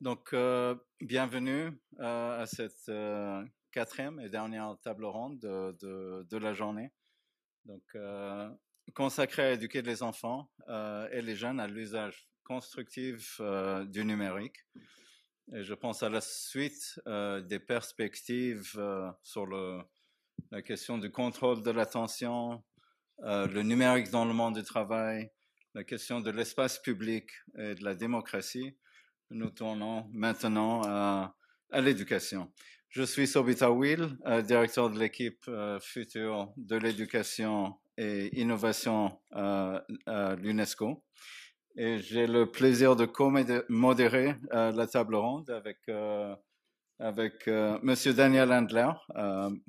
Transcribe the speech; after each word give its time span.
Donc, 0.00 0.32
euh, 0.32 0.74
bienvenue 1.00 1.70
euh, 2.00 2.42
à 2.42 2.46
cette 2.46 2.88
euh, 2.88 3.44
quatrième 3.72 4.20
et 4.20 4.28
dernière 4.28 4.74
table 4.82 5.04
ronde 5.04 5.38
de, 5.38 5.76
de, 5.80 6.26
de 6.30 6.36
la 6.38 6.54
journée. 6.54 6.90
Donc, 7.64 7.82
consacrée 8.94 9.42
à 9.42 9.52
éduquer 9.52 9.82
les 9.82 10.02
enfants 10.02 10.50
et 10.68 11.22
les 11.22 11.34
jeunes 11.34 11.58
à 11.58 11.66
l'usage 11.66 12.28
constructif 12.44 13.40
du 13.86 14.04
numérique. 14.04 14.58
Et 15.52 15.62
je 15.62 15.74
pense 15.74 16.02
à 16.02 16.08
la 16.08 16.20
suite 16.20 17.00
des 17.06 17.58
perspectives 17.58 18.80
sur 19.22 19.46
le, 19.46 19.80
la 20.50 20.62
question 20.62 20.98
du 20.98 21.10
contrôle 21.10 21.62
de 21.62 21.70
l'attention, 21.70 22.62
le 23.18 23.62
numérique 23.62 24.10
dans 24.10 24.24
le 24.24 24.32
monde 24.32 24.54
du 24.54 24.62
travail, 24.62 25.30
la 25.74 25.84
question 25.84 26.20
de 26.20 26.30
l'espace 26.30 26.78
public 26.78 27.30
et 27.58 27.74
de 27.74 27.84
la 27.84 27.94
démocratie 27.94 28.76
nous 29.30 29.50
tournons 29.50 30.08
maintenant 30.12 30.82
à, 30.84 31.36
à 31.70 31.80
l'éducation. 31.80 32.50
Je 32.88 33.02
suis 33.02 33.26
Sobita 33.26 33.70
Will, 33.70 34.16
euh, 34.26 34.42
directeur 34.42 34.90
de 34.90 34.98
l'équipe 34.98 35.42
euh, 35.48 35.80
future 35.80 36.52
de 36.56 36.76
l'éducation 36.76 37.74
et 37.96 38.40
innovation 38.40 39.18
euh, 39.34 39.80
à 40.06 40.36
l'UNESCO. 40.36 41.02
Et 41.76 41.98
j'ai 41.98 42.26
le 42.28 42.50
plaisir 42.50 42.94
de 42.94 43.04
co-modérer 43.04 44.36
euh, 44.52 44.70
la 44.70 44.86
table 44.86 45.16
ronde 45.16 45.50
avec, 45.50 45.78
euh, 45.88 46.34
avec 47.00 47.48
euh, 47.48 47.78
Monsieur 47.82 48.14
Daniel 48.14 48.52
Handler, 48.52 48.90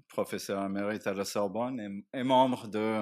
professeur 0.07 0.63
émérite 0.65 1.07
à 1.07 1.13
la 1.13 1.25
Sorbonne 1.25 2.03
et, 2.13 2.23
membre 2.23 2.67
de 2.67 3.01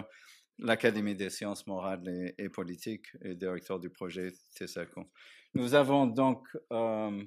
l'Académie 0.57 1.15
des 1.15 1.29
sciences 1.29 1.67
morales 1.67 2.33
et, 2.37 2.47
politiques 2.47 3.07
et 3.23 3.35
directeur 3.35 3.77
du 3.79 3.89
projet 3.89 4.31
TESACO. 4.55 5.11
Nous 5.53 5.75
avons 5.75 6.07
donc 6.07 6.47
euh, 6.71 7.23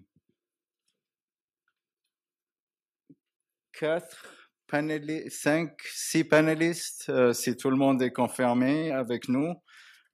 quatre 3.73 4.48
panélistes, 4.67 5.31
cinq, 5.31 5.81
six 5.92 6.25
panélistes, 6.25 7.06
euh, 7.11 7.33
si 7.33 7.56
tout 7.56 7.70
le 7.70 7.77
monde 7.77 8.03
est 8.03 8.12
confirmé 8.12 8.91
avec 8.91 9.29
nous, 9.29 9.51
euh, 9.51 9.55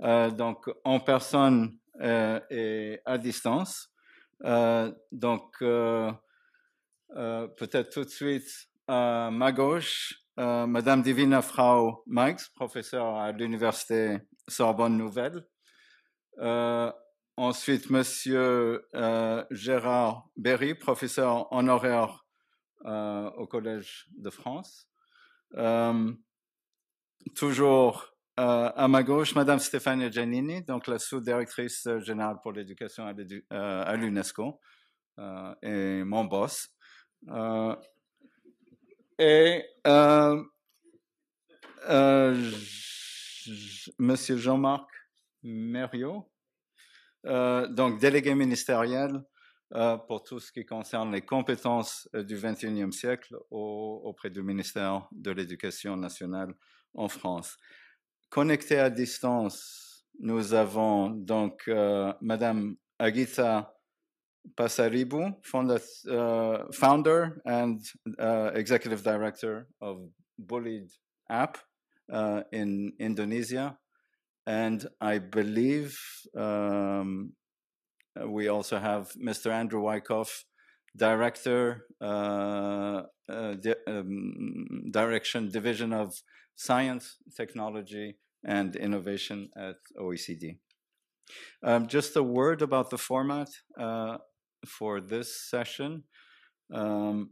donc 0.03 0.69
en 0.85 1.01
personne 1.01 1.79
euh, 2.01 2.41
et 2.51 3.01
à 3.05 3.19
distance. 3.19 3.89
Euh, 4.45 4.93
donc, 5.13 5.55
euh, 5.63 6.11
peut-être 7.57 7.91
tout 7.91 8.05
de 8.05 8.11
suite 8.11 8.69
à 8.89 9.31
ma 9.31 9.53
gauche, 9.53 10.15
Madame 10.37 11.03
Divina 11.03 11.43
Frau 11.43 12.03
Meix, 12.07 12.49
professeure 12.55 13.17
à 13.17 13.33
l'Université 13.33 14.19
Sorbonne 14.49 14.97
Nouvelle. 14.97 15.45
Ensuite, 17.39 17.89
Monsieur 17.89 18.87
euh, 18.95 19.45
Gérard 19.51 20.29
Berry, 20.37 20.75
professeur 20.75 21.51
honoraire 21.51 22.27
euh, 22.85 23.31
au 23.33 23.47
Collège 23.47 24.07
de 24.17 24.29
France. 24.29 24.87
Euh, 25.55 26.13
toujours 27.35 28.12
euh, 28.43 28.71
à 28.75 28.89
ma 28.89 29.03
gauche, 29.03 29.35
Madame 29.35 29.59
Stefania 29.59 30.11
Giannini, 30.11 30.63
donc 30.63 30.87
la 30.89 30.99
sous-directrice 30.99 31.89
générale 32.01 32.39
pour 32.43 32.53
l'éducation 32.53 33.07
à 33.07 33.15
euh, 33.53 33.97
l'UNESCO 33.97 34.61
euh, 35.19 35.55
et 35.63 36.03
mon 36.05 36.25
boss. 36.25 36.69
et 39.19 39.65
Monsieur 43.99 44.37
Jean-Marc 44.37 44.89
Mériot, 45.43 46.31
euh, 47.27 47.69
donc 47.69 48.01
délégué 48.01 48.35
ministériel 48.35 49.23
euh, 49.75 49.97
pour 49.97 50.23
tout 50.23 50.41
ce 50.41 50.53
qui 50.53 50.67
concerne 50.67 51.13
les 51.13 51.23
compétences 51.23 52.09
euh, 52.15 52.23
du 52.23 52.37
21e 52.37 52.93
siècle 52.93 53.37
au, 53.51 54.03
auprès 54.05 54.31
du 54.31 54.43
ministère 54.43 55.09
de 55.13 55.31
l'Éducation 55.31 55.97
nationale 55.97 56.55
en 56.95 57.09
France. 57.09 57.57
Connecté 58.33 58.79
à 58.79 58.89
distance, 58.89 60.07
nous 60.19 60.55
avons 60.55 61.11
donc 61.11 61.69
euh, 61.69 62.15
Madame 62.23 62.77
Agita 62.99 63.75
Pasaribu, 64.57 65.35
founder, 65.43 65.77
uh, 66.07 66.73
founder 66.73 67.43
and 67.45 67.77
uh, 68.19 68.51
executive 68.55 69.03
director 69.03 69.69
of 69.83 70.09
Bullied 70.39 70.89
app 71.29 71.59
uh, 72.11 72.43
in 72.53 72.95
Indonesia, 72.99 73.77
And 74.47 74.87
I 74.99 75.19
believe 75.19 76.01
um, 76.35 77.35
we 78.27 78.49
also 78.49 78.79
have 78.79 79.13
Mr. 79.13 79.51
Andrew 79.51 79.83
Wyckoff, 79.83 80.47
Director, 80.97 81.87
uh, 82.01 83.03
uh, 83.29 83.55
di 83.61 83.75
um, 83.87 84.91
Direction 84.91 85.51
Division 85.51 85.93
of 85.93 86.15
Science, 86.57 87.19
Technology, 87.37 88.17
and 88.45 88.77
Innovation 88.77 89.51
at 89.57 89.77
OECD. 89.99 90.59
Um, 91.63 91.87
just 91.87 92.17
a 92.17 92.23
word 92.23 92.63
about 92.63 92.91
the 92.91 92.99
format 92.99 93.49
uh, 93.79 94.19
for 94.67 95.01
this 95.01 95.49
session. 95.49 96.05
Um, 96.73 97.31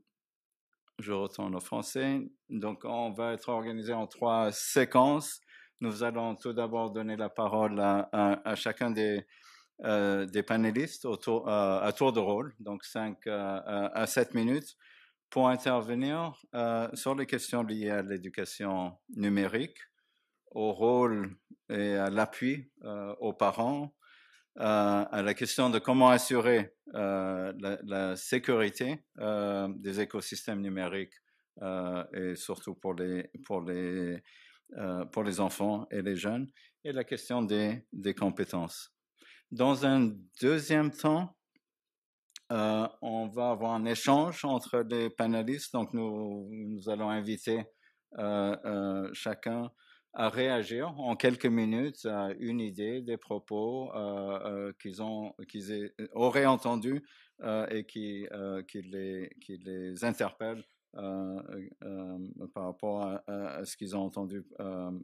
je 1.01 1.13
retourne 1.13 1.55
au 1.55 1.61
français. 1.61 2.21
Donc, 2.49 2.85
on 2.85 3.11
va 3.11 3.33
être 3.33 3.49
organisé 3.49 3.93
en 3.93 4.07
trois 4.07 4.53
séquences. 4.53 5.41
Nous 5.81 6.03
allons 6.03 6.37
tout 6.37 6.53
d'abord 6.53 6.91
donner 6.91 7.17
la 7.17 7.31
parole 7.31 7.81
à, 7.81 8.55
chacun 8.55 8.91
des, 8.91 9.25
euh, 9.85 10.27
des 10.27 10.43
panélistes 10.43 11.07
euh, 11.07 11.81
à 11.81 11.93
tour 11.97 12.13
de 12.13 12.21
rôle, 12.21 12.55
donc 12.61 12.85
5 12.85 13.17
euh, 13.27 13.89
à 13.95 14.07
7 14.07 14.35
minutes, 14.35 14.77
pour 15.31 15.49
intervenir 15.49 16.35
euh, 16.55 16.89
sur 16.95 17.15
les 17.15 17.27
questions 17.27 17.63
liées 17.63 17.91
à 17.91 18.03
l'éducation 18.03 18.99
numérique, 19.17 19.79
au 20.51 20.73
rôle 20.73 21.37
et 21.69 21.95
à 21.95 22.11
l'appui 22.11 22.71
euh, 22.85 23.15
aux 23.21 23.33
parents, 23.33 23.95
euh, 24.59 25.05
à 25.11 25.23
la 25.23 25.35
question 25.35 25.71
de 25.71 25.79
comment 25.79 26.11
assurer 26.11 26.75
la, 26.93 27.53
la, 27.85 28.17
sécurité 28.17 28.99
des 29.17 30.01
écosystèmes 30.01 30.61
numériques 30.61 31.15
et 32.13 32.35
surtout 32.35 32.75
pour 32.75 32.95
les, 32.95 33.31
pour 33.47 33.61
les 33.63 34.21
pour 35.13 35.25
les 35.25 35.41
enfants 35.41 35.87
et 35.91 36.03
les 36.03 36.17
jeunes, 36.17 36.49
et 36.85 36.93
la 36.93 37.05
question 37.05 37.43
des, 37.43 37.85
des 37.93 38.15
compétences. 38.15 38.93
Dans 39.53 39.85
un 39.85 40.13
deuxième 40.41 40.91
temps, 40.91 41.37
euh, 42.51 42.89
on 43.01 43.29
va 43.29 43.51
avoir 43.51 43.73
un 43.73 43.85
échange 43.85 44.45
entre 44.45 44.81
les 44.81 45.09
panélistes, 45.09 45.73
donc 45.73 45.95
nous, 45.95 46.51
allons 46.89 47.09
inviter 47.09 47.65
euh, 48.19 48.57
euh 48.65 49.09
chacun 49.13 49.71
à 50.13 50.29
réagir 50.29 50.99
en 50.99 51.15
quelques 51.15 51.47
minutes 51.47 52.05
à 52.07 52.31
une 52.41 52.59
idée, 52.59 53.01
des 53.03 53.17
propos 53.17 53.93
qu'ils 54.81 55.01
qu'ils 55.49 55.93
auraient 56.15 56.47
entendus 56.47 57.05
et 57.71 57.85
qui, 57.85 58.27
les, 58.75 59.31
qui 59.41 59.61
interpellent 60.03 60.65
par 60.93 62.65
rapport 62.65 63.03
à, 63.29 63.65
ce 63.65 63.77
qu'ils 63.77 63.95
ont 63.95 64.03
entendu 64.03 64.43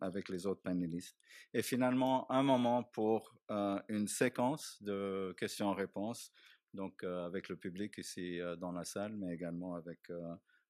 avec 0.00 0.28
les 0.28 0.44
autres 0.44 0.62
panélistes. 0.62 1.16
Et 1.54 1.62
finalement, 1.62 2.28
un 2.28 2.42
moment 2.42 2.82
pour 2.82 3.38
une 3.88 4.08
séquence 4.08 4.82
de 4.82 5.36
questions-réponses, 5.38 6.32
donc 6.76 7.02
avec 7.02 7.48
le 7.48 7.56
public 7.56 7.98
ici 7.98 8.38
dans 8.58 8.70
la 8.70 8.84
salle, 8.84 9.16
mais 9.16 9.34
également 9.34 9.74
avec 9.74 10.00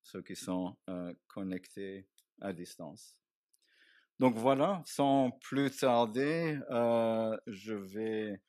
ceux 0.02 0.22
qui 0.22 0.36
sont 0.36 0.76
connectés 1.26 2.08
à 2.40 2.52
distance. 2.52 3.18
Donc 4.18 4.36
voilà, 4.36 4.82
sans 4.86 5.30
plus 5.42 5.76
tarder, 5.76 6.58
je 7.46 7.74
vais 7.74 8.40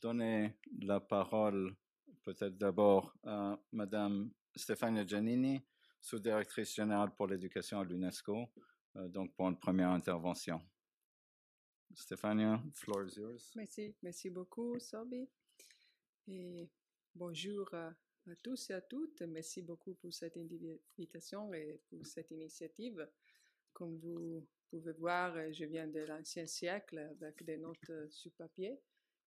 donner 0.00 0.56
la 0.80 1.00
parole 1.00 1.74
peut-être 2.22 2.56
d'abord 2.56 3.12
à 3.24 3.58
Madame 3.72 4.30
Stefania 4.54 5.04
Giannini, 5.04 5.64
sous-directrice 6.00 6.74
générale 6.74 7.14
pour 7.14 7.26
l'éducation 7.26 7.80
à 7.80 7.84
l'UNESCO, 7.84 8.52
donc 8.94 9.34
pour 9.34 9.48
une 9.48 9.58
première 9.58 9.90
intervention. 9.90 10.60
Stéphania, 11.94 12.62
floor 12.72 13.04
is 13.04 13.18
yours. 13.18 13.52
Merci, 13.54 13.96
merci 14.02 14.28
beaucoup, 14.30 14.78
Sobi. 14.78 15.28
Bonjour 17.16 17.72
à, 17.72 17.94
tous 18.42 18.70
et 18.70 18.74
à 18.74 18.80
toutes. 18.82 19.22
Merci 19.22 19.62
beaucoup 19.62 19.94
pour 19.94 20.12
cette 20.12 20.36
invitation 20.36 21.52
et 21.54 21.80
pour 21.88 22.04
cette 22.06 22.30
initiative. 22.30 23.08
Comme 23.72 23.96
vous 23.98 24.46
pouvez 24.68 24.92
voir, 24.92 25.34
je 25.52 25.64
viens 25.64 25.86
de 25.86 26.00
l'ancien 26.00 26.46
siècle 26.46 26.98
avec 26.98 27.42
des 27.44 27.56
notes 27.56 27.90
sur 28.10 28.32
papier, 28.32 28.78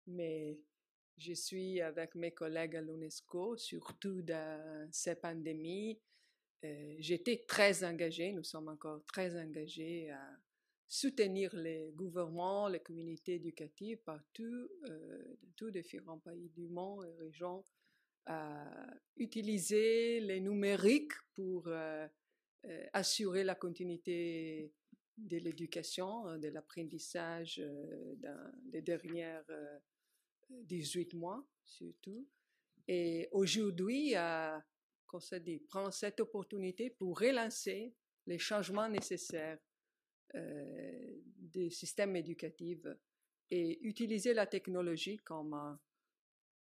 mais 0.05 0.59
je 1.17 1.33
suis 1.33 1.81
avec 1.81 2.15
mes 2.15 2.31
collègues 2.31 2.75
à 2.75 2.81
l'UNESCO, 2.81 3.57
surtout 3.57 4.21
dans 4.21 4.87
ces 4.91 5.15
pandémies, 5.15 5.99
j'étais 6.99 7.43
très 7.47 7.83
engagée, 7.83 8.31
nous 8.33 8.43
sommes 8.43 8.67
encore 8.67 9.03
très 9.05 9.35
engagés 9.35 10.11
à 10.11 10.37
soutenir 10.87 11.55
les 11.55 11.91
gouvernements, 11.95 12.67
les 12.67 12.79
communautés 12.81 13.35
éducatives 13.35 13.99
partout, 14.03 14.69
dans 14.85 15.51
tous 15.55 15.67
les 15.67 15.81
différents 15.81 16.19
pays 16.19 16.49
du 16.49 16.67
monde 16.67 17.05
et 17.05 17.23
régions, 17.23 17.63
utiliser 19.17 20.19
les 20.19 20.39
numériques 20.39 21.13
pour 21.33 21.67
assurer 22.93 23.43
la 23.43 23.55
continuité 23.55 24.71
de 25.17 25.37
l'éducation, 25.37 26.37
de 26.37 26.47
l'apprentissage 26.49 27.61
dans 28.17 28.51
les 28.71 28.81
dernières 28.81 29.45
18 30.49 31.13
mois 31.13 31.43
surtout. 31.63 32.27
Et 32.87 33.27
aujourd'hui, 33.31 34.15
qu'on 35.05 35.19
se 35.19 35.35
dit, 35.35 35.59
prend 35.59 35.91
cette 35.91 36.19
opportunité 36.19 36.89
pour 36.89 37.19
relancer 37.19 37.93
les 38.25 38.39
changements 38.39 38.89
nécessaires 38.89 39.59
euh, 40.35 41.17
des 41.37 41.71
systèmes 41.71 42.15
éducatifs 42.15 42.85
et 43.49 43.79
utiliser 43.81 44.33
la 44.33 44.45
technologie 44.45 45.17
comme 45.17 45.79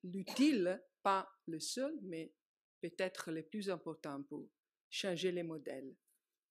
l'utile, 0.03 0.81
pas 1.03 1.29
le 1.47 1.59
seul, 1.59 1.97
mais 2.03 2.31
peut-être 2.81 3.31
le 3.31 3.43
plus 3.43 3.69
important 3.69 4.21
pour 4.23 4.49
changer 4.89 5.31
les 5.31 5.43
modèles 5.43 5.93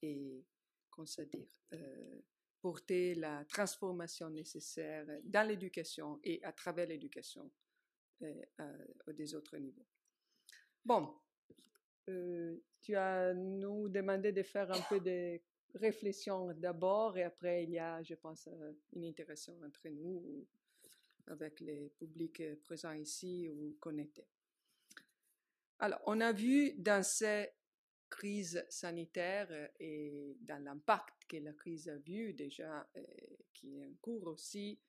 et, 0.03 0.45
qu'on 0.91 1.07
se 1.07 1.23
dire, 1.23 1.49
euh, 1.73 2.21
porter 2.61 3.15
la 3.15 3.45
transformation 3.45 4.31
nécessaire 4.31 5.07
dans 5.25 5.47
l'éducation 5.47 6.19
et 6.25 6.43
à 6.43 6.53
travers 6.53 6.87
l'éducation 6.87 7.51
euh, 8.23 8.43
à, 8.59 9.13
des 9.13 9.35
autres 9.35 9.57
niveaux. 9.59 9.87
Bon, 10.85 11.15
euh, 12.09 12.57
tu 12.81 12.97
as 12.97 13.35
nous 13.35 13.89
demandé 13.89 14.33
de 14.33 14.43
faire 14.43 14.71
un 14.73 14.81
peu 14.89 15.01
de 15.01 15.41
réflexion 15.75 16.53
d'abord 16.55 17.17
et 17.19 17.25
après 17.25 17.65
il 17.65 17.71
y 17.71 17.79
a, 17.79 18.03
je 18.03 18.15
pense, 18.15 18.49
euh, 18.49 18.73
une 18.95 19.05
interaction 19.05 19.55
entre 19.65 19.89
nous 19.91 20.47
avec 21.27 21.61
les 21.61 21.91
publics 21.99 22.43
présents 22.63 22.93
ici 22.93 23.49
ou 23.49 23.77
connectés. 23.79 24.27
Alors, 25.79 26.01
on 26.07 26.21
a 26.21 26.33
vu 26.33 26.73
dans 26.79 27.03
ces 27.05 27.51
crises 28.09 28.65
sanitaires 28.69 29.71
et 29.79 30.37
dans 30.41 30.63
l'impact 30.63 31.27
que 31.29 31.37
la 31.37 31.53
crise 31.53 31.89
a 31.89 31.97
vu 31.99 32.33
déjà, 32.33 32.89
qui 33.53 33.79
est 33.79 33.85
en 33.85 33.95
cours 34.01 34.27
aussi, 34.29 34.81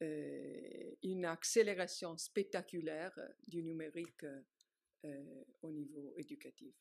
une 0.00 1.24
accélération 1.24 2.16
spectaculaire 2.16 3.18
du 3.46 3.62
numérique 3.62 4.24
au 5.62 5.70
niveau 5.70 6.14
éducatif. 6.16 6.74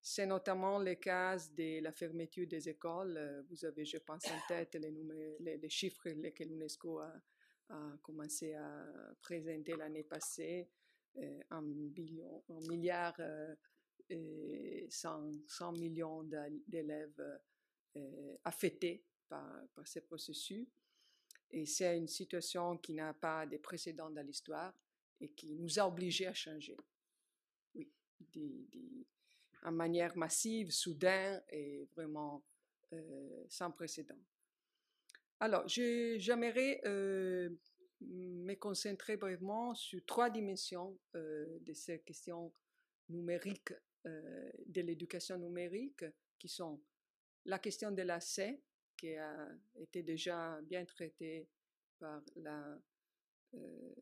C'est 0.00 0.26
notamment 0.26 0.78
le 0.78 0.94
cas 0.94 1.36
de 1.56 1.82
la 1.82 1.92
fermeture 1.92 2.46
des 2.46 2.68
écoles. 2.68 3.44
Vous 3.50 3.64
avez, 3.64 3.84
je 3.84 3.98
pense, 3.98 4.24
en 4.26 4.40
tête 4.48 4.74
les, 4.76 5.68
chiffres 5.68 6.08
que 6.08 6.44
l'UNESCO 6.44 7.00
a, 7.00 7.12
commencé 8.02 8.54
à 8.54 8.86
présenter 9.20 9.76
l'année 9.76 10.04
passée, 10.04 10.70
un, 11.50 11.62
billion, 11.62 12.42
un 12.48 12.60
milliard 12.68 13.18
et 14.08 14.86
100, 14.90 15.46
100 15.46 15.72
millions 15.72 16.22
d'élèves 16.66 17.40
affectés 18.44 19.04
par, 19.28 19.66
par 19.74 19.86
ces 19.86 20.00
processus. 20.00 20.66
Et 21.50 21.66
c'est 21.66 21.96
une 21.96 22.08
situation 22.08 22.76
qui 22.76 22.94
n'a 22.94 23.14
pas 23.14 23.46
de 23.46 23.56
précédent 23.56 24.10
dans 24.10 24.24
l'histoire 24.26 24.74
et 25.20 25.30
qui 25.30 25.54
nous 25.54 25.78
a 25.78 25.86
obligés 25.86 26.26
à 26.26 26.34
changer. 26.34 26.76
Oui, 27.74 27.90
en 29.62 29.72
manière 29.72 30.16
massive, 30.16 30.70
soudain 30.70 31.40
et 31.50 31.88
vraiment 31.94 32.42
euh, 32.92 33.44
sans 33.48 33.70
précédent. 33.70 34.18
Alors, 35.40 35.66
j'aimerais 35.68 36.80
euh, 36.84 37.50
me 38.00 38.54
concentrer 38.54 39.16
brièvement 39.16 39.74
sur 39.74 40.04
trois 40.06 40.30
dimensions 40.30 40.98
euh, 41.14 41.58
de 41.60 41.72
ces 41.72 42.00
questions 42.00 42.52
numériques, 43.08 43.72
de 44.04 44.80
l'éducation 44.80 45.36
numérique, 45.36 46.04
qui 46.38 46.48
sont 46.48 46.80
la 47.44 47.58
question 47.58 47.90
de 47.90 48.02
l'accès, 48.02 48.60
qui 48.96 49.14
a 49.16 49.48
été 49.76 50.02
déjà 50.02 50.60
bien 50.62 50.84
traité 50.84 51.48
par 51.98 52.22
la, 52.36 52.78
euh, 53.54 53.94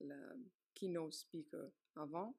la 0.00 0.34
keynote 0.74 1.14
speaker 1.14 1.70
avant, 1.96 2.36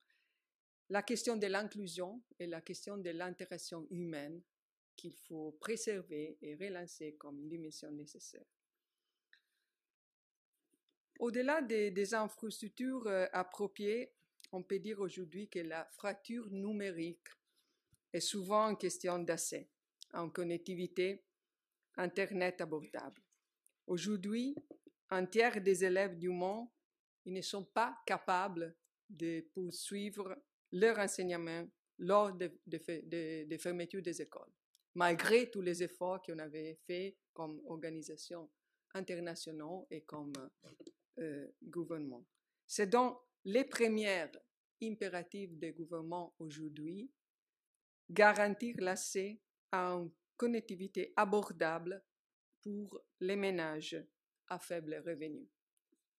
la 0.90 1.02
question 1.02 1.38
de 1.38 1.48
l'inclusion 1.48 2.22
et 2.38 2.48
la 2.48 2.62
question 2.62 2.98
de 2.98 3.10
l'interaction 3.10 3.88
humaine 3.90 4.42
qu'il 4.96 5.14
faut 5.14 5.54
préserver 5.60 6.38
et 6.42 6.56
relancer 6.56 7.16
comme 7.16 7.40
une 7.40 7.50
dimension 7.50 7.92
nécessaire. 7.92 8.46
Au-delà 11.24 11.62
des, 11.62 12.14
infrastructures 12.14 13.08
euh, 13.08 13.28
appropriées, 13.32 14.12
on 14.52 14.62
peut 14.62 14.80
dire 14.80 15.00
aujourd'hui 15.00 15.48
que 15.48 15.60
la 15.60 15.86
fracture 15.86 16.50
numérique 16.52 17.30
est 18.12 18.20
souvent 18.20 18.70
une 18.70 18.78
question 18.78 19.20
d'accès 19.20 19.70
en 20.12 20.30
connectivité 20.30 21.24
Internet 21.96 22.60
abordable. 22.60 23.22
Aujourd'hui, 23.88 24.54
un 25.12 25.26
tiers 25.26 25.62
des 25.62 25.86
élèves 25.86 26.18
du 26.20 26.28
monde 26.28 26.68
ne 27.26 27.42
sont 27.42 27.64
pas 27.64 27.96
capables 28.06 28.76
de 29.10 29.48
poursuivre 29.54 30.36
leur 30.74 31.00
enseignement 31.00 31.66
lors 32.00 32.34
des 32.34 32.52
de, 32.68 33.58
fermetures 33.60 34.02
des 34.02 34.22
écoles, 34.22 34.52
malgré 34.94 35.50
tous 35.50 35.62
les 35.62 35.84
efforts 35.84 36.22
qu'on 36.22 36.40
avait 36.40 36.78
faits 36.86 37.16
comme 37.32 37.62
organisation 37.68 38.52
internationale 38.94 39.86
et 39.90 40.02
comme 40.02 40.34
euh, 41.20 41.48
gouvernement. 41.64 42.26
C'est 42.66 42.88
donc 42.88 43.20
les 43.46 43.66
premières 43.66 44.32
impératifs 44.82 45.56
des 45.58 45.72
gouvernements 45.72 46.34
aujourd'hui, 46.40 47.12
garantir 48.10 48.76
l'accès 48.80 49.40
à 49.72 49.92
un 49.94 50.12
connectivité 50.38 51.14
abordable 51.16 52.04
pour 52.62 53.02
les 53.20 53.36
ménages 53.36 54.02
à 54.48 54.60
faible 54.60 55.02
revenu. 55.06 55.48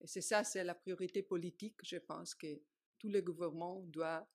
Et 0.00 0.06
c'est 0.06 0.20
ça, 0.20 0.44
c'est 0.44 0.64
la 0.64 0.74
priorité 0.74 1.22
politique, 1.22 1.76
je 1.82 1.96
pense, 1.96 2.34
que 2.34 2.60
tous 2.98 3.08
les 3.08 3.22
gouvernements 3.22 3.80
doivent, 3.84 4.26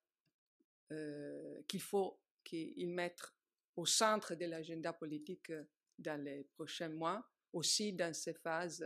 euh, 0.91 1.61
qu'il 1.67 1.81
faut 1.81 2.19
qu'ils 2.43 2.89
mettent 2.89 3.33
au 3.75 3.85
centre 3.85 4.35
de 4.35 4.45
l'agenda 4.45 4.93
politique 4.93 5.51
dans 5.97 6.21
les 6.21 6.43
prochains 6.55 6.89
mois, 6.89 7.23
aussi 7.53 7.93
dans 7.93 8.13
ces 8.13 8.33
phases 8.33 8.85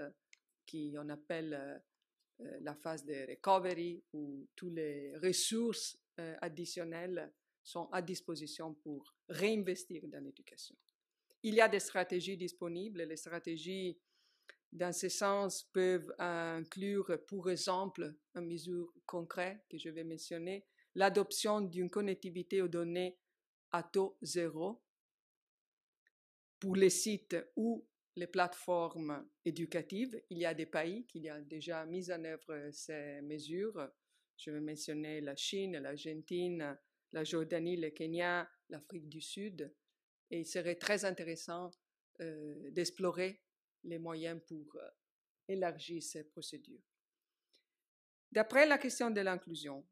qu'on 0.69 1.09
appelle 1.09 1.53
euh, 2.41 2.57
la 2.61 2.75
phase 2.75 3.05
de 3.05 3.29
recovery, 3.29 4.03
où 4.13 4.47
toutes 4.55 4.73
les 4.73 5.15
ressources 5.17 5.97
euh, 6.19 6.35
additionnelles 6.41 7.31
sont 7.63 7.89
à 7.91 8.01
disposition 8.01 8.73
pour 8.73 9.15
réinvestir 9.29 10.07
dans 10.07 10.23
l'éducation. 10.23 10.75
Il 11.43 11.55
y 11.55 11.61
a 11.61 11.67
des 11.67 11.79
stratégies 11.79 12.37
disponibles. 12.37 13.03
Les 13.03 13.17
stratégies, 13.17 13.97
dans 14.71 14.93
ce 14.93 15.09
sens, 15.09 15.63
peuvent 15.71 16.13
inclure, 16.19 17.17
pour 17.27 17.49
exemple, 17.49 18.15
une 18.35 18.47
mesure 18.47 18.93
concrète 19.05 19.65
que 19.69 19.77
je 19.77 19.89
vais 19.89 20.03
mentionner, 20.03 20.65
l'adoption 20.95 21.61
d'une 21.61 21.89
connectivité 21.89 22.61
aux 22.61 22.67
données 22.67 23.17
à 23.71 23.83
taux 23.83 24.17
zéro 24.21 24.81
pour 26.59 26.75
les 26.75 26.89
sites 26.89 27.35
ou 27.55 27.85
les 28.15 28.27
plateformes 28.27 29.27
éducatives. 29.45 30.21
Il 30.29 30.37
y 30.37 30.45
a 30.45 30.53
des 30.53 30.65
pays 30.65 31.05
qui 31.05 31.29
ont 31.31 31.41
déjà 31.41 31.85
mis 31.85 32.11
en 32.11 32.23
œuvre 32.23 32.69
ces 32.71 33.21
mesures. 33.21 33.89
Je 34.37 34.51
vais 34.51 34.59
mentionner 34.59 35.21
la 35.21 35.35
Chine, 35.35 35.77
l'Argentine, 35.77 36.77
la 37.11 37.23
Jordanie, 37.23 37.77
le 37.77 37.89
Kenya, 37.89 38.49
l'Afrique 38.69 39.09
du 39.09 39.21
Sud. 39.21 39.73
Et 40.29 40.39
il 40.39 40.45
serait 40.45 40.75
très 40.75 41.05
intéressant 41.05 41.71
euh, 42.21 42.71
d'explorer 42.71 43.41
les 43.83 43.99
moyens 43.99 44.41
pour 44.47 44.75
euh, 44.75 44.89
élargir 45.47 46.01
ces 46.01 46.23
procédures. 46.23 46.81
D'après 48.31 48.65
la 48.65 48.77
question 48.77 49.11
de 49.11 49.21
l'inclusion, 49.21 49.85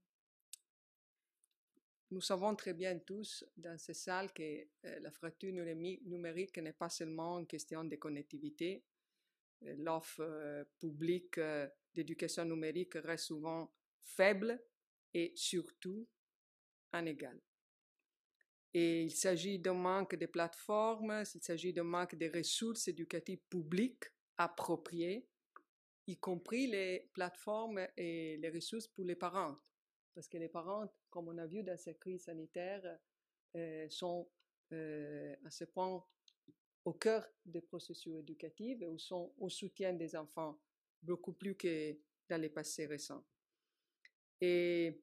nous 2.11 2.21
savons 2.21 2.55
très 2.55 2.73
bien 2.73 2.99
tous 2.99 3.43
dans 3.55 3.77
ces 3.77 3.93
salles 3.93 4.31
que 4.33 4.43
euh, 4.43 4.99
la 4.99 5.11
fracture 5.11 5.53
numérique 5.53 6.57
n'est 6.57 6.73
pas 6.73 6.89
seulement 6.89 7.39
une 7.39 7.47
question 7.47 7.83
de 7.83 7.95
connectivité. 7.95 8.83
L'offre 9.61 10.65
publique 10.79 11.39
d'éducation 11.93 12.45
numérique 12.45 12.95
reste 12.95 13.25
souvent 13.25 13.71
faible 14.01 14.59
et 15.13 15.33
surtout 15.35 16.07
inégal. 16.93 17.39
Et 18.73 19.03
il 19.03 19.11
s'agit 19.11 19.59
d'un 19.59 19.73
manque 19.73 20.15
de 20.15 20.25
plateformes, 20.25 21.23
il 21.35 21.41
s'agit 21.43 21.73
d'un 21.73 21.83
manque 21.83 22.15
de 22.15 22.31
ressources 22.35 22.87
éducatives 22.87 23.41
publiques 23.49 24.05
appropriées, 24.37 25.27
y 26.07 26.17
compris 26.17 26.67
les 26.67 27.09
plateformes 27.13 27.85
et 27.97 28.37
les 28.37 28.49
ressources 28.49 28.87
pour 28.87 29.03
les 29.03 29.15
parents. 29.15 29.57
Parce 30.13 30.27
que 30.27 30.37
les 30.37 30.49
parents, 30.49 30.91
comme 31.09 31.29
on 31.29 31.37
a 31.37 31.45
vu 31.47 31.63
dans 31.63 31.77
cette 31.77 31.99
crise 31.99 32.23
sanitaire, 32.25 32.99
sont 33.89 34.29
à 34.71 35.49
ce 35.49 35.65
point 35.65 36.03
au 36.83 36.93
cœur 36.93 37.25
des 37.45 37.61
processus 37.61 38.15
éducatifs 38.15 38.81
et 38.81 38.97
sont 38.97 39.33
au 39.37 39.49
soutien 39.49 39.93
des 39.93 40.15
enfants 40.15 40.59
beaucoup 41.01 41.33
plus 41.33 41.55
que 41.55 41.95
dans 42.29 42.41
les 42.41 42.49
passés 42.49 42.85
récents. 42.85 43.23
Et 44.39 45.01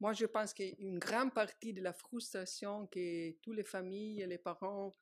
moi, 0.00 0.12
je 0.12 0.26
pense 0.26 0.54
qu'une 0.54 0.98
grande 0.98 1.34
partie 1.34 1.72
de 1.72 1.82
la 1.82 1.92
frustration 1.92 2.86
que 2.86 3.32
toutes 3.42 3.56
les 3.56 3.64
familles 3.64 4.22
et 4.22 4.26
les 4.26 4.38
parents 4.38 4.96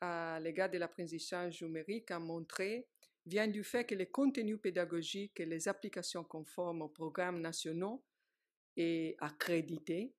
à 0.00 0.38
l'égard 0.40 0.70
de 0.70 0.78
l'apprentissage 0.78 1.62
numérique 1.62 2.10
ont 2.10 2.20
montré 2.20 2.88
vient 3.24 3.48
du 3.48 3.64
fait 3.64 3.84
que 3.84 3.94
les 3.94 4.06
contenus 4.06 4.60
pédagogiques 4.60 5.40
et 5.40 5.46
les 5.46 5.68
applications 5.68 6.22
conformes 6.22 6.82
aux 6.82 6.88
programmes 6.88 7.40
nationaux 7.40 8.04
et 8.76 9.16
accrédités 9.18 10.14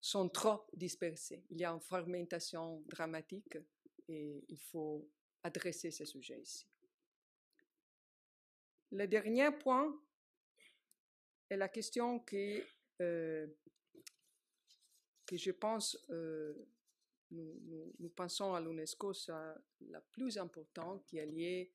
sont 0.00 0.28
trop 0.28 0.66
dispersés. 0.72 1.44
Il 1.50 1.60
y 1.60 1.64
a 1.64 1.70
une 1.70 1.80
fragmentation 1.80 2.82
dramatique 2.86 3.58
et 4.08 4.44
il 4.48 4.58
faut 4.58 5.08
adresser 5.42 5.90
ce 5.90 6.04
sujet 6.04 6.40
ici. 6.40 6.66
Le 8.90 9.06
dernier 9.06 9.50
point 9.52 9.94
est 11.50 11.56
la 11.56 11.68
question 11.68 12.20
que, 12.20 12.62
euh, 13.02 13.46
que 15.26 15.36
je 15.36 15.50
pense, 15.50 15.98
euh, 16.10 16.54
nous, 17.30 17.92
nous, 17.98 18.08
pensons 18.10 18.54
à 18.54 18.60
l'UNESCO, 18.60 19.12
c'est 19.12 19.32
la 19.32 20.00
plus 20.12 20.38
importante 20.38 21.04
qui 21.04 21.18
est 21.18 21.26
liée 21.26 21.72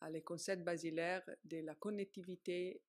à 0.00 0.10
les 0.10 0.22
concepts 0.22 0.62
basilaires 0.62 1.28
de 1.44 1.58
la 1.58 1.74
connectivité 1.74 2.80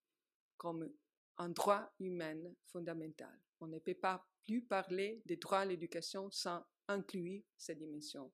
comme 0.57 0.91
un 1.37 1.49
droit 1.49 1.91
humain 1.99 2.37
fondamental. 2.65 3.39
On 3.59 3.67
ne 3.67 3.79
peut 3.79 3.95
pas 3.95 4.25
plus 4.43 4.61
parler 4.61 5.21
des 5.25 5.37
droits 5.37 5.59
à 5.59 5.65
l'éducation 5.65 6.29
sans 6.31 6.63
inclure 6.87 7.43
cette 7.57 7.79
dimension 7.79 8.31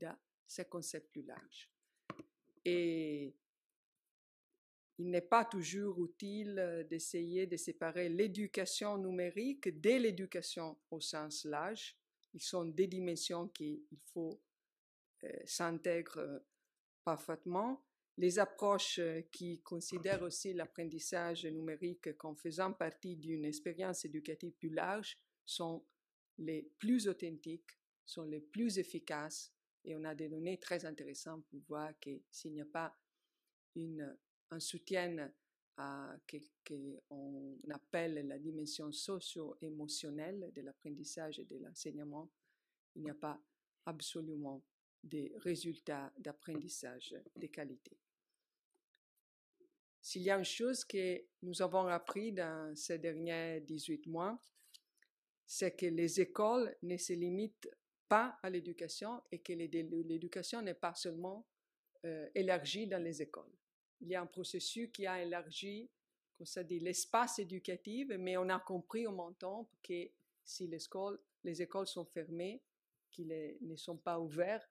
dans 0.00 0.16
ces 0.46 0.64
concepts 0.64 1.10
plus 1.10 1.22
larges. 1.22 1.70
Et 2.64 3.34
il 4.98 5.10
n'est 5.10 5.20
pas 5.20 5.44
toujours 5.44 6.04
utile 6.04 6.86
d'essayer 6.90 7.46
de 7.46 7.56
séparer 7.56 8.08
l'éducation 8.08 8.98
numérique 8.98 9.80
de 9.80 9.96
l'éducation 9.96 10.78
au 10.90 11.00
sens 11.00 11.44
large. 11.44 11.96
Ils 12.34 12.42
sont 12.42 12.66
des 12.66 12.86
dimensions 12.86 13.48
qu'il 13.48 13.82
faut 14.12 14.40
euh, 15.24 15.28
s'intégrer 15.46 16.38
parfaitement. 17.02 17.82
Les 18.16 18.38
approches 18.38 19.00
qui 19.30 19.60
considèrent 19.62 20.22
aussi 20.22 20.52
l'apprentissage 20.52 21.46
numérique 21.46 22.16
comme 22.18 22.36
faisant 22.36 22.72
partie 22.72 23.16
d'une 23.16 23.44
expérience 23.44 24.04
éducative 24.04 24.52
plus 24.52 24.70
large 24.70 25.16
sont 25.46 25.84
les 26.38 26.62
plus 26.78 27.08
authentiques, 27.08 27.78
sont 28.04 28.24
les 28.24 28.40
plus 28.40 28.78
efficaces 28.78 29.52
et 29.84 29.96
on 29.96 30.04
a 30.04 30.14
des 30.14 30.28
données 30.28 30.58
très 30.58 30.84
intéressantes 30.84 31.44
pour 31.46 31.60
voir 31.68 31.92
que 32.00 32.10
s'il 32.30 32.52
n'y 32.52 32.60
a 32.60 32.66
pas 32.66 32.94
un 33.76 34.60
soutien 34.60 35.30
à 35.76 36.14
ce 36.30 36.36
qu'on 36.66 37.58
appelle 37.70 38.26
la 38.26 38.38
dimension 38.38 38.92
socio-émotionnelle 38.92 40.52
de 40.54 40.60
l'apprentissage 40.60 41.38
et 41.38 41.44
de 41.44 41.56
l'enseignement, 41.56 42.30
il 42.96 43.02
n'y 43.02 43.10
a 43.10 43.14
pas 43.14 43.40
absolument 43.86 44.62
des 45.02 45.32
résultats 45.36 46.12
d'apprentissage 46.18 47.14
de 47.36 47.46
qualité. 47.46 47.96
S'il 50.02 50.22
y 50.22 50.30
a 50.30 50.36
une 50.36 50.44
chose 50.44 50.84
que 50.84 51.22
nous 51.42 51.60
avons 51.60 51.86
appris 51.86 52.32
dans 52.32 52.74
ces 52.74 52.98
derniers 52.98 53.60
18 53.60 54.06
mois, 54.06 54.40
c'est 55.46 55.76
que 55.76 55.86
les 55.86 56.20
écoles 56.20 56.74
ne 56.82 56.96
se 56.96 57.12
limitent 57.12 57.68
pas 58.08 58.38
à 58.42 58.50
l'éducation 58.50 59.22
et 59.30 59.40
que 59.40 59.52
l'éducation 59.52 60.62
n'est 60.62 60.74
pas 60.74 60.94
seulement 60.94 61.46
euh, 62.04 62.28
élargie 62.34 62.86
dans 62.86 63.02
les 63.02 63.20
écoles. 63.20 63.52
Il 64.00 64.08
y 64.08 64.14
a 64.14 64.22
un 64.22 64.26
processus 64.26 64.90
qui 64.90 65.06
a 65.06 65.22
élargi, 65.22 65.90
comme 66.36 66.46
ça 66.46 66.64
dit, 66.64 66.80
l'espace 66.80 67.38
éducatif, 67.38 68.08
mais 68.18 68.36
on 68.36 68.48
a 68.48 68.58
compris 68.58 69.06
au 69.06 69.32
temps 69.32 69.70
que 69.82 70.08
si 70.42 70.66
les 70.66 70.84
écoles, 70.84 71.20
les 71.44 71.60
écoles 71.60 71.86
sont 71.86 72.06
fermées, 72.06 72.62
qu'elles 73.10 73.58
ne 73.60 73.76
sont 73.76 73.98
pas 73.98 74.18
ouvertes, 74.18 74.68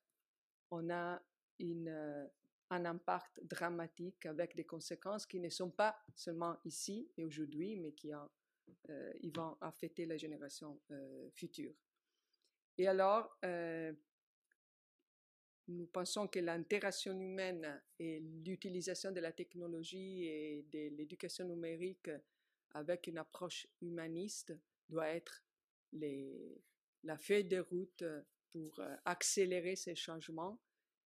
on 0.71 0.89
a 0.89 1.21
euh, 1.61 2.27
un 2.69 2.85
impact 2.85 3.39
dramatique 3.43 4.25
avec 4.25 4.55
des 4.55 4.65
conséquences 4.65 5.25
qui 5.25 5.39
ne 5.39 5.49
sont 5.49 5.71
pas 5.71 5.97
seulement 6.15 6.57
ici 6.65 7.11
et 7.17 7.25
aujourd'hui, 7.25 7.77
mais 7.77 7.93
qui 7.93 8.11
euh, 8.89 9.13
vont 9.35 9.57
affecter 9.61 10.05
la 10.05 10.17
génération 10.17 10.79
euh, 10.91 11.29
future. 11.31 11.73
Et 12.77 12.87
alors, 12.87 13.37
euh, 13.43 13.91
nous 15.67 15.87
pensons 15.87 16.27
que 16.27 16.39
l'interaction 16.39 17.19
humaine 17.19 17.81
et 17.97 18.19
l'utilisation 18.19 19.11
de 19.11 19.19
la 19.19 19.31
technologie 19.31 20.25
et 20.25 20.65
de 20.71 20.95
l'éducation 20.95 21.45
numérique 21.45 22.09
avec 22.71 23.07
une 23.07 23.17
approche 23.17 23.67
humaniste 23.81 24.53
doit 24.87 25.09
être 25.09 25.43
la 27.03 27.17
feuille 27.17 27.45
de 27.45 27.59
route 27.59 28.03
pour 28.51 28.81
accélérer 29.05 29.75
ces 29.75 29.95
changements 29.95 30.59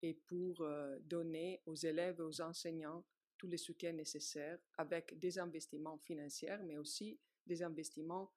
et 0.02 0.14
pour 0.14 0.66
donner 1.02 1.62
aux 1.66 1.74
élèves 1.74 2.20
et 2.20 2.22
aux 2.22 2.40
enseignants 2.40 3.04
tous 3.38 3.46
les 3.46 3.56
soutiens 3.58 3.92
nécessaires 3.92 4.58
avec 4.78 5.18
des 5.18 5.38
investissements 5.38 5.98
financiers, 5.98 6.56
mais 6.64 6.76
aussi 6.76 7.18
des 7.46 7.62
investissements 7.62 8.30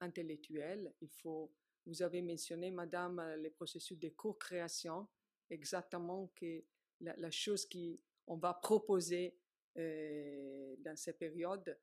intellectuels. 0.00 0.92
Il 1.00 1.08
faut, 1.08 1.52
vous 1.86 2.02
avez 2.02 2.22
mentionné, 2.22 2.70
Madame, 2.70 3.22
les 3.38 3.50
processus 3.50 3.98
de 3.98 4.08
co-création, 4.10 5.08
exactement 5.50 6.32
que 6.34 6.64
la, 7.00 7.30
chose 7.30 7.68
qu'on 7.68 8.36
va 8.36 8.54
proposer 8.54 9.36
dans 9.76 10.96
ces 10.96 11.12
périodes. 11.12 11.78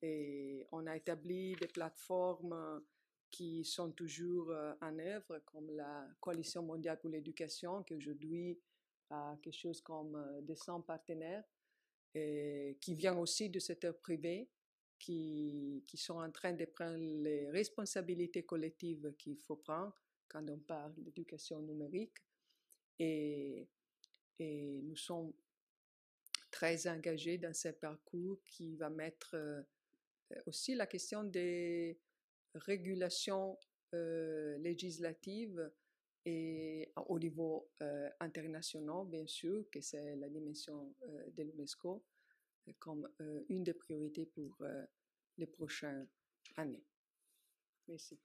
Et 0.00 0.66
on 0.72 0.86
a 0.86 0.96
établi 0.96 1.54
des 1.54 1.68
plateformes 1.68 2.82
qui 3.32 3.64
sont 3.64 3.90
toujours 3.90 4.52
en 4.80 4.98
œuvre, 4.98 5.40
comme 5.46 5.70
la 5.70 6.06
Coalition 6.20 6.62
mondiale 6.62 7.00
pour 7.00 7.10
l'éducation, 7.10 7.82
qui 7.82 7.94
aujourd'hui 7.94 8.60
a 9.10 9.36
quelque 9.42 9.58
chose 9.58 9.80
comme 9.80 10.40
200 10.42 10.82
partenaires, 10.82 11.42
et 12.14 12.76
qui 12.80 12.94
vient 12.94 13.16
aussi 13.16 13.48
du 13.48 13.58
secteur 13.58 13.96
privé 13.98 14.48
qui, 14.98 15.82
qui, 15.86 15.96
sont 15.96 16.20
en 16.20 16.30
train 16.30 16.52
de 16.52 16.64
prendre 16.66 16.98
les 16.98 17.50
responsabilités 17.50 18.44
collectives 18.44 19.14
qu'il 19.18 19.36
faut 19.38 19.56
prendre 19.56 19.94
quand 20.28 20.48
on 20.48 20.58
parle 20.58 20.94
d'éducation 20.96 21.60
numérique. 21.60 22.18
Et, 22.98 23.66
et, 24.38 24.80
nous 24.82 24.96
sommes 24.96 25.32
très 26.50 26.86
engagés 26.86 27.38
dans 27.38 27.54
ce 27.54 27.68
parcours 27.68 28.44
qui 28.44 28.76
va 28.76 28.90
mettre 28.90 29.34
euh, 29.34 29.62
aussi 30.46 30.74
la 30.74 30.86
question 30.86 31.24
des 31.24 31.98
régulations 32.54 33.58
euh, 33.94 34.58
législatives 34.58 35.70
et 36.24 36.92
au 37.08 37.18
niveau 37.18 37.68
euh, 37.82 38.08
international, 38.20 39.06
bien 39.06 39.26
sûr, 39.26 39.64
que 39.70 39.80
c'est 39.80 40.16
la 40.16 40.28
dimension 40.28 40.94
de 41.36 41.42
l'UNESCO, 41.42 42.04
comme 42.78 43.08
euh, 43.20 43.44
une 43.48 43.64
des 43.64 43.74
priorités 43.74 44.26
pour 44.26 44.56
euh, 44.62 44.84
les 45.38 45.46
prochaines 45.46 46.06
années. 46.56 46.84
Merci. 47.88 48.18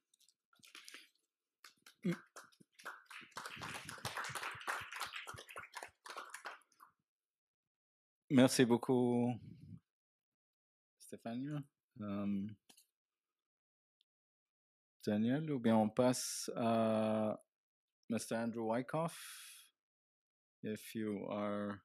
Merci 8.29 8.65
beaucoup, 8.65 9.33
Stéphanie. 10.99 11.47
Daniel, 15.07 15.49
ou 15.51 15.59
bien 15.59 15.75
on 15.75 15.89
passe 15.89 16.51
à 16.55 17.39
Mr. 18.09 18.35
Andrew 18.35 18.65
Wyckoff, 18.65 19.15
if 20.63 20.93
you 20.93 21.25
are 21.29 21.79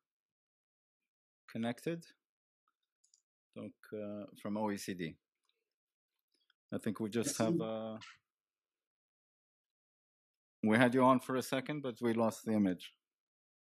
connected. 1.47 2.05
donc 3.55 3.73
uh, 3.93 4.25
from 4.41 4.57
OECD. 4.57 5.17
I 6.73 6.79
think 6.79 7.01
we 7.01 7.11
just 7.11 7.37
have. 7.39 7.61
Uh, 7.61 7.99
we 10.63 10.79
had 10.79 10.95
you 10.95 11.03
on 11.03 11.21
for 11.21 11.37
a 11.37 11.43
second, 11.43 11.83
but 11.83 12.01
we 12.01 12.15
lost 12.15 12.45
the 12.45 12.53
image. 12.53 12.95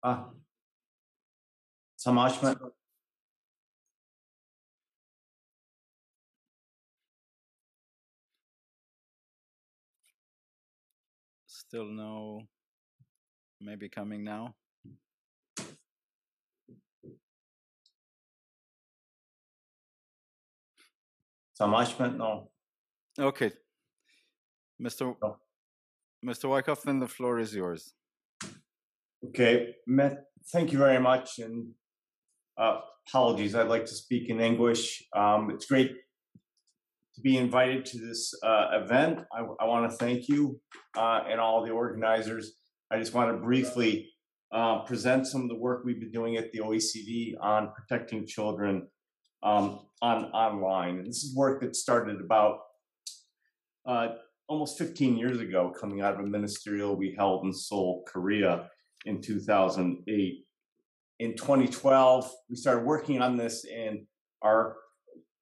Ah, 0.03 0.29
ça 1.97 2.11
Still 11.75 11.91
no. 11.91 12.41
Maybe 13.59 13.89
coming 13.89 14.23
now. 14.23 14.55
Ça 21.59 21.67
marche 21.67 21.99
no. 21.99 22.49
OK. 23.19 23.51
Mr. 24.81 25.17
Mr. 26.25 26.49
Wyckoff, 26.49 26.83
then 26.83 26.99
the 26.99 27.09
floor 27.09 27.39
is 27.39 27.53
yours. 27.53 27.93
Okay, 29.25 29.75
Matt, 29.85 30.27
thank 30.53 30.71
you 30.71 30.77
very 30.77 31.01
much. 31.01 31.39
And 31.39 31.73
uh, 32.57 32.79
apologies, 33.05 33.53
I'd 33.53 33.67
like 33.67 33.85
to 33.87 33.95
speak 33.95 34.29
in 34.29 34.39
English. 34.39 35.03
Um, 35.13 35.49
it's 35.49 35.65
great 35.65 35.91
to 37.15 37.21
be 37.21 37.37
invited 37.37 37.85
to 37.85 37.97
this 37.99 38.33
uh, 38.43 38.67
event. 38.73 39.19
I, 39.33 39.41
I 39.59 39.65
want 39.65 39.89
to 39.89 39.97
thank 39.97 40.27
you 40.27 40.59
uh, 40.97 41.23
and 41.27 41.39
all 41.39 41.65
the 41.65 41.71
organizers. 41.71 42.53
I 42.91 42.99
just 42.99 43.13
want 43.13 43.31
to 43.31 43.37
briefly 43.37 44.11
uh, 44.53 44.83
present 44.83 45.25
some 45.25 45.41
of 45.41 45.49
the 45.49 45.55
work 45.55 45.83
we've 45.83 45.99
been 45.99 46.11
doing 46.11 46.35
at 46.35 46.51
the 46.51 46.59
OECD 46.59 47.33
on 47.41 47.71
protecting 47.73 48.27
children 48.27 48.87
um, 49.43 49.79
on 50.01 50.25
online. 50.25 50.97
And 50.97 51.07
this 51.07 51.23
is 51.23 51.35
work 51.35 51.61
that 51.61 51.75
started 51.75 52.19
about 52.19 52.59
uh, 53.85 54.09
almost 54.47 54.77
15 54.77 55.17
years 55.17 55.39
ago, 55.39 55.73
coming 55.79 56.01
out 56.01 56.15
of 56.15 56.19
a 56.19 56.27
ministerial 56.27 56.95
we 56.95 57.15
held 57.17 57.45
in 57.45 57.53
Seoul, 57.53 58.03
Korea 58.07 58.69
in 59.05 59.21
2008. 59.21 60.45
In 61.19 61.35
2012, 61.35 62.31
we 62.49 62.55
started 62.55 62.85
working 62.85 63.21
on 63.21 63.37
this, 63.37 63.65
and 63.65 64.05
our 64.41 64.75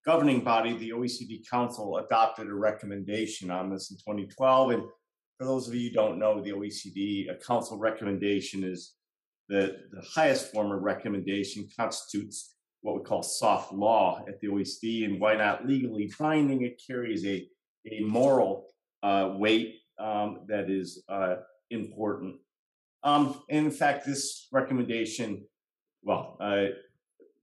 governing 0.05 0.41
body, 0.41 0.77
the 0.77 0.91
OECD 0.91 1.48
Council, 1.50 1.98
adopted 1.98 2.48
a 2.48 2.53
recommendation 2.53 3.50
on 3.50 3.69
this 3.69 3.91
in 3.91 3.98
2012. 3.98 4.72
And 4.72 4.83
for 5.38 5.45
those 5.45 5.67
of 5.67 5.75
you 5.75 5.89
who 5.89 5.95
don't 5.95 6.19
know, 6.19 6.41
the 6.41 6.51
OECD 6.51 7.29
a 7.29 7.36
council 7.36 7.77
recommendation 7.77 8.63
is 8.63 8.95
the, 9.50 9.77
the 9.91 10.01
highest 10.01 10.51
form 10.51 10.72
of 10.72 10.81
recommendation, 10.81 11.67
constitutes 11.77 12.55
what 12.81 12.95
we 12.95 13.03
call 13.03 13.24
soft 13.24 13.74
law 13.74 14.24
at 14.27 14.39
the 14.41 14.48
OECD. 14.48 15.05
And 15.05 15.19
why 15.19 15.36
not 15.36 15.65
legally 15.65 16.12
binding? 16.19 16.63
It 16.63 16.81
carries 16.86 17.25
a, 17.25 17.48
a 17.89 18.01
moral 18.01 18.67
uh, 19.01 19.33
weight 19.36 19.75
um, 20.00 20.41
that 20.48 20.69
is 20.69 21.03
uh, 21.10 21.36
important. 21.69 22.36
Um, 23.03 23.41
in 23.50 23.72
fact, 23.72 24.05
this 24.05 24.48
recommendation, 24.51 25.45
well, 26.03 26.38
uh, 26.39 26.67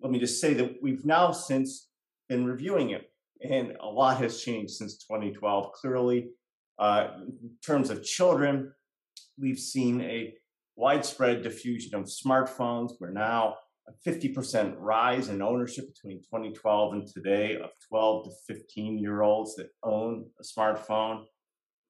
let 0.00 0.10
me 0.10 0.18
just 0.18 0.40
say 0.40 0.54
that 0.54 0.76
we've 0.82 1.04
now 1.04 1.32
since 1.32 1.89
been 2.30 2.46
reviewing 2.46 2.90
it, 2.90 3.10
and 3.42 3.76
a 3.80 3.86
lot 3.86 4.18
has 4.18 4.40
changed 4.40 4.72
since 4.74 4.96
2012. 4.98 5.72
Clearly, 5.72 6.28
uh, 6.78 7.08
in 7.18 7.50
terms 7.62 7.90
of 7.90 8.04
children, 8.04 8.72
we've 9.38 9.58
seen 9.58 10.00
a 10.00 10.32
widespread 10.76 11.42
diffusion 11.42 11.94
of 11.96 12.04
smartphones. 12.04 12.92
We're 13.00 13.10
now 13.10 13.56
a 13.88 14.08
50% 14.08 14.76
rise 14.78 15.28
in 15.28 15.42
ownership 15.42 15.86
between 15.92 16.22
2012 16.22 16.92
and 16.94 17.06
today 17.06 17.56
of 17.56 17.70
12 17.88 18.26
to 18.26 18.54
15 18.54 18.98
year 18.98 19.22
olds 19.22 19.56
that 19.56 19.70
own 19.82 20.26
a 20.38 20.44
smartphone. 20.44 21.24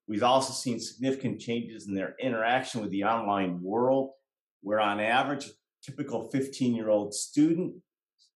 We've 0.07 0.23
also 0.23 0.53
seen 0.53 0.79
significant 0.79 1.39
changes 1.39 1.87
in 1.87 1.93
their 1.93 2.15
interaction 2.19 2.81
with 2.81 2.89
the 2.89 3.03
online 3.03 3.61
world, 3.61 4.09
where 4.61 4.79
on 4.79 4.99
average, 4.99 5.45
a 5.45 5.51
typical 5.83 6.29
15 6.31 6.73
year 6.73 6.89
old 6.89 7.13
student 7.13 7.75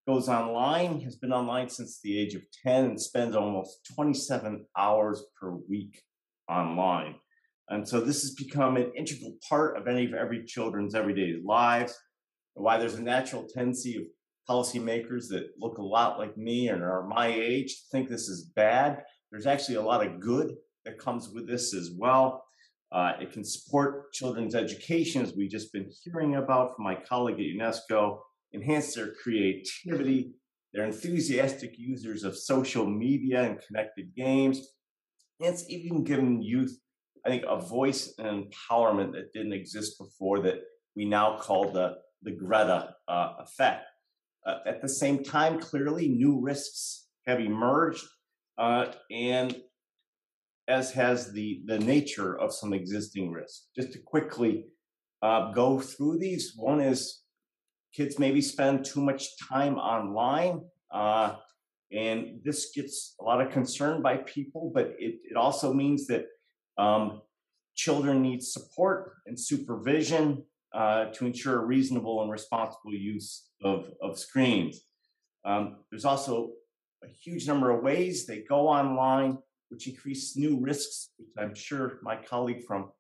goes 0.06 0.30
online, 0.30 1.02
has 1.02 1.16
been 1.16 1.34
online 1.34 1.70
since 1.70 2.00
the 2.00 2.20
age 2.20 2.36
of 2.36 2.44
10, 2.64 2.86
and 2.86 3.02
spends 3.02 3.36
almost 3.36 3.90
27 3.96 4.66
hours 4.78 5.24
per 5.40 5.52
week 5.68 6.02
online. 6.50 7.16
And 7.70 7.88
so 7.88 8.00
this 8.00 8.22
has 8.22 8.36
become 8.36 8.78
an 8.78 8.92
integral 8.96 9.36
part 9.48 9.78
of 9.78 9.88
any 9.88 10.06
of 10.06 10.14
every 10.14 10.46
children's 10.46 10.94
everyday 10.94 11.42
lives. 11.44 11.98
Why 12.54 12.78
there's 12.78 12.96
a 12.96 13.02
natural 13.02 13.48
tendency 13.52 13.98
of 13.98 14.04
policymakers 14.48 15.28
that 15.30 15.50
look 15.60 15.80
a 15.80 15.84
lot 15.84 16.20
like 16.20 16.38
me 16.38 16.70
and 16.70 16.84
are 16.84 17.08
my 17.08 17.28
age 17.28 17.84
think 17.92 18.08
this 18.08 18.28
is 18.28 18.52
bad. 18.56 19.02
There's 19.32 19.48
actually 19.48 19.76
a 19.76 19.82
lot 19.82 20.06
of 20.06 20.20
good 20.20 20.56
that 20.86 21.00
comes 21.00 21.30
with 21.30 21.48
this 21.48 21.74
as 21.74 21.92
well. 21.98 22.46
Uh, 22.92 23.14
it 23.20 23.32
can 23.32 23.44
support 23.44 24.14
children's 24.14 24.54
education, 24.54 25.24
as 25.24 25.34
we've 25.36 25.50
just 25.50 25.74
been 25.74 25.90
hearing 26.04 26.36
about 26.36 26.76
from 26.76 26.86
my 26.86 26.96
colleague 26.96 27.40
at 27.40 27.60
UNESCO 27.60 28.20
enhance 28.56 28.96
their 28.96 29.12
creativity. 29.22 30.34
They're 30.74 30.86
enthusiastic 30.86 31.74
users 31.78 32.24
of 32.24 32.38
social 32.38 32.86
media 32.86 33.44
and 33.44 33.62
connected 33.66 34.16
games. 34.16 34.58
And 35.40 35.54
it's 35.54 35.70
even 35.70 36.04
given 36.04 36.42
youth, 36.42 36.78
I 37.26 37.30
think, 37.30 37.44
a 37.48 37.60
voice 37.60 38.14
and 38.18 38.46
empowerment 38.46 39.14
that 39.14 39.34
didn't 39.34 39.54
exist 39.54 40.00
before 40.00 40.42
that 40.42 40.60
we 40.96 41.06
now 41.06 41.38
call 41.38 41.72
the, 41.72 41.96
the 42.24 42.32
Greta 42.32 42.96
uh, 43.08 43.34
effect. 43.40 43.86
Uh, 44.46 44.58
at 44.66 44.82
the 44.82 44.90
same 44.90 45.24
time, 45.24 45.60
clearly, 45.60 46.08
new 46.08 46.40
risks 46.40 47.08
have 47.26 47.40
emerged, 47.40 48.06
uh, 48.58 48.86
and 49.12 49.56
as 50.68 50.92
has 50.92 51.32
the, 51.34 51.62
the 51.66 51.80
nature 51.80 52.40
of 52.40 52.54
some 52.54 52.74
existing 52.74 53.32
risks. 53.32 53.68
Just 53.76 53.92
to 53.94 54.00
quickly 54.00 54.66
uh, 55.22 55.52
go 55.52 55.80
through 55.80 56.20
these, 56.20 56.54
one 56.56 56.80
is 56.80 57.25
kids 57.96 58.20
maybe 58.20 58.42
spend 58.42 58.86
too 58.86 59.02
much 59.02 59.38
time 59.38 59.78
online. 59.78 60.62
Uh, 60.92 61.36
and 61.92 62.40
this 62.44 62.72
gets 62.76 63.16
a 63.22 63.24
lot 63.24 63.42
of 63.42 63.52
concern 63.52 64.02
by 64.02 64.18
people, 64.18 64.72
but 64.74 64.96
it, 65.00 65.20
it 65.30 65.38
also 65.38 65.72
means 65.74 66.08
that 66.08 66.26
um, 66.78 67.22
children 67.76 68.22
need 68.22 68.44
support 68.44 69.14
and 69.28 69.40
supervision 69.40 70.44
uh, 70.74 71.06
to 71.06 71.26
ensure 71.26 71.62
a 71.62 71.66
reasonable 71.66 72.22
and 72.22 72.32
responsible 72.32 72.94
use 72.94 73.50
of, 73.64 73.92
of 74.02 74.20
screens. 74.20 74.82
Um, 75.46 75.78
there's 75.90 76.06
also 76.06 76.52
a 77.04 77.08
huge 77.08 77.48
number 77.48 77.70
of 77.70 77.84
ways 77.84 78.26
they 78.26 78.44
go 78.50 78.68
online, 78.68 79.38
which 79.70 79.88
increase 79.88 80.36
new 80.36 80.60
risks, 80.60 81.12
which 81.18 81.30
I'm 81.38 81.56
sure 81.56 82.00
my 82.02 82.18
colleague 82.18 82.64
from 82.66 82.92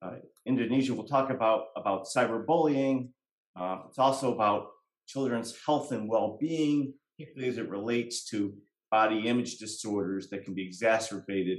uh, 0.00 0.16
Indonesia 0.46 0.94
will 0.94 1.06
talk 1.06 1.30
about, 1.30 1.66
about 1.76 2.06
cyberbullying, 2.06 3.10
uh, 3.56 3.78
it's 3.88 3.98
also 3.98 4.34
about 4.34 4.68
children's 5.06 5.54
health 5.64 5.92
and 5.92 6.08
well-being, 6.08 6.94
particularly 7.16 7.48
as 7.48 7.58
it 7.58 7.68
relates 7.68 8.24
to 8.30 8.54
body 8.90 9.28
image 9.28 9.58
disorders 9.58 10.28
that 10.28 10.44
can 10.44 10.54
be 10.54 10.66
exacerbated 10.66 11.58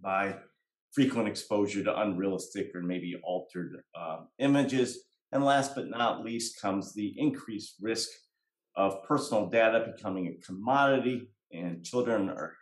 by 0.00 0.36
frequent 0.92 1.28
exposure 1.28 1.82
to 1.82 2.00
unrealistic 2.00 2.74
or 2.74 2.82
maybe 2.82 3.18
altered 3.24 3.82
uh, 3.94 4.18
images. 4.38 5.04
And 5.32 5.44
last 5.44 5.74
but 5.74 5.88
not 5.88 6.24
least 6.24 6.60
comes 6.60 6.92
the 6.92 7.14
increased 7.16 7.76
risk 7.80 8.10
of 8.76 9.02
personal 9.04 9.48
data 9.48 9.92
becoming 9.94 10.28
a 10.28 10.44
commodity, 10.44 11.28
and 11.52 11.84
children 11.84 12.28
are 12.28 12.54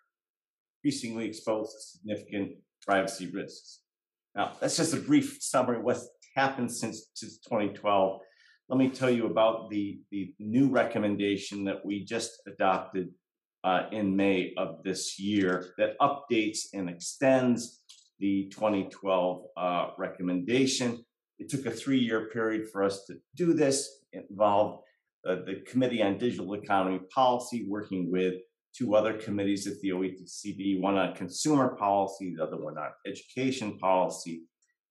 increasingly 0.82 1.26
exposed 1.26 1.72
to 1.72 1.98
significant 1.98 2.52
privacy 2.82 3.28
risks. 3.30 3.80
Now, 4.34 4.52
that's 4.60 4.76
just 4.76 4.94
a 4.94 4.98
brief 4.98 5.38
summary 5.40 5.78
of 5.78 5.84
what's 5.84 6.08
happened 6.36 6.70
since, 6.70 7.10
since 7.14 7.38
2012 7.38 8.20
let 8.70 8.78
me 8.78 8.88
tell 8.88 9.10
you 9.10 9.26
about 9.26 9.68
the, 9.68 10.00
the 10.12 10.32
new 10.38 10.68
recommendation 10.68 11.64
that 11.64 11.84
we 11.84 12.04
just 12.04 12.40
adopted 12.46 13.08
uh, 13.64 13.86
in 13.90 14.14
May 14.14 14.54
of 14.56 14.84
this 14.84 15.18
year 15.18 15.74
that 15.76 15.98
updates 16.00 16.66
and 16.72 16.88
extends 16.88 17.82
the 18.20 18.48
2012 18.52 19.42
uh, 19.56 19.88
recommendation. 19.98 21.04
It 21.40 21.48
took 21.48 21.66
a 21.66 21.70
three 21.72 21.98
year 21.98 22.28
period 22.32 22.68
for 22.70 22.84
us 22.84 23.04
to 23.06 23.16
do 23.34 23.54
this. 23.54 23.90
It 24.12 24.26
involved 24.30 24.84
uh, 25.28 25.36
the 25.46 25.64
Committee 25.66 26.00
on 26.00 26.16
Digital 26.18 26.54
Economy 26.54 27.00
Policy 27.12 27.66
working 27.68 28.08
with 28.08 28.34
two 28.72 28.94
other 28.94 29.14
committees 29.14 29.66
at 29.66 29.80
the 29.80 29.88
OECD, 29.88 30.80
one 30.80 30.96
on 30.96 31.16
consumer 31.16 31.74
policy, 31.74 32.34
the 32.36 32.44
other 32.44 32.56
one 32.56 32.78
on 32.78 32.90
education 33.04 33.78
policy. 33.78 34.42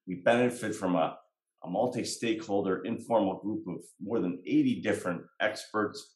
We 0.06 0.16
benefit 0.16 0.76
from 0.76 0.96
a 0.96 1.19
a 1.64 1.70
multi 1.70 2.04
stakeholder 2.04 2.84
informal 2.86 3.40
group 3.40 3.68
of 3.68 3.84
more 4.02 4.20
than 4.20 4.42
80 4.46 4.82
different 4.82 5.22
experts. 5.42 6.16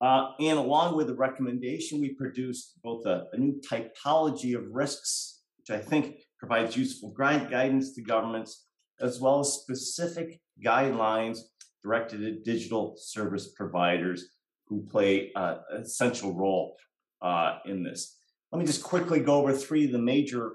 Uh, 0.00 0.30
and 0.40 0.58
along 0.58 0.96
with 0.96 1.06
the 1.06 1.14
recommendation, 1.14 2.00
we 2.00 2.10
produced 2.14 2.78
both 2.82 3.06
a, 3.06 3.26
a, 3.32 3.38
new 3.38 3.60
typology 3.60 4.56
of 4.56 4.64
risks, 4.70 5.42
which 5.58 5.70
I 5.70 5.80
think 5.80 6.16
provides 6.38 6.76
useful 6.76 7.10
guidance 7.10 7.94
to 7.94 8.02
governments, 8.02 8.66
as 9.00 9.20
well 9.20 9.40
as 9.40 9.52
specific 9.52 10.40
guidelines 10.64 11.38
directed 11.82 12.24
at 12.24 12.44
digital 12.44 12.94
service 12.98 13.52
providers 13.56 14.26
who 14.66 14.84
play 14.86 15.30
uh, 15.36 15.56
an 15.70 15.82
essential 15.82 16.34
role 16.34 16.76
uh, 17.22 17.58
in 17.66 17.82
this. 17.82 18.18
Let 18.52 18.58
me 18.58 18.66
just 18.66 18.82
quickly 18.82 19.20
go 19.20 19.36
over 19.36 19.52
three 19.52 19.86
of 19.86 19.92
the 19.92 19.98
major 19.98 20.52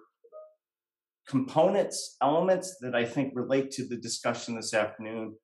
components, 1.30 2.18
elements 2.22 2.78
that 2.82 2.96
I 2.96 3.06
think 3.06 3.34
relate 3.36 3.70
to 3.72 3.88
the 3.88 3.98
discussion 3.98 4.56
this 4.56 4.74
afternoon. 4.74 5.36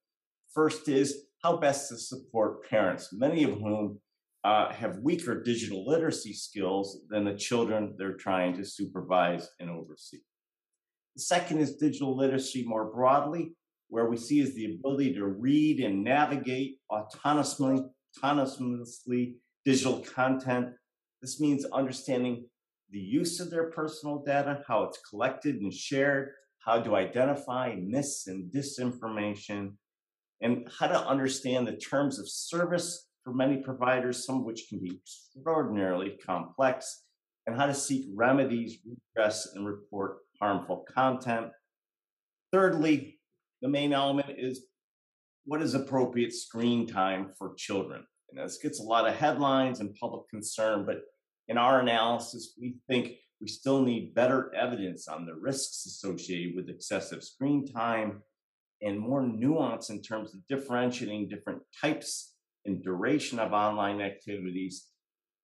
First 0.51 0.89
is 0.89 1.25
how 1.43 1.57
best 1.57 1.89
to 1.89 1.97
support 1.97 2.67
parents, 2.67 3.09
many 3.13 3.43
of 3.43 3.51
whom 3.51 3.99
uh, 4.43 4.73
have 4.73 4.97
weaker 4.99 5.43
digital 5.43 5.85
literacy 5.87 6.33
skills 6.33 7.01
than 7.09 7.23
the 7.23 7.35
children 7.35 7.93
they're 7.97 8.13
trying 8.13 8.55
to 8.57 8.65
supervise 8.65 9.47
and 9.59 9.69
oversee. 9.69 10.19
The 11.15 11.21
second 11.21 11.59
is 11.59 11.75
digital 11.75 12.17
literacy 12.17 12.65
more 12.65 12.91
broadly, 12.91 13.53
where 13.89 14.09
we 14.09 14.17
see 14.17 14.39
is 14.39 14.55
the 14.55 14.75
ability 14.75 15.13
to 15.13 15.25
read 15.25 15.79
and 15.79 16.03
navigate 16.03 16.77
autonomously, 16.91 17.87
autonomously 18.19 19.35
digital 19.63 19.99
content. 19.99 20.69
This 21.21 21.39
means 21.39 21.63
understanding 21.65 22.45
the 22.91 22.99
use 22.99 23.39
of 23.39 23.49
their 23.49 23.71
personal 23.71 24.23
data, 24.23 24.63
how 24.67 24.83
it's 24.83 24.99
collected 25.09 25.55
and 25.55 25.73
shared, 25.73 26.31
how 26.59 26.81
to 26.81 26.95
identify 26.95 27.75
mis 27.77 28.27
and 28.27 28.51
disinformation, 28.51 29.73
and 30.41 30.67
how 30.79 30.87
to 30.87 31.07
understand 31.07 31.67
the 31.67 31.77
terms 31.77 32.19
of 32.19 32.29
service 32.29 33.07
for 33.23 33.33
many 33.33 33.57
providers, 33.57 34.25
some 34.25 34.39
of 34.39 34.43
which 34.43 34.67
can 34.69 34.79
be 34.79 34.91
extraordinarily 34.95 36.17
complex, 36.25 37.03
and 37.47 37.55
how 37.55 37.65
to 37.65 37.73
seek 37.73 38.07
remedies, 38.13 38.77
redress, 38.85 39.53
and 39.55 39.65
report 39.65 40.17
harmful 40.39 40.85
content. 40.93 41.47
Thirdly, 42.51 43.19
the 43.61 43.69
main 43.69 43.93
element 43.93 44.29
is 44.37 44.65
what 45.45 45.61
is 45.61 45.73
appropriate 45.73 46.33
screen 46.33 46.87
time 46.87 47.31
for 47.37 47.53
children? 47.55 48.05
And 48.29 48.43
this 48.43 48.57
gets 48.57 48.79
a 48.79 48.83
lot 48.83 49.07
of 49.07 49.15
headlines 49.15 49.79
and 49.79 49.95
public 49.95 50.27
concern, 50.29 50.85
but 50.85 51.01
in 51.47 51.57
our 51.57 51.79
analysis, 51.79 52.53
we 52.59 52.75
think 52.87 53.13
we 53.41 53.47
still 53.47 53.81
need 53.81 54.15
better 54.15 54.53
evidence 54.55 55.07
on 55.07 55.25
the 55.25 55.35
risks 55.35 55.85
associated 55.85 56.55
with 56.55 56.69
excessive 56.69 57.23
screen 57.23 57.67
time 57.67 58.21
and 58.81 58.99
more 58.99 59.25
nuance 59.25 59.89
in 59.89 60.01
terms 60.01 60.33
of 60.33 60.45
differentiating 60.47 61.29
different 61.29 61.61
types 61.81 62.33
and 62.65 62.83
duration 62.83 63.39
of 63.39 63.53
online 63.53 64.01
activities. 64.01 64.87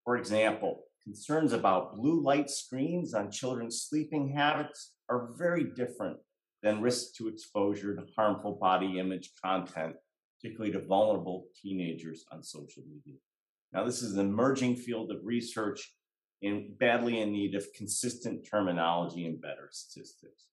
For 0.04 0.18
example, 0.18 0.84
concerns 1.04 1.54
about 1.54 1.96
blue 1.96 2.22
light 2.22 2.50
screens 2.50 3.14
on 3.14 3.32
children's 3.32 3.88
sleeping 3.88 4.34
habits 4.36 4.94
are 5.10 5.30
very 5.38 5.66
different 5.76 6.18
than 6.64 6.82
risk 6.82 7.16
to 7.16 7.28
exposure 7.28 7.96
to 7.96 8.04
harmful 8.16 8.58
body 8.60 9.00
image 9.00 9.32
content, 9.44 9.96
particularly 10.40 10.72
to 10.72 10.86
vulnerable 10.86 11.46
teenagers 11.62 12.24
on 12.32 12.44
social 12.44 12.84
media. 12.90 13.20
Now, 13.74 13.86
this 13.86 14.02
is 14.02 14.18
an 14.18 14.20
emerging 14.20 14.76
field 14.78 15.12
of 15.12 15.20
research 15.24 15.94
and 16.42 16.78
badly 16.78 17.22
in 17.22 17.32
need 17.32 17.56
of 17.56 17.66
consistent 17.76 18.46
terminology 18.50 19.26
and 19.26 19.42
better 19.42 19.70
statistics. 19.72 20.48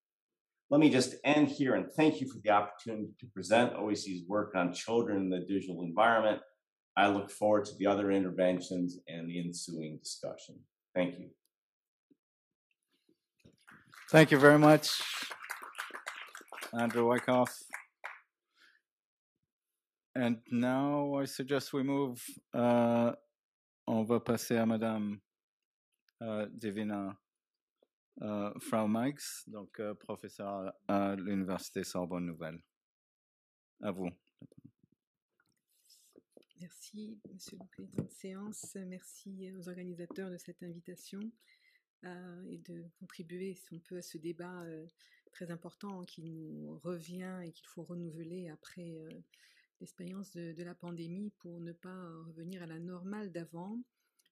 Let 0.71 0.81
me 0.81 0.91
just 0.91 1.15
end 1.25 1.49
here 1.49 1.75
and 1.75 1.91
thank 1.97 2.21
you 2.21 2.31
for 2.31 2.39
the 2.45 2.51
opportunity 2.51 3.09
to 3.21 3.27
present 3.27 3.75
OEC's 3.75 4.29
work 4.29 4.55
on 4.55 4.73
children 4.73 5.17
in 5.19 5.31
the 5.31 5.41
digital 5.41 5.83
environment. 5.83 6.41
I 6.97 7.09
look 7.09 7.31
forward 7.31 7.65
to 7.67 7.75
the 7.79 7.87
other 7.87 8.11
interventions 8.11 8.99
and 9.09 9.29
the 9.29 9.41
ensuing 9.41 9.99
discussion. 10.03 10.57
Thank 10.95 11.19
you. 11.19 11.31
Thank 14.11 14.31
you 14.31 14.39
very 14.39 14.59
much, 14.59 14.91
Andrew 16.79 17.07
Wyckoff. 17.07 17.68
And 20.15 20.37
now 20.51 21.21
I 21.21 21.27
suggest 21.27 21.73
we 21.73 21.83
move. 21.83 22.23
Uh, 22.53 23.13
on 23.87 24.05
va 24.05 24.21
passer 24.21 24.57
à 24.57 24.67
Madame 24.67 25.21
uh, 26.21 26.47
Divina 26.51 27.17
uh, 28.21 28.51
Frau 28.61 28.89
Meix, 28.89 29.45
donc 29.47 29.79
uh, 29.79 29.95
professeur 29.95 30.73
à 30.89 31.15
l'Université 31.15 31.85
Sorbonne 31.85 32.27
Nouvelle. 32.27 32.59
À 33.81 33.93
vous. 33.93 34.11
Merci, 36.61 37.21
Monsieur 37.33 37.57
le 37.61 37.67
Président 37.67 38.03
de 38.03 38.11
séance. 38.11 38.77
Merci 38.87 39.53
aux 39.57 39.69
organisateurs 39.69 40.31
de 40.31 40.37
cette 40.37 40.63
invitation 40.65 41.21
euh, 42.05 42.45
et 42.49 42.59
de 42.59 42.85
contribuer, 42.99 43.55
si 43.55 43.75
on 43.75 43.79
peut, 43.79 43.99
à 43.99 44.03
ce 44.03 44.19
débat 44.19 44.63
euh, 44.63 44.87
très 45.33 45.53
important 45.53 46.05
qui 46.05 46.23
nous 46.23 46.79
revient 46.79 47.41
et 47.45 47.53
qu'il 47.53 47.67
faut 47.69 47.85
renouveler 47.85 48.49
après 48.49 48.97
euh, 48.97 49.09
l'expérience 49.81 50.33
de, 50.33 50.63
la 50.63 50.75
pandémie 50.75 51.31
pour 51.39 51.61
ne 51.61 51.73
pas 51.73 52.11
revenir 52.27 52.63
à 52.63 52.67
la 52.67 52.79
normale 52.79 53.31
d'avant, 53.33 53.83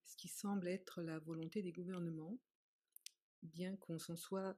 ce 0.05 0.17
qui 0.17 0.29
semble 0.29 0.69
être 0.69 1.03
la 1.03 1.19
volonté 1.19 1.63
des 1.63 1.73
gouvernements, 1.73 2.39
bien 3.43 3.77
qu'on 3.77 3.99
s'en 3.99 4.17
soit 4.17 4.57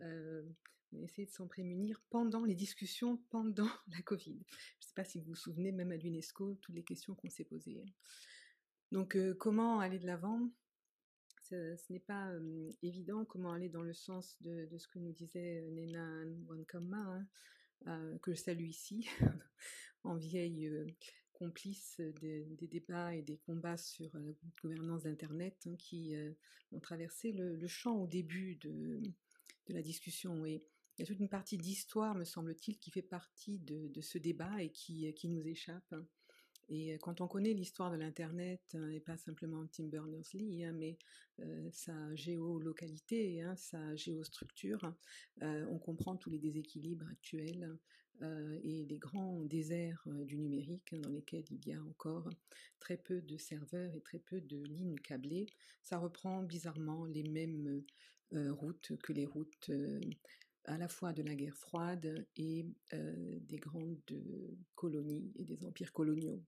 euh, 0.00 0.42
essayé 0.92 1.26
de 1.26 1.32
s'en 1.32 1.46
prémunir 1.46 2.00
pendant 2.10 2.44
les 2.44 2.54
discussions 2.54 3.18
pendant 3.30 3.68
la 3.88 4.02
Covid. 4.02 4.38
Je 4.48 4.86
ne 4.86 4.88
sais 4.88 4.94
pas 4.94 5.04
si 5.04 5.18
vous 5.18 5.26
vous 5.26 5.34
souvenez, 5.34 5.72
même 5.72 5.92
à 5.92 5.96
l'UNESCO, 5.96 6.56
toutes 6.56 6.74
les 6.74 6.84
questions 6.84 7.14
qu'on 7.14 7.30
s'est 7.30 7.44
posées. 7.44 7.84
Donc, 8.92 9.16
euh, 9.16 9.34
comment 9.34 9.80
aller 9.80 9.98
de 9.98 10.06
l'avant? 10.06 10.50
Ce, 11.42 11.76
n'est 11.90 12.00
pas 12.00 12.28
euh, 12.32 12.72
évident 12.82 13.24
comment 13.24 13.52
aller 13.52 13.70
dans 13.70 13.82
le 13.82 13.94
sens 13.94 14.36
de, 14.42 14.68
ce 14.76 14.86
que 14.86 14.98
nous 14.98 15.12
disait 15.12 15.66
Nena 15.70 16.24
Wankama, 16.46 16.98
hein, 16.98 17.26
euh, 17.86 18.18
que 18.18 18.34
je 18.34 18.40
salue 18.40 18.68
ici, 18.68 19.08
en 20.04 20.16
vieille 20.16 20.66
euh, 20.66 20.86
complice 21.32 22.00
de, 22.00 22.44
des 22.56 22.66
débats 22.66 23.14
et 23.14 23.22
des 23.22 23.38
combats 23.38 23.76
sur 23.76 24.10
la 24.14 24.32
gouvernance 24.62 25.04
d'Internet 25.04 25.56
hein, 25.66 25.76
qui 25.76 26.14
euh, 26.16 26.32
ont 26.72 26.80
traversé 26.80 27.32
le, 27.32 27.66
champ 27.66 27.96
au 27.96 28.06
début 28.06 28.56
de, 28.56 29.00
la 29.68 29.82
discussion. 29.82 30.44
Et 30.46 30.64
il 30.96 31.02
y 31.02 31.04
a 31.04 31.06
toute 31.06 31.20
une 31.20 31.28
partie 31.28 31.58
d'histoire, 31.58 32.14
me 32.14 32.24
semble-t-il, 32.24 32.78
qui 32.78 32.90
fait 32.90 33.02
partie 33.02 33.58
de, 33.58 34.00
ce 34.00 34.18
débat 34.18 34.62
et 34.62 34.70
qui, 34.70 35.12
qui 35.14 35.28
nous 35.28 35.46
échappe. 35.46 35.94
Et 36.70 36.98
quand 37.00 37.20
on 37.22 37.28
connaît 37.28 37.54
l'histoire 37.54 37.90
de 37.90 37.96
l'Internet, 37.96 38.60
hein, 38.74 38.90
et 38.90 39.00
pas 39.00 39.16
simplement 39.16 39.66
Tim 39.68 39.84
Berners-Lee, 39.84 40.64
hein, 40.64 40.72
mais 40.72 40.98
euh, 41.40 41.68
sa 41.72 42.14
géolocalité, 42.14 43.40
hein, 43.40 43.56
sa 43.56 43.96
géostructure, 43.96 44.92
euh, 45.42 45.64
on 45.70 45.78
comprend 45.78 46.16
tous 46.16 46.28
les 46.28 46.38
déséquilibres 46.38 47.06
actuels 47.08 47.74
euh, 48.22 48.58
et 48.62 48.84
les 48.86 48.98
grands 48.98 49.44
déserts 49.44 50.06
du 50.24 50.38
numérique 50.38 50.94
dans 51.00 51.10
lesquels 51.10 51.44
il 51.50 51.66
y 51.66 51.72
a 51.72 51.82
encore 51.82 52.28
très 52.80 52.96
peu 52.96 53.20
de 53.20 53.36
serveurs 53.36 53.94
et 53.94 54.00
très 54.00 54.18
peu 54.18 54.40
de 54.40 54.62
lignes 54.64 54.98
câblées. 54.98 55.46
Ça 55.84 55.98
reprend 55.98 56.42
bizarrement 56.42 57.04
les 57.04 57.24
mêmes 57.24 57.82
routes 58.32 58.92
que 59.02 59.12
les 59.12 59.24
routes 59.24 59.70
à 60.68 60.76
la 60.76 60.88
fois 60.88 61.12
de 61.12 61.22
la 61.22 61.34
guerre 61.34 61.56
froide 61.56 62.26
et 62.36 62.66
euh, 62.92 63.38
des 63.40 63.56
grandes 63.56 64.02
colonies 64.74 65.32
et 65.36 65.44
des 65.44 65.64
empires 65.64 65.92
coloniaux. 65.92 66.44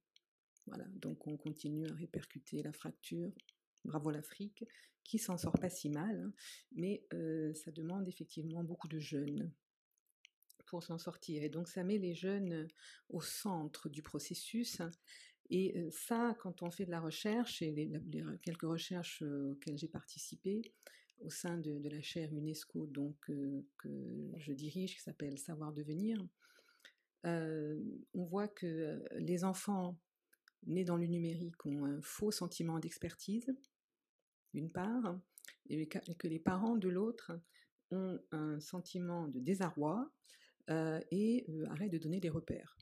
Voilà, 0.66 0.84
donc 0.96 1.26
on 1.26 1.36
continue 1.36 1.86
à 1.88 1.94
répercuter 1.94 2.62
la 2.62 2.72
fracture. 2.72 3.32
Bravo 3.84 4.10
l'Afrique, 4.10 4.64
qui 5.02 5.18
s'en 5.18 5.38
sort 5.38 5.58
pas 5.58 5.70
si 5.70 5.88
mal, 5.88 6.20
hein, 6.20 6.32
mais 6.72 7.02
euh, 7.14 7.54
ça 7.54 7.70
demande 7.70 8.06
effectivement 8.08 8.62
beaucoup 8.62 8.88
de 8.88 8.98
jeunes 8.98 9.50
pour 10.70 10.84
s'en 10.84 10.98
sortir. 10.98 11.42
Et 11.42 11.48
donc 11.48 11.68
ça 11.68 11.82
met 11.82 11.98
les 11.98 12.14
jeunes 12.14 12.68
au 13.08 13.20
centre 13.20 13.88
du 13.88 14.02
processus. 14.02 14.80
Et 15.50 15.76
euh, 15.76 15.90
ça, 15.90 16.36
quand 16.38 16.62
on 16.62 16.70
fait 16.70 16.86
de 16.86 16.92
la 16.92 17.00
recherche, 17.00 17.60
et 17.60 17.90
quelques 18.42 18.62
recherches 18.62 19.22
auxquelles 19.22 19.76
j'ai 19.76 19.88
participé, 19.88 20.62
au 21.20 21.28
sein 21.28 21.58
de, 21.58 21.86
la 21.88 22.00
chaire 22.00 22.32
UNESCO 22.32 22.86
donc, 22.86 23.18
euh, 23.28 23.66
que 23.78 24.32
je 24.36 24.52
dirige, 24.52 24.94
qui 24.94 25.02
s'appelle 25.02 25.38
Savoir 25.38 25.72
devenir, 25.72 26.24
euh, 27.26 27.78
on 28.14 28.24
voit 28.24 28.48
que 28.48 29.02
les 29.18 29.44
enfants 29.44 29.98
nés 30.66 30.84
dans 30.84 30.96
le 30.96 31.06
numérique 31.06 31.66
ont 31.66 31.84
un 31.84 32.00
faux 32.00 32.30
sentiment 32.30 32.78
d'expertise, 32.78 33.52
d'une 34.54 34.70
part, 34.70 35.18
et 35.68 35.88
que 35.88 36.28
les 36.28 36.38
parents 36.38 36.76
de 36.76 36.88
l'autre 36.88 37.32
ont 37.90 38.20
un 38.30 38.60
sentiment 38.60 39.26
de 39.26 39.40
désarroi 39.40 40.10
euh, 40.68 41.00
et 41.10 41.46
arrêtent 41.68 41.92
de 41.92 41.98
donner 41.98 42.20
des 42.20 42.28
repères. 42.28 42.76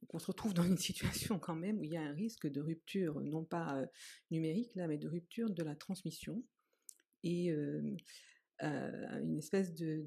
Donc 0.00 0.14
on 0.14 0.18
se 0.18 0.26
retrouve 0.26 0.54
dans 0.54 0.62
une 0.62 0.78
situation 0.78 1.38
quand 1.38 1.56
même 1.56 1.78
où 1.78 1.84
il 1.84 1.90
y 1.90 1.96
a 1.96 2.02
un 2.02 2.12
risque 2.12 2.46
de 2.46 2.60
rupture, 2.60 3.20
non 3.20 3.44
pas 3.44 3.84
numérique 4.30 4.74
là, 4.74 4.86
mais 4.86 4.98
de 4.98 5.08
rupture 5.08 5.50
de 5.50 5.62
la 5.62 5.74
transmission 5.74 6.42
et 7.22 7.52
euh, 8.62 9.20
une 9.22 9.38
espèce 9.38 9.74
de, 9.74 10.06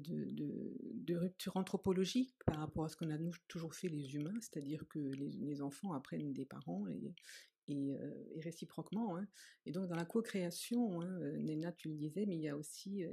rupture 1.16 1.56
anthropologique 1.56 2.34
par 2.46 2.58
rapport 2.58 2.84
à 2.84 2.88
ce 2.88 2.96
qu'on 2.96 3.10
a 3.10 3.18
toujours 3.48 3.74
fait 3.74 3.88
les 3.88 4.14
humains, 4.14 4.38
c'est-à-dire 4.40 4.84
que 4.88 4.98
les, 4.98 5.60
enfants 5.60 5.92
apprennent 5.92 6.32
des 6.32 6.44
parents 6.44 6.86
et, 6.88 7.96
réciproquement. 8.36 9.16
Hein. 9.16 9.26
Et 9.66 9.72
donc 9.72 9.88
dans 9.88 9.96
la 9.96 10.04
co-création, 10.04 11.00
hein, 11.00 11.18
Nena, 11.38 11.72
tu 11.72 11.88
le 11.88 11.94
disais, 11.94 12.26
mais 12.26 12.36
il 12.36 12.42
y 12.42 12.48
a 12.48 12.56
aussi 12.56 13.04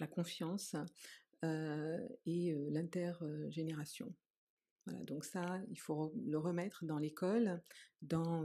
la 0.00 0.06
confiance 0.06 0.74
et 1.42 2.54
l'intergénération. 2.70 4.14
Voilà, 4.86 5.04
donc 5.04 5.24
ça, 5.24 5.60
il 5.70 5.78
faut 5.78 6.12
le 6.26 6.38
remettre 6.38 6.84
dans 6.84 6.98
l'école, 6.98 7.62
dans 8.00 8.44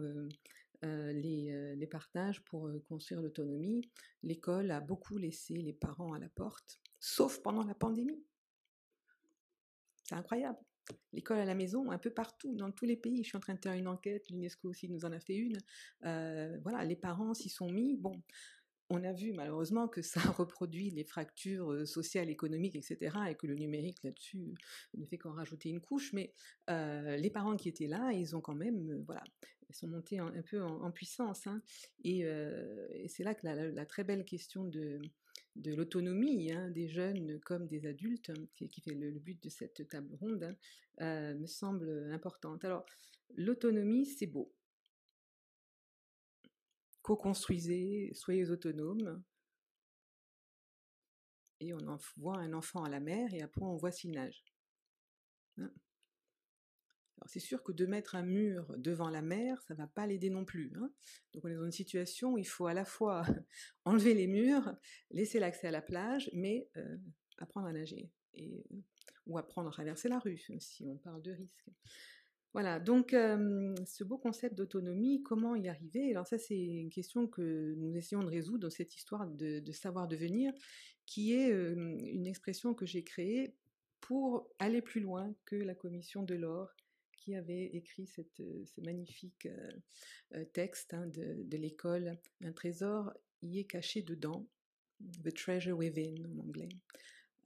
euh, 0.84 1.12
les, 1.12 1.52
euh, 1.52 1.74
les, 1.76 1.88
partages 1.88 2.44
pour 2.44 2.68
euh, 2.68 2.84
construire 2.88 3.22
l'autonomie. 3.22 3.82
L'école 4.22 4.70
a 4.70 4.80
beaucoup 4.80 5.18
laissé 5.18 5.56
les 5.56 5.74
parents 5.74 6.14
à 6.14 6.20
la 6.20 6.30
porte, 6.30 6.80
sauf 7.00 7.42
pendant 7.42 7.64
la 7.64 7.74
pandémie. 7.74 8.24
C'est 10.04 10.14
incroyable. 10.14 10.60
L'école 11.14 11.40
à 11.40 11.46
la 11.46 11.56
maison, 11.56 11.90
un 11.92 11.98
peu 11.98 12.12
partout, 12.12 12.56
dans 12.56 12.72
tous 12.72 12.86
les 12.86 12.96
pays. 12.96 13.24
Je 13.24 13.30
suis 13.30 13.38
en 13.38 13.42
train 13.42 13.56
de 13.56 13.60
faire 13.60 13.74
une 13.74 13.88
enquête, 13.88 14.30
l'UNESCO 14.30 14.70
aussi 14.70 14.88
nous 14.88 15.04
en 15.04 15.12
a 15.12 15.20
fait 15.20 15.36
une. 15.36 15.58
Euh, 16.06 16.58
voilà, 16.62 16.86
les 16.86 16.96
parents 16.96 17.34
s'y 17.34 17.50
sont 17.50 17.72
mis. 17.72 17.98
Bon, 17.98 18.22
on 18.89 19.04
a 19.04 19.12
vu 19.12 19.34
malheureusement 19.34 19.88
que 19.88 20.02
ça 20.02 20.19
reproduit 20.38 20.89
les 20.91 21.04
fractures 21.04 21.88
sociales, 21.88 22.30
économiques, 22.30 22.76
etc., 22.76 23.15
et 23.30 23.36
que 23.36 23.47
le 23.47 23.56
numérique 23.56 24.04
là-dessus 24.04 24.54
ne 24.95 25.06
fait 25.06 25.17
qu'en 25.17 25.34
rajouter 25.34 25.69
une 25.69 25.82
couche. 25.82 26.13
Mais 26.13 26.34
les 26.67 27.30
parents 27.30 27.58
qui 27.58 27.69
étaient 27.69 27.88
là, 27.88 28.12
ils 28.13 28.36
ont 28.36 28.41
quand 28.41 28.56
même, 28.56 29.04
voilà, 29.06 29.23
ils 29.69 29.76
sont 29.76 29.88
montés 29.88 30.19
un, 30.19 30.32
peu 30.50 30.62
en, 30.63 30.91
puissance. 30.91 31.47
Hein. 31.47 31.62
et, 32.04 32.23
c'est 33.08 33.23
là 33.23 33.36
que 33.36 33.45
la, 33.45 33.86
très 33.86 34.04
belle 34.04 34.26
question 34.26 34.63
de, 34.63 35.00
de 35.56 35.73
l'autonomie 35.73 36.52
hein, 36.52 36.69
des 36.69 36.88
jeunes 36.88 37.39
comme 37.41 37.67
des 37.67 37.86
adultes, 37.86 38.30
hein, 38.30 38.45
qui, 38.56 38.82
fait 38.82 38.93
le, 38.93 39.12
but 39.12 39.41
de 39.43 39.50
cette 39.50 39.88
table 39.89 40.15
ronde, 40.19 40.56
me 41.00 41.45
semble 41.45 42.12
importante. 42.12 42.63
Alors, 42.63 42.86
l'autonomie, 43.36 44.06
c'est 44.06 44.28
beau 44.28 44.54
co-construisez, 47.08 48.12
soyez 48.13 48.50
autonomes. 48.50 49.24
Et 51.62 51.74
on 51.74 51.88
envoie 51.88 52.38
un 52.38 52.52
enfant 52.52 52.84
à 52.84 52.89
la 52.89 53.00
mer 53.00 53.34
et 53.34 53.41
après 53.41 53.63
on 53.63 53.78
voit 53.78 53.91
s'il 53.91 54.12
nage. 54.12 54.43
Hein. 55.58 55.72
Alors 57.17 57.30
c'est 57.30 57.39
sûr 57.39 57.63
que 57.63 57.72
de 57.72 57.86
mettre 57.86 58.15
un 58.15 58.24
mur 58.24 58.76
devant 58.78 59.10
la 59.10 59.22
mer, 59.22 59.62
ça 59.63 59.74
va 59.74 59.88
pas 59.88 60.06
l'aider 60.06 60.30
non 60.30 60.43
plus. 60.43 60.72
Hein. 60.76 60.91
Donc 61.34 61.46
on 61.46 61.48
est 61.48 61.56
dans 61.56 61.65
une 61.65 61.72
situation 61.72 62.34
où 62.34 62.38
il 62.38 62.48
faut 62.48 62.67
à 62.67 62.74
la 62.74 62.86
fois 62.86 63.26
enlever 63.86 64.13
les 64.13 64.28
murs, 64.28 64.76
laisser 65.10 65.39
l'accès 65.39 65.70
à 65.70 65.72
la 65.72 65.82
plage, 65.82 66.30
mais 66.34 66.70
euh, 66.76 66.98
apprendre 67.38 67.67
à 67.67 67.74
nager. 67.74 68.12
Et, 68.34 68.65
ou 69.26 69.38
apprendre 69.38 69.70
à 69.70 69.72
traverser 69.72 70.10
la 70.10 70.20
rue, 70.20 70.38
si 70.60 70.86
on 70.86 70.98
parle 70.98 71.22
de 71.22 71.32
risque. 71.32 71.70
Voilà, 72.54 72.80
donc 72.80 73.12
ce 73.12 74.04
beau 74.04 74.18
concept 74.18 74.56
d'autonomie, 74.56 75.22
comment 75.22 75.56
y 75.56 75.68
arriver? 75.68 76.12
Alors 76.12 76.26
ça, 76.26 76.38
c'est 76.38 76.58
une 76.58 76.90
question 76.90 77.28
que 77.28 77.76
nous 77.78 77.96
essayons 77.96 78.24
de 78.24 78.30
résoudre 78.30 78.60
dans 78.60 78.70
cette 78.70 78.96
histoire 78.96 79.28
de, 79.28 79.72
savoir 79.72 80.08
devenir, 80.08 80.52
qui 81.06 81.34
est 81.34 81.50
une 81.50 82.26
expression 82.26 82.74
que 82.74 82.86
j'ai 82.86 83.04
créée 83.04 83.54
pour 84.00 84.50
aller 84.60 84.82
plus 84.82 85.02
loin 85.02 85.34
que 85.46 85.56
la 85.56 85.76
commission 85.76 86.24
de 86.24 86.36
l'or 86.36 86.74
qui 87.12 87.36
avait 87.36 87.66
écrit 87.76 88.08
ce 88.08 88.22
magnifique 88.82 89.48
texte 90.54 90.94
hein, 90.94 91.08
de, 91.08 91.44
de 91.44 91.58
l'école. 91.58 92.18
Un 92.42 92.54
trésor 92.54 93.14
y 93.42 93.60
est 93.60 93.66
caché 93.66 94.02
dedans, 94.02 94.48
The 95.24 95.34
Treasure 95.34 95.78
Within 95.78 96.26
en 96.26 96.40
anglais. 96.40 96.70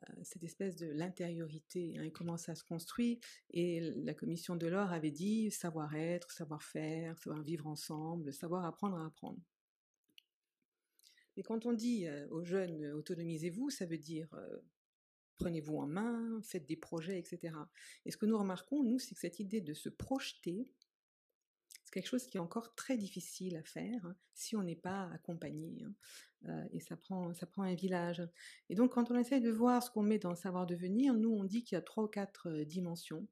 Euh, 0.10 0.14
cette 0.24 0.44
espèce 0.44 0.76
de 0.76 0.88
l'intériorité 0.88 1.98
hein, 1.98 2.10
comment 2.10 2.38
ça 2.38 2.56
se 2.56 2.64
construit. 2.64 3.20
Et 3.52 3.82
la 3.82 4.14
commission 4.14 4.56
de 4.56 4.68
l'or 4.68 4.92
avait 4.92 5.12
dit 5.12 5.52
savoir-être, 5.52 6.32
savoir-faire, 6.32 7.18
savoir 7.18 7.44
vivre 7.44 7.68
ensemble, 7.68 8.34
savoir 8.34 8.66
apprendre 8.66 8.98
à 8.98 9.06
apprendre. 9.06 9.40
Et 11.38 11.44
quand 11.44 11.66
on 11.66 11.74
dit 11.74 12.08
euh, 12.08 12.28
aux 12.30 12.44
jeunes 12.44 12.92
autonomisez-vous, 12.92 13.70
ça 13.70 13.86
veut 13.86 13.98
dire 13.98 14.28
euh, 14.34 14.58
prenez-vous 15.38 15.78
en 15.78 15.88
main, 15.88 16.40
faites 16.44 16.68
des 16.68 16.76
projets, 16.76 17.18
etc. 17.18 17.56
Et 18.06 18.12
ce 18.12 18.18
que 18.18 18.26
nous 18.26 18.38
remarquons, 18.38 18.84
nous, 18.84 19.00
c'est 19.00 19.16
que 19.16 19.22
cette 19.22 19.40
idée 19.40 19.62
de 19.62 19.74
se 19.74 19.90
projeter, 19.90 20.68
c'est 21.92 22.00
quelque 22.00 22.10
chose 22.10 22.26
qui 22.26 22.38
est 22.38 22.42
encore 22.42 22.74
très 22.76 22.96
difficile 22.96 23.58
à 23.58 23.64
faire 23.64 24.06
hein, 24.06 24.16
si 24.34 24.56
on 24.56 24.64
n'est 24.64 24.78
pas 24.78 25.10
accompagné. 25.14 25.84
Hein. 25.84 25.94
Euh, 26.48 26.68
et 26.72 26.80
ça 26.80 26.96
prend, 26.96 27.34
ça 27.34 27.46
prend 27.46 27.64
un 27.64 27.76
village. 27.76 28.24
Et 28.70 28.76
donc, 28.76 28.94
quand 28.94 29.12
on 29.12 29.18
essaye 29.18 29.42
de 29.42 29.52
voir 29.52 29.84
ce 29.84 29.92
qu'on 29.92 30.02
met 30.02 30.18
dans 30.18 30.30
le 30.30 30.38
savoir 30.38 30.66
devenir, 30.66 31.14
nous, 31.14 31.32
on 31.32 31.44
dit 31.44 31.66
qu'il 31.66 31.76
y 31.76 31.80
a 31.80 31.82
trois 31.82 32.06
ou 32.06 32.08
quatre 32.08 32.48
euh, 32.48 32.64
dimensions. 32.64 33.28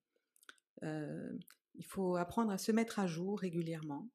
Euh, 0.84 1.32
il 1.76 1.86
faut 1.86 2.18
apprendre 2.18 2.52
à 2.52 2.58
se 2.58 2.74
mettre 2.74 3.00
à 3.00 3.08
jour 3.08 3.40
régulièrement. 3.40 4.10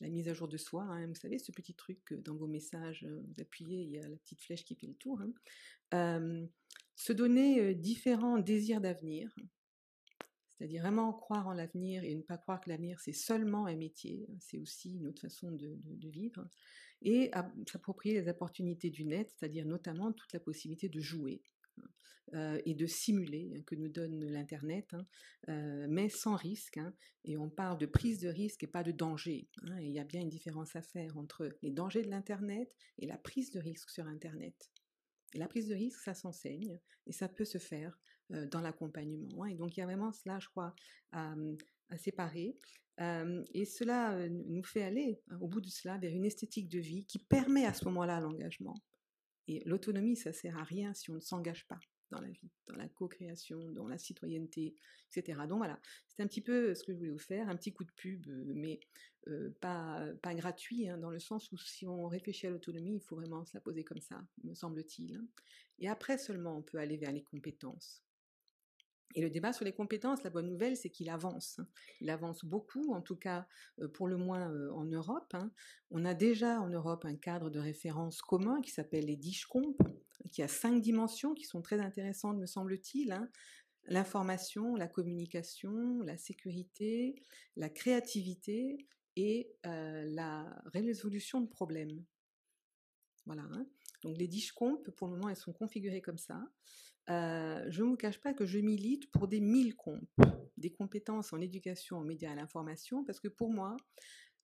La 0.00 0.08
mise 0.08 0.28
à 0.28 0.34
jour 0.34 0.48
de 0.48 0.56
soi, 0.56 0.84
hein, 0.84 1.06
vous 1.06 1.14
savez, 1.14 1.38
ce 1.38 1.52
petit 1.52 1.74
truc 1.74 2.14
dans 2.14 2.34
vos 2.34 2.46
messages, 2.46 3.06
vous 3.06 3.40
appuyez, 3.40 3.82
il 3.82 3.90
y 3.90 3.98
a 3.98 4.08
la 4.08 4.16
petite 4.16 4.40
flèche 4.40 4.64
qui 4.64 4.74
fait 4.76 4.86
le 4.86 4.94
tour. 4.94 5.22
se 6.96 7.12
donner 7.12 7.74
différents 7.74 8.38
désirs 8.38 8.80
d'avenir, 8.80 9.34
c'est-à-dire 10.56 10.82
vraiment 10.82 11.12
croire 11.12 11.48
en 11.48 11.52
l'avenir 11.52 12.04
et 12.04 12.14
ne 12.14 12.22
pas 12.22 12.38
croire 12.38 12.60
que 12.60 12.70
l'avenir 12.70 13.00
c'est 13.00 13.12
seulement 13.12 13.66
un 13.66 13.76
métier, 13.76 14.26
hein, 14.30 14.36
c'est 14.40 14.58
aussi 14.58 14.94
une 14.94 15.06
autre 15.06 15.22
façon 15.22 15.50
de, 15.50 15.78
vivre, 16.08 16.46
et 17.02 17.30
s'approprier 17.70 18.20
les 18.20 18.28
opportunités 18.28 18.90
du 18.90 19.04
net, 19.04 19.32
c'est-à-dire 19.36 19.66
notamment 19.66 20.12
toute 20.12 20.32
la 20.32 20.40
possibilité 20.40 20.88
de 20.88 21.00
jouer 21.00 21.42
hein, 21.78 21.82
euh, 22.34 22.62
et 22.64 22.74
de 22.74 22.86
simuler 22.86 23.52
hein, 23.54 23.62
que 23.66 23.74
nous 23.74 23.88
donne 23.88 24.24
l'Internet, 24.26 24.94
euh, 25.48 25.86
mais 25.88 26.08
sans 26.08 26.36
risque. 26.36 26.78
et 27.24 27.36
on 27.36 27.50
parle 27.50 27.78
de 27.78 27.86
prise 27.86 28.20
de 28.20 28.28
risque 28.28 28.62
et 28.62 28.68
pas 28.68 28.84
de 28.84 28.92
danger. 28.92 29.48
et 29.80 29.86
il 29.86 29.92
y 29.92 29.98
a 29.98 30.04
bien 30.04 30.20
une 30.20 30.30
différence 30.30 30.76
à 30.76 30.82
faire 30.82 31.16
entre 31.18 31.50
les 31.62 31.70
dangers 31.70 32.02
de 32.02 32.10
l'Internet 32.10 32.72
et 32.98 33.06
la 33.06 33.18
prise 33.18 33.50
de 33.50 33.60
risque 33.60 33.90
sur 33.90 34.06
Internet. 34.06 34.70
la 35.34 35.48
prise 35.48 35.66
de 35.66 35.74
risque, 35.74 36.00
ça 36.00 36.14
s'enseigne 36.14 36.78
et 37.06 37.12
ça 37.12 37.28
peut 37.28 37.44
se 37.44 37.58
faire 37.58 37.98
euh, 38.32 38.46
dans 38.46 38.62
l'accompagnement. 38.62 39.44
Et 39.44 39.54
donc 39.54 39.76
il 39.76 39.80
y 39.80 39.82
a 39.82 39.86
vraiment 39.86 40.12
cela, 40.12 40.38
je 40.40 40.48
crois, 40.48 40.74
à, 41.12 41.34
séparer. 41.98 42.56
et 42.98 43.64
cela 43.66 44.14
euh, 44.14 44.28
nous 44.30 44.62
fait 44.62 44.82
aller, 44.82 45.20
hein, 45.28 45.38
au 45.42 45.46
bout 45.46 45.60
de 45.60 45.68
cela, 45.68 45.98
vers 45.98 46.10
une 46.10 46.24
esthétique 46.24 46.68
de 46.70 46.78
vie 46.78 47.04
qui 47.04 47.18
permet 47.18 47.66
à 47.66 47.74
ce 47.74 47.84
moment-là 47.84 48.20
l'engagement. 48.20 48.74
Et 49.46 49.62
l'autonomie, 49.66 50.16
ça 50.16 50.32
sert 50.32 50.56
à 50.58 50.64
rien 50.64 50.94
si 50.94 51.10
on 51.10 51.14
ne 51.14 51.20
s'engage 51.20 51.66
pas 51.68 51.78
dans 52.10 52.20
la 52.20 52.28
vie, 52.28 52.50
dans 52.66 52.76
la 52.76 52.88
co-création, 52.88 53.58
dans 53.72 53.88
la 53.88 53.98
citoyenneté, 53.98 54.74
etc. 55.14 55.40
Donc 55.46 55.58
voilà, 55.58 55.78
c'est 56.08 56.22
un 56.22 56.26
petit 56.26 56.40
peu 56.40 56.74
ce 56.74 56.82
que 56.82 56.92
je 56.92 56.98
voulais 56.98 57.10
vous 57.10 57.18
faire, 57.18 57.50
un 57.50 57.56
petit 57.56 57.74
coup 57.74 57.84
de 57.84 57.92
pub, 57.92 58.26
euh, 58.28 58.44
mais 58.54 58.80
pas, 59.60 60.06
pas 60.22 60.34
gratuit, 60.34 60.88
hein, 60.88 60.98
dans 60.98 61.10
le 61.10 61.18
sens 61.18 61.50
où 61.52 61.58
si 61.58 61.86
on 61.86 62.08
réfléchit 62.08 62.46
à 62.46 62.50
l'autonomie, 62.50 62.96
il 62.96 63.00
faut 63.00 63.16
vraiment 63.16 63.44
se 63.44 63.54
la 63.54 63.60
poser 63.60 63.84
comme 63.84 64.00
ça, 64.00 64.22
me 64.44 64.54
semble-t-il. 64.54 65.14
Hein. 65.14 65.26
Et 65.78 65.88
après 65.88 66.18
seulement, 66.18 66.56
on 66.56 66.62
peut 66.62 66.78
aller 66.78 66.96
vers 66.96 67.12
les 67.12 67.22
compétences. 67.22 68.03
Et 69.14 69.20
le 69.20 69.30
débat 69.30 69.52
sur 69.52 69.64
les 69.64 69.72
compétences, 69.72 70.24
la 70.24 70.30
bonne 70.30 70.48
nouvelle, 70.48 70.76
c'est 70.76 70.90
qu'il 70.90 71.08
avance. 71.08 71.58
Hein. 71.58 71.68
Il 72.00 72.10
avance 72.10 72.44
beaucoup, 72.44 72.92
en 72.92 73.00
tout 73.00 73.16
cas 73.16 73.46
pour 73.92 74.08
le 74.08 74.16
moins 74.16 74.50
en 74.70 74.84
Europe. 74.84 75.32
Hein. 75.34 75.52
On 75.90 76.04
a 76.04 76.14
déjà 76.14 76.60
en 76.60 76.68
Europe 76.68 77.04
un 77.04 77.16
cadre 77.16 77.48
de 77.48 77.60
référence 77.60 78.22
commun 78.22 78.60
qui 78.60 78.70
s'appelle 78.70 79.06
les 79.06 79.16
DISHCOMP, 79.16 79.76
qui 80.32 80.42
a 80.42 80.48
cinq 80.48 80.80
dimensions 80.80 81.34
qui 81.34 81.44
sont 81.44 81.62
très 81.62 81.80
intéressantes, 81.80 82.38
me 82.38 82.46
semble-t-il. 82.46 83.12
Hein. 83.12 83.28
L'information, 83.86 84.74
la 84.74 84.88
communication, 84.88 86.00
la 86.02 86.16
sécurité, 86.16 87.14
la 87.56 87.68
créativité 87.68 88.78
et 89.14 89.54
la 89.62 90.44
résolution 90.72 91.40
de 91.40 91.46
problèmes. 91.46 92.02
Voilà. 93.26 93.44
Donc 94.02 94.18
les 94.18 94.26
DISHCOMP, 94.26 94.90
pour 94.96 95.08
le 95.08 95.14
moment, 95.14 95.28
elles 95.28 95.36
sont 95.36 95.52
configurées 95.52 96.02
comme 96.02 96.18
ça. 96.18 96.42
Euh, 97.10 97.64
je 97.68 97.82
ne 97.82 97.88
vous 97.88 97.96
cache 97.96 98.20
pas 98.20 98.32
que 98.32 98.46
je 98.46 98.58
milite 98.58 99.10
pour 99.10 99.28
des 99.28 99.40
mille 99.40 99.76
comptes, 99.76 100.08
des 100.56 100.70
compétences 100.70 101.32
en 101.32 101.40
éducation, 101.40 101.98
en 101.98 102.04
médias 102.04 102.30
et 102.30 102.32
à 102.32 102.36
l'information, 102.36 103.04
parce 103.04 103.20
que 103.20 103.28
pour 103.28 103.50
moi, 103.50 103.76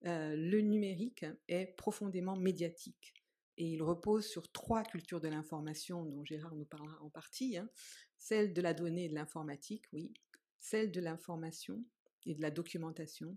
euh, 0.07 0.35
le 0.37 0.61
numérique 0.61 1.25
est 1.49 1.75
profondément 1.77 2.37
médiatique. 2.37 3.15
Et 3.57 3.67
il 3.67 3.83
repose 3.83 4.27
sur 4.27 4.51
trois 4.53 4.83
cultures 4.83 5.21
de 5.21 5.29
l'information 5.29 6.05
dont 6.05 6.25
Gérard 6.25 6.55
nous 6.55 6.65
parlera 6.65 7.03
en 7.03 7.11
partie. 7.11 7.59
Hein. 7.59 7.69
Celle 8.17 8.55
de 8.55 8.63
la 8.63 8.73
donnée 8.73 9.07
et 9.07 9.09
de 9.09 9.15
l'informatique, 9.15 9.85
oui. 9.93 10.13
Celle 10.59 10.91
de 10.91 11.01
l'information 11.01 11.85
et 12.27 12.35
de 12.35 12.41
la 12.41 12.51
documentation. 12.51 13.37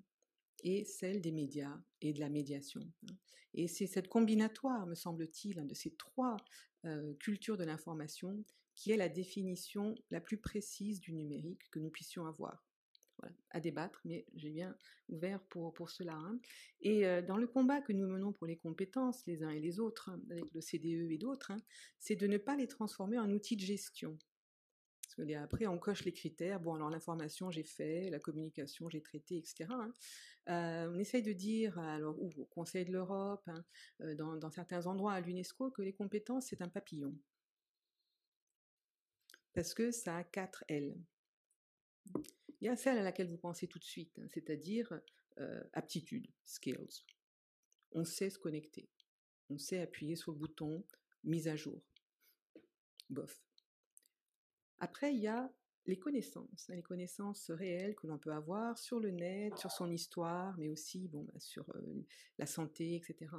Et 0.64 0.86
celle 0.86 1.20
des 1.20 1.32
médias 1.32 1.78
et 2.00 2.14
de 2.14 2.22
la 2.22 2.30
médiation. 2.30 2.82
Hein. 3.04 3.16
Et 3.54 3.68
c'est 3.68 3.88
cette 3.88 4.08
combinatoire, 4.08 4.88
me 4.88 4.96
semble-t-il, 4.96 5.66
de 5.68 5.74
ces 5.74 5.94
trois 5.96 6.38
euh, 6.86 7.14
cultures 7.16 7.58
de 7.58 7.64
l'information 7.66 8.44
qui 8.76 8.92
est 8.92 8.98
la 8.98 9.10
définition 9.10 9.96
la 10.12 10.22
plus 10.22 10.38
précise 10.38 11.00
du 11.00 11.14
numérique 11.14 11.70
que 11.72 11.80
nous 11.80 11.90
puissions 11.90 12.26
avoir. 12.26 12.66
À 13.52 13.62
débattre, 13.62 14.02
mais 14.04 14.26
j'ai 14.34 14.50
bien 14.50 14.76
ouvert 15.08 15.40
pour, 15.44 15.90
cela. 15.90 16.16
Hein. 16.16 16.40
Et 16.82 17.06
euh, 17.06 17.22
dans 17.22 17.38
le 17.38 17.48
combat 17.48 17.80
que 17.80 17.94
nous 17.94 18.06
menons 18.08 18.34
pour 18.34 18.48
les 18.48 18.58
compétences, 18.58 19.26
les 19.28 19.44
uns 19.44 19.52
et 19.52 19.62
les 19.62 19.80
autres, 19.80 20.10
hein, 20.10 20.20
avec 20.30 20.52
le 20.54 20.60
CDE 20.60 21.10
et 21.10 21.18
d'autres, 21.18 21.52
hein, 21.52 21.62
c'est 22.00 22.18
de 22.18 22.28
ne 22.28 22.38
pas 22.38 22.58
les 22.58 22.68
transformer 22.68 23.20
en 23.20 23.30
outils 23.32 23.56
de 23.56 23.62
gestion. 23.62 24.18
Parce 25.16 25.30
que 25.30 25.36
après, 25.36 25.68
on 25.68 25.78
coche 25.78 26.04
les 26.04 26.12
critères. 26.12 26.60
Bon, 26.60 26.74
alors 26.74 26.90
l'information, 26.90 27.50
j'ai 27.50 27.64
fait, 27.64 28.10
la 28.10 28.20
communication, 28.20 28.90
j'ai 28.90 29.02
traité, 29.02 29.38
etc. 29.38 29.70
Euh, 30.50 30.92
on 30.92 31.00
essaye 31.00 31.22
de 31.22 31.34
dire, 31.34 31.80
alors, 31.80 32.22
ou 32.22 32.30
au 32.38 32.46
Conseil 32.46 32.84
de 32.84 32.92
l'Europe, 32.92 33.48
euh, 34.02 34.16
dans 34.16 34.50
certains 34.50 34.86
endroits 34.88 35.14
à 35.14 35.22
l'UNESCO, 35.22 35.72
que 35.72 35.82
les 35.82 35.94
compétences, 35.94 36.48
c'est 36.48 36.62
un 36.62 36.68
papillon 36.68 37.16
parce 39.54 39.74
que 39.74 39.92
ça 39.92 40.18
a 40.18 40.24
quatre 40.24 40.64
L. 40.68 40.98
Il 42.62 42.66
y 42.66 42.70
a 42.70 42.76
celle 42.76 42.98
à 42.98 43.04
laquelle 43.04 43.30
vous 43.30 43.38
pensez 43.38 43.68
tout 43.68 43.80
de 43.80 43.84
suite, 43.84 44.18
hein, 44.20 44.28
c'est-à-dire 44.34 45.00
euh, 45.40 45.64
aptitude, 45.74 46.28
skills. 46.46 47.04
On 47.92 48.06
sait 48.06 48.30
se 48.30 48.40
connecter, 48.40 48.90
on 49.50 49.58
sait 49.58 49.80
appuyer 49.80 50.16
sur 50.16 50.32
le 50.32 50.38
bouton 50.38 50.86
mise 51.24 51.48
à 51.48 51.56
jour. 51.56 51.82
Bof. 53.10 53.44
Après, 54.80 55.14
il 55.14 55.22
y 55.22 55.28
a 55.28 55.52
les 55.86 56.00
connaissances, 56.00 56.70
hein, 56.70 56.76
les 56.76 56.82
connaissances 56.82 57.52
réelles 57.52 57.96
que 57.96 58.08
l'on 58.08 58.18
peut 58.18 58.32
avoir 58.32 58.78
sur 58.78 59.00
le 59.00 59.12
net, 59.12 59.58
sur 59.58 59.72
son 59.72 59.92
histoire, 59.92 60.58
mais 60.58 60.70
aussi 60.70 61.08
bon, 61.08 61.24
bah, 61.24 61.40
sur 61.40 61.70
euh, 61.76 62.06
la 62.38 62.46
santé, 62.46 62.96
etc. 62.96 63.32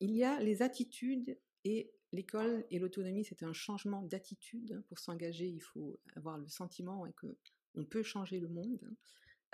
il 0.00 0.12
y 0.12 0.24
a 0.24 0.40
les 0.40 0.62
attitudes 0.62 1.38
et 1.64 1.92
l'école 2.12 2.64
et 2.70 2.78
l'autonomie, 2.78 3.24
c'est 3.24 3.42
un 3.42 3.52
changement 3.52 4.02
d'attitude. 4.02 4.72
Hein. 4.72 4.82
Pour 4.88 4.98
s'engager, 4.98 5.46
il 5.46 5.60
faut 5.60 6.00
avoir 6.16 6.38
le 6.38 6.48
sentiment 6.48 7.04
hein, 7.04 7.12
que 7.16 7.26
peut 7.84 8.02
changer 8.02 8.40
le 8.40 8.48
monde. 8.48 8.80
Hein. 8.82 8.96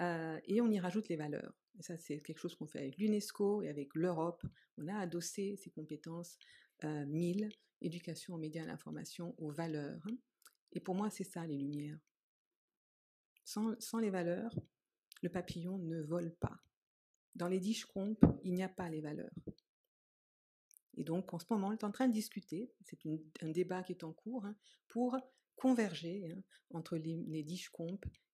Euh, 0.00 0.40
et 0.46 0.60
on 0.60 0.70
y 0.70 0.80
rajoute 0.80 1.08
les 1.08 1.16
valeurs. 1.16 1.54
Et 1.78 1.82
ça, 1.82 1.96
c'est 1.96 2.20
quelque 2.20 2.38
chose 2.38 2.54
qu'on 2.54 2.66
fait 2.66 2.80
avec 2.80 2.98
l'UNESCO 2.98 3.62
et 3.62 3.68
avec 3.68 3.94
l'Europe. 3.94 4.44
On 4.78 4.88
a 4.88 4.98
adossé 4.98 5.56
ces 5.56 5.70
compétences 5.70 6.38
euh, 6.84 7.06
1000, 7.06 7.48
éducation 7.80 8.34
aux 8.34 8.38
médias 8.38 8.62
et 8.62 8.64
à 8.64 8.68
l'information, 8.68 9.34
aux 9.38 9.50
valeurs. 9.50 10.04
Et 10.72 10.80
pour 10.80 10.94
moi, 10.94 11.10
c'est 11.10 11.24
ça 11.24 11.46
les 11.46 11.56
lumières. 11.56 11.98
Sans, 13.44 13.98
les 14.00 14.10
valeurs, 14.10 14.54
le 15.22 15.28
papillon 15.28 15.78
ne 15.78 16.00
vole 16.00 16.34
pas. 16.36 16.56
Dans 17.34 17.48
les 17.48 17.60
Dish-Comp, 17.60 18.18
il 18.42 18.54
n'y 18.54 18.62
a 18.62 18.68
pas 18.68 18.88
les 18.88 19.00
valeurs. 19.00 19.34
Et 20.96 21.04
donc, 21.04 21.32
en 21.34 21.38
ce 21.38 21.46
moment, 21.50 21.68
on 21.68 21.72
est 21.72 21.84
en 21.84 21.90
train 21.90 22.08
de 22.08 22.12
discuter, 22.12 22.70
c'est 22.84 22.98
un 23.42 23.50
débat 23.50 23.82
qui 23.82 23.92
est 23.92 24.04
en 24.04 24.12
cours, 24.12 24.44
hein, 24.44 24.56
pour 24.88 25.16
converger 25.56 26.28
hein, 26.30 26.40
entre 26.70 26.96
les, 26.96 27.24
les 27.26 27.44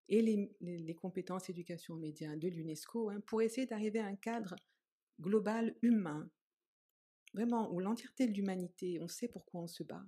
et 0.09 0.23
les, 0.23 0.95
compétences 0.95 1.49
éducation 1.49 1.95
aux 1.95 1.99
médias 1.99 2.35
de 2.37 2.49
l'UNESCO, 2.49 3.11
hein, 3.11 3.21
pour 3.27 3.43
essayer 3.43 3.67
d'arriver 3.67 4.01
à 4.01 4.07
un 4.07 4.17
cadre 4.17 4.57
global 5.21 5.77
humain, 5.83 6.29
vraiment, 7.33 7.73
où 7.73 7.79
l'entièreté 7.79 8.27
de 8.27 8.33
l'humanité, 8.33 8.99
on 9.01 9.09
sait 9.09 9.29
pourquoi 9.29 9.63
on 9.63 9.69
se 9.69 9.85
bat. 9.85 10.05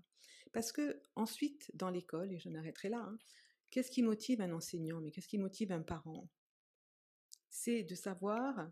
Parce 0.53 0.73
que 0.73 1.01
ensuite, 1.15 1.71
dans 1.75 1.91
l'école, 1.91 2.33
et 2.33 2.39
je 2.39 2.49
m'arrêterai 2.49 2.89
là, 2.89 3.09
qu'est-ce 3.71 3.91
qui 3.91 4.03
motive 4.03 4.41
un 4.41 4.53
enseignant, 4.53 5.01
mais 5.01 5.11
qu'est-ce 5.11 5.29
qui 5.29 5.39
motive 5.39 5.73
un 5.73 5.83
parent? 5.83 6.29
C'est 7.49 7.85
de 7.85 7.95
savoir 7.95 8.71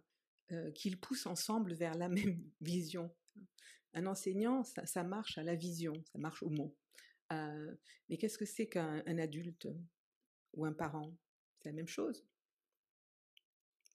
euh, 0.53 0.73
qu'ils 0.73 0.99
poussent 0.99 1.27
ensemble 1.27 1.75
vers 1.75 1.95
la 1.95 2.09
même 2.09 2.43
vision. 2.61 3.14
Un 3.95 4.07
enseignant, 4.07 4.62
ça, 4.62 5.03
marche 5.03 5.38
à 5.38 5.43
la 5.43 5.55
vision, 5.55 5.95
ça 6.12 6.19
marche 6.19 6.43
au 6.43 6.51
mot. 6.51 6.77
Euh, 7.33 7.75
mais 8.09 8.19
qu'est-ce 8.19 8.38
que 8.38 8.45
c'est 8.45 8.69
qu'un 8.69 9.19
adulte 9.19 9.69
ou 10.55 10.64
un 10.64 10.73
parent? 10.73 11.16
C'est 11.59 11.71
la 11.71 11.75
même 11.75 11.88
chose. 11.88 12.25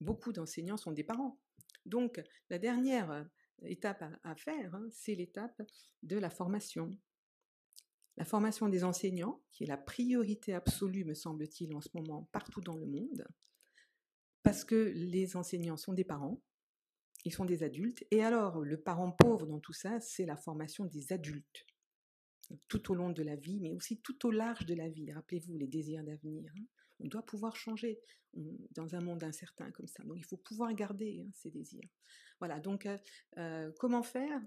Beaucoup 0.02 0.34
d'enseignants 0.34 0.78
sont 0.78 0.91
des 0.91 1.04
parents. 1.04 1.39
Donc, 1.86 2.21
la 2.50 2.60
dernière 2.60 3.28
étape 3.63 4.04
à, 4.24 4.36
faire, 4.36 4.76
hein, 4.76 4.88
c'est 4.91 5.15
l'étape 5.15 5.62
de 6.04 6.17
la 6.17 6.30
formation. 6.30 6.91
La 8.17 8.26
formation 8.26 8.69
des 8.69 8.84
enseignants, 8.84 9.41
qui 9.52 9.63
est 9.63 9.67
la 9.67 9.78
priorité 9.78 10.54
absolue, 10.54 11.06
me 11.06 11.13
semble-t-il, 11.13 11.76
en 11.76 11.82
ce 11.82 11.89
moment, 11.93 12.30
partout 12.32 12.62
dans 12.62 12.76
le 12.76 12.86
monde, 12.86 13.28
parce 14.43 14.63
que 14.63 14.91
les 14.95 15.36
enseignants 15.36 15.78
sont 15.78 15.93
des 15.93 16.04
parents, 16.04 16.41
ils 17.26 17.34
sont 17.34 17.46
des 17.46 17.64
adultes. 17.64 18.06
Et 18.12 18.24
alors, 18.24 18.62
le 18.62 18.78
parent 18.80 19.12
pauvre 19.12 19.48
dans 19.48 19.60
tout 19.60 19.74
ça, 19.74 20.00
c'est 20.00 20.26
la 20.26 20.38
formation 20.38 20.86
des 20.86 21.12
adultes, 21.12 21.66
tout 22.68 22.92
au 22.92 22.96
long 22.96 23.10
de 23.10 23.24
la 23.24 23.36
vie, 23.36 23.60
mais 23.60 23.72
aussi 23.72 24.00
tout 24.02 24.28
au 24.28 24.32
large 24.32 24.66
de 24.66 24.76
la 24.76 24.88
vie. 24.88 25.12
Rappelez-vous 25.12 25.58
les 25.58 25.68
désirs 25.68 26.04
d'avenir. 26.04 26.52
Hein. 26.56 26.66
On 27.00 27.08
doit 27.08 27.26
pouvoir 27.26 27.56
changer 27.56 28.00
dans 28.72 28.96
un 28.96 29.02
monde 29.02 29.24
incertain 29.24 29.72
comme 29.72 29.88
ça. 29.88 30.04
Donc, 30.04 30.18
il 30.18 30.26
faut 30.26 30.38
pouvoir 30.38 30.74
garder 30.74 31.24
hein, 31.26 31.30
ces 31.34 31.50
désirs. 31.50 31.90
Voilà, 32.40 32.60
donc, 32.60 32.86
euh, 32.86 32.98
euh, 33.38 33.72
comment 33.80 34.04
faire? 34.04 34.40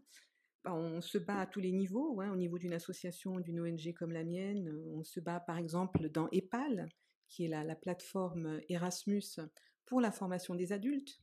Bah, 0.65 0.75
on 0.75 1.01
se 1.01 1.19
bat 1.19 1.41
à 1.41 1.47
tous 1.47 1.61
les 1.61 1.73
niveaux, 1.73 2.21
hein, 2.21 2.31
au 2.31 2.37
niveau 2.37 2.59
d'une 2.59 2.75
association, 2.75 3.41
d'une 3.41 3.61
ONG 3.61 3.93
comme 3.95 4.13
la 4.13 4.25
mienne. 4.25 4.71
On 4.95 5.03
se 5.03 5.21
bat 5.21 5.41
par 5.41 5.59
exemple 5.59 6.09
dans 6.11 6.29
EPAL, 6.31 6.89
qui 7.29 7.45
est 7.45 7.49
la 7.49 7.77
plateforme 7.77 8.61
Erasmus 8.69 9.41
pour 9.85 10.01
la 10.01 10.13
formation 10.13 10.55
des 10.55 10.73
adultes. 10.73 11.19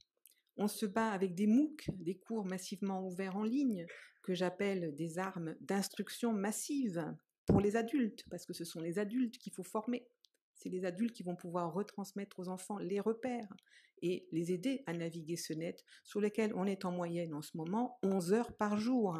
On 0.57 0.67
se 0.67 0.85
bat 0.85 1.09
avec 1.09 1.35
des 1.35 1.47
MOOC, 1.47 1.89
des 1.95 2.17
cours 2.17 2.45
massivement 2.45 3.05
ouverts 3.05 3.35
en 3.35 3.43
ligne, 3.43 3.85
que 4.23 4.33
j'appelle 4.33 4.95
des 4.95 5.19
armes 5.19 5.55
d'instruction 5.61 6.33
massive 6.33 7.13
pour 7.45 7.59
les 7.59 7.75
adultes, 7.75 8.23
parce 8.29 8.45
que 8.45 8.53
ce 8.53 8.65
sont 8.65 8.81
les 8.81 8.97
adultes 8.97 9.37
qu'il 9.37 9.53
faut 9.53 9.63
former. 9.63 10.07
C'est 10.55 10.69
les 10.69 10.85
adultes 10.85 11.15
qui 11.15 11.23
vont 11.23 11.35
pouvoir 11.35 11.73
retransmettre 11.73 12.39
aux 12.39 12.47
enfants 12.47 12.77
les 12.77 12.99
repères 12.99 13.53
et 14.01 14.27
les 14.31 14.51
aider 14.51 14.83
à 14.85 14.93
naviguer 14.93 15.35
ce 15.35 15.53
net 15.53 15.83
sur 16.03 16.21
lequel 16.21 16.53
on 16.55 16.65
est 16.65 16.85
en 16.85 16.91
moyenne 16.91 17.33
en 17.33 17.41
ce 17.41 17.55
moment 17.57 17.99
11 18.03 18.33
heures 18.33 18.55
par 18.55 18.77
jour. 18.77 19.17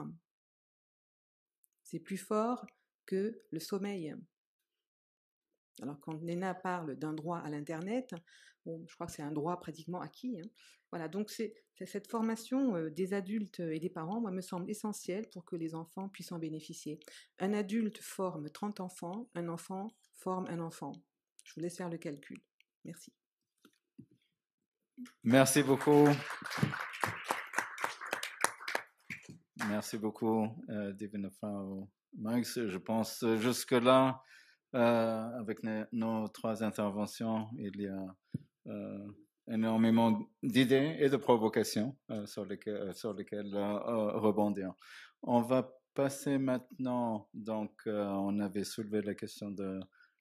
C'est 1.83 1.99
plus 1.99 2.17
fort 2.17 2.65
que 3.05 3.41
le 3.51 3.59
sommeil. 3.59 4.15
Alors 5.81 5.99
quand 5.99 6.21
Nena 6.21 6.53
parle 6.53 6.95
d'un 6.95 7.13
droit 7.13 7.39
à 7.39 7.49
l'Internet, 7.49 8.13
bon, 8.65 8.83
je 8.87 8.93
crois 8.95 9.07
que 9.07 9.13
c'est 9.13 9.23
un 9.23 9.31
droit 9.31 9.59
pratiquement 9.59 10.01
acquis. 10.01 10.39
Hein. 10.39 10.47
Voilà, 10.91 11.07
donc 11.07 11.29
c'est 11.29 11.53
cette 11.85 12.09
formation 12.09 12.89
des 12.89 13.13
adultes 13.13 13.59
et 13.59 13.79
des 13.79 13.89
parents, 13.89 14.21
moi, 14.21 14.31
me 14.31 14.39
semble 14.41 14.69
essentielle 14.69 15.27
pour 15.29 15.43
que 15.43 15.57
les 15.57 15.75
enfants 15.75 16.07
puissent 16.07 16.31
en 16.31 16.39
bénéficier. 16.39 16.99
Un 17.39 17.53
adulte 17.53 17.97
forme 17.97 18.49
30 18.49 18.79
enfants, 18.79 19.29
un 19.35 19.49
enfant 19.49 19.89
forme 20.13 20.47
un 20.47 20.59
enfant. 20.59 20.93
Je 21.43 21.53
vous 21.53 21.61
laisse 21.61 21.77
faire 21.77 21.89
le 21.89 21.97
calcul. 21.97 22.39
Merci. 22.85 23.11
Merci 25.23 25.63
beaucoup. 25.63 26.07
Merci 29.67 29.97
beaucoup, 29.97 30.47
euh, 30.69 30.93
Divine 30.93 31.29
Max. 32.17 32.59
Je 32.67 32.77
pense 32.77 33.23
euh, 33.23 33.37
jusque-là, 33.37 34.21
euh, 34.75 35.39
avec 35.39 35.59
nos 35.93 36.27
trois 36.27 36.61
interventions, 36.61 37.47
il 37.57 37.81
y 37.81 37.87
a 37.87 38.15
euh, 38.67 39.07
énormément 39.47 40.27
d'idées 40.43 40.97
et 40.99 41.07
de 41.07 41.15
provocations 41.15 41.95
euh, 42.11 42.25
sur 42.25 42.43
lesquelles, 42.45 43.55
rebondir. 43.55 44.73
On 45.23 45.41
va 45.41 45.73
passer 45.93 46.37
maintenant, 46.37 47.29
donc 47.33 47.83
on 47.85 48.39
avait 48.41 48.65
soulevé 48.65 49.01
la 49.01 49.15
question 49.15 49.49
de 49.49 49.79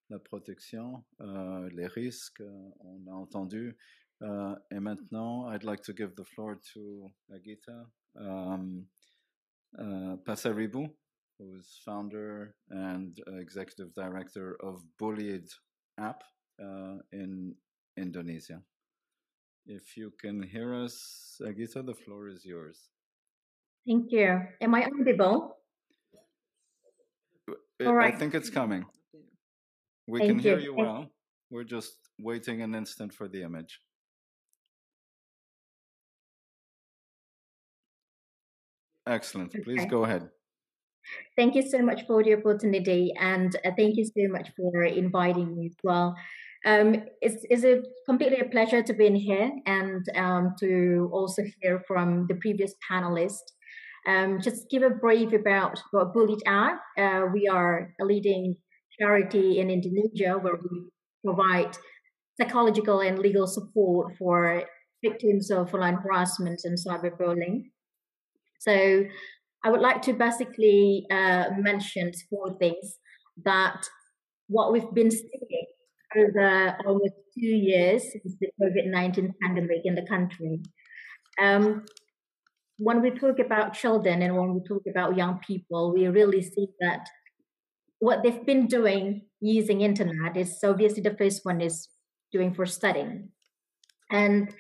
la 0.09 0.21
protection, 0.21 1.05
les 1.19 1.89
risques, 1.89 2.43
on 2.79 3.11
a 3.11 3.13
entendu. 3.13 3.77
et 4.23 4.79
maintenant, 4.79 5.51
I'd 5.53 5.65
like 5.65 5.83
to 5.83 5.93
give 5.93 6.15
the 6.15 6.25
floor 6.25 6.61
to 6.75 7.13
Agita 7.29 7.91
um, 8.15 8.87
Pasaribu, 11.41 11.55
who's 11.55 11.81
founder 11.85 12.55
and 12.71 13.19
executive 13.41 13.95
director 13.95 14.57
of 14.63 14.83
Bullied 14.99 15.49
app 15.99 16.23
uh, 16.63 16.99
in 17.13 17.55
Indonesia. 17.97 18.61
If 19.67 19.97
you 19.97 20.13
can 20.21 20.43
hear 20.43 20.75
us, 20.75 21.41
Agita, 21.43 21.85
the 21.85 21.95
floor 21.95 22.29
is 22.29 22.45
yours. 22.45 22.91
Thank 23.87 24.13
you. 24.13 24.41
Am 24.61 24.75
I 24.75 24.85
audible? 24.85 25.57
It, 27.79 27.87
All 27.87 27.95
right. 27.95 28.15
I 28.15 28.17
think 28.17 28.35
it's 28.35 28.51
coming. 28.51 28.85
We 30.07 30.21
Thank 30.21 30.31
can 30.31 30.39
hear 30.39 30.59
you, 30.59 30.73
you 30.73 30.75
well. 30.75 31.07
We're 31.51 31.65
just 31.65 31.97
waiting 32.19 32.63
an 32.63 32.75
instant 32.75 33.13
for 33.13 33.27
the 33.29 33.43
image. 33.43 33.81
Excellent. 39.07 39.53
Please 39.65 39.81
okay. 39.81 39.89
go 39.89 40.05
ahead. 40.05 40.29
Thank 41.37 41.55
you 41.55 41.63
so 41.63 41.83
much 41.83 42.07
for 42.07 42.23
the 42.23 42.35
opportunity, 42.35 43.13
and 43.19 43.55
uh, 43.65 43.71
thank 43.77 43.97
you 43.97 44.05
so 44.05 44.29
much 44.29 44.51
for 44.57 44.85
inviting 44.85 45.57
me 45.57 45.67
as 45.67 45.77
well. 45.83 46.15
Um, 46.67 47.05
it's, 47.21 47.45
it's 47.51 47.65
a 47.65 47.83
completely 48.07 48.41
a 48.41 48.49
pleasure 48.49 48.83
to 48.83 48.95
be 48.95 49.07
in 49.07 49.15
here 49.15 49.53
and 49.67 50.05
um, 50.15 50.55
to 50.61 51.11
also 51.13 51.43
hear 51.61 51.83
from 51.87 52.27
the 52.29 52.37
previous 52.37 52.75
panelists. 52.91 53.53
Um, 54.07 54.41
just 54.41 54.71
give 54.71 54.83
a 54.83 54.91
brief 54.91 55.33
about 55.33 55.79
what 55.91 56.15
Bullied 56.15 56.43
are. 56.47 56.81
Uh, 56.99 57.27
we 57.33 57.49
are 57.49 57.93
a 58.01 58.05
leading 58.05 58.57
charity 58.99 59.61
in 59.61 59.71
Indonesia 59.71 60.39
where 60.39 60.57
we 60.57 60.85
provide 61.25 61.77
psychological 62.41 63.01
and 63.01 63.19
legal 63.19 63.47
support 63.47 64.17
for 64.19 64.65
victims 65.03 65.51
of 65.51 65.73
online 65.75 65.97
harassment 65.97 66.61
and 66.65 66.79
cyberbullying. 66.79 67.65
So 68.59 69.05
I 69.65 69.71
would 69.71 69.81
like 69.81 70.03
to 70.03 70.13
basically 70.13 71.07
uh, 71.11 71.47
mention 71.59 72.13
four 72.29 72.57
things 72.59 72.99
that 73.45 73.89
what 74.49 74.73
we've 74.73 74.93
been 74.93 75.11
seeing 75.11 75.67
over 76.17 76.77
almost 76.87 77.15
two 77.35 77.47
years 77.47 78.03
since 78.03 78.37
the 78.41 78.49
COVID 78.61 78.91
19 78.91 79.35
pandemic 79.43 79.81
in 79.85 79.95
the 79.95 80.07
country. 80.07 80.61
Um, 81.41 81.85
when 82.77 83.01
we 83.01 83.11
talk 83.11 83.39
about 83.39 83.73
children 83.73 84.21
and 84.21 84.37
when 84.37 84.55
we 84.55 84.61
talk 84.69 84.83
about 84.89 85.17
young 85.17 85.41
people, 85.47 85.95
we 85.95 86.09
really 86.09 86.43
see 86.43 86.67
that 86.81 87.09
what 88.01 88.23
they've 88.23 88.45
been 88.45 88.67
doing 88.67 89.23
using 89.41 89.81
internet 89.81 90.37
is 90.37 90.59
obviously 90.63 91.03
the 91.03 91.17
first 91.17 91.41
one 91.45 91.63
is 91.63 91.89
doing 92.33 92.53
for 92.53 92.67
studying. 92.67 93.31
And 94.11 94.55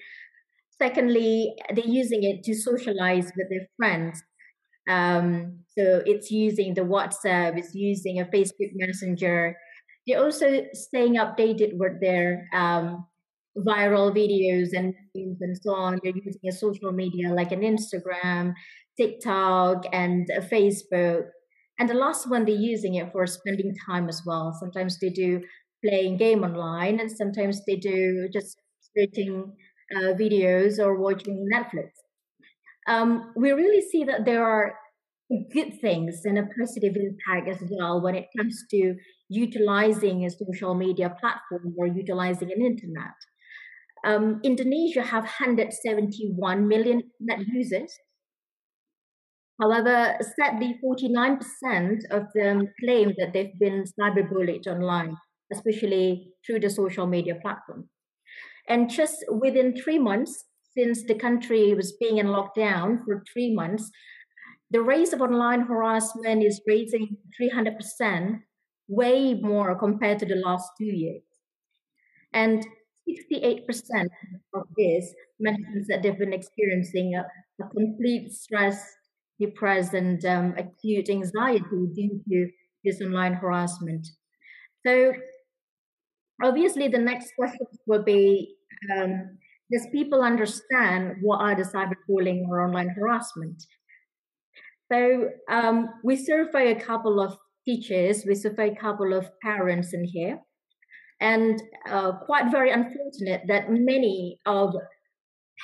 secondly, 0.79 1.55
they're 1.75 1.85
using 1.85 2.23
it 2.23 2.43
to 2.45 2.55
socialize 2.55 3.31
with 3.37 3.51
their 3.51 3.67
friends 3.77 4.23
um, 4.89 5.61
so 5.77 6.03
it's 6.07 6.31
using 6.31 6.75
the 6.75 6.83
WhatsApp, 6.83 7.59
it's 7.59 7.75
using 7.75 8.21
a 8.21 8.25
Facebook 8.27 8.71
Messenger. 8.75 9.57
They're 10.07 10.23
also 10.23 10.65
staying 10.73 11.15
updated 11.17 11.79
with 11.79 12.01
their 12.01 12.47
um, 12.53 13.07
viral 13.57 14.15
videos 14.15 14.71
and 14.77 14.95
memes 15.15 15.41
and 15.41 15.57
so 15.57 15.75
on. 15.75 15.99
They're 16.03 16.13
using 16.15 16.49
a 16.49 16.53
social 16.53 16.93
media 16.93 17.33
like 17.33 17.53
an 17.53 17.61
Instagram, 17.61 18.53
TikTok, 18.97 19.85
and 19.93 20.29
Facebook. 20.53 21.25
And 21.79 21.89
the 21.89 21.95
last 21.95 22.29
one, 22.29 22.45
they're 22.45 22.55
using 22.55 22.95
it 22.97 23.11
for 23.13 23.27
spending 23.27 23.75
time 23.89 24.09
as 24.09 24.23
well. 24.25 24.57
Sometimes 24.61 24.99
they 25.01 25.11
do 25.11 25.41
playing 25.85 26.19
game 26.19 26.45
online, 26.45 27.01
and 27.01 27.11
sometimes 27.11 27.65
they 27.67 27.77
do 27.77 28.29
just 28.33 28.57
searching 28.97 29.53
uh, 29.97 30.15
videos 30.15 30.79
or 30.79 30.99
watching 31.01 31.49
Netflix. 31.53 31.91
Um, 32.87 33.33
we 33.37 33.53
really 33.53 33.81
see 33.81 34.05
that 34.05 34.25
there 34.25 34.45
are 34.45 34.75
good 35.53 35.81
things 35.81 36.21
and 36.25 36.39
a 36.39 36.47
positive 36.59 36.95
impact 36.97 37.49
as 37.49 37.69
well 37.71 38.01
when 38.01 38.15
it 38.15 38.27
comes 38.37 38.65
to 38.71 38.95
utilizing 39.29 40.25
a 40.25 40.31
social 40.31 40.75
media 40.75 41.15
platform 41.21 41.75
or 41.79 41.87
utilizing 41.87 42.53
an 42.53 42.61
internet. 42.61 43.15
Um, 44.05 44.41
Indonesia 44.45 45.03
have 45.03 45.25
171 45.25 46.69
million 46.69 47.03
net 47.21 47.39
users. 47.47 47.91
However, 49.61 50.17
sadly, 50.37 50.79
49% 50.85 51.41
of 52.11 52.25
them 52.35 52.69
claim 52.81 53.15
that 53.19 53.33
they've 53.33 53.59
been 53.59 53.85
cyberbullied 53.99 54.67
online, 54.67 55.17
especially 55.53 56.33
through 56.45 56.61
the 56.61 56.71
social 56.71 57.07
media 57.07 57.37
platform. 57.41 57.89
And 58.69 58.91
just 58.91 59.25
within 59.31 59.75
three 59.75 59.99
months, 59.99 60.45
since 60.77 61.05
the 61.05 61.15
country 61.15 61.75
was 61.75 61.93
being 61.93 62.19
in 62.19 62.27
lockdown 62.27 63.05
for 63.05 63.23
three 63.33 63.55
months, 63.55 63.91
the 64.71 64.83
rate 64.83 65.13
of 65.13 65.21
online 65.21 65.61
harassment 65.61 66.43
is 66.43 66.61
raising 66.67 67.17
300%, 67.41 68.41
way 68.89 69.35
more 69.35 69.79
compared 69.79 70.19
to 70.19 70.27
the 70.27 70.43
last 70.45 70.69
two 70.79 70.87
years. 70.87 71.23
And 72.33 72.67
68% 73.09 73.69
of 74.55 74.63
this 74.77 75.15
mentions 75.39 75.87
that 75.89 76.03
they've 76.03 76.19
been 76.19 76.33
experiencing 76.33 77.15
a, 77.15 77.25
a 77.63 77.69
complete 77.69 78.33
stress, 78.33 78.83
depressed, 79.39 79.95
and 79.95 80.25
um, 80.25 80.55
acute 80.57 81.09
anxiety 81.09 81.87
due 81.95 82.21
to 82.29 82.49
this 82.83 83.01
online 83.01 83.35
harassment. 83.35 84.07
So, 84.85 85.13
obviously, 86.43 86.89
the 86.89 86.99
next 86.99 87.33
question 87.37 87.67
will 87.87 88.03
be 88.03 88.57
um, 88.97 89.39
Does 89.75 89.89
people 89.91 90.23
understand 90.23 91.17
what 91.21 91.41
are 91.41 91.57
the 91.57 91.65
cyberbullying 91.65 92.47
or 92.49 92.65
online 92.65 92.91
harassment? 92.91 93.61
So, 94.93 95.31
um, 95.51 95.89
we 96.05 96.15
survey 96.15 96.71
a 96.71 96.81
couple 96.81 97.19
of 97.19 97.37
teachers, 97.65 98.25
we 98.25 98.37
survey 98.37 98.71
a 98.71 98.77
couple 98.77 99.13
of 99.13 99.27
parents 99.43 99.93
in 99.93 100.05
here 100.05 100.39
and 101.21 101.61
uh, 101.89 102.13
quite 102.27 102.53
very 102.53 102.71
unfortunate 102.71 103.43
that 103.49 103.71
many 103.71 104.39
of 104.47 104.75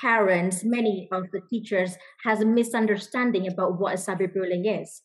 parents, 0.00 0.64
many 0.64 1.08
of 1.12 1.24
the 1.32 1.40
teachers 1.50 1.96
has 2.24 2.40
a 2.40 2.46
misunderstanding 2.46 3.46
about 3.46 3.78
what 3.78 3.96
cyberbullying 3.96 4.82
is. 4.82 5.02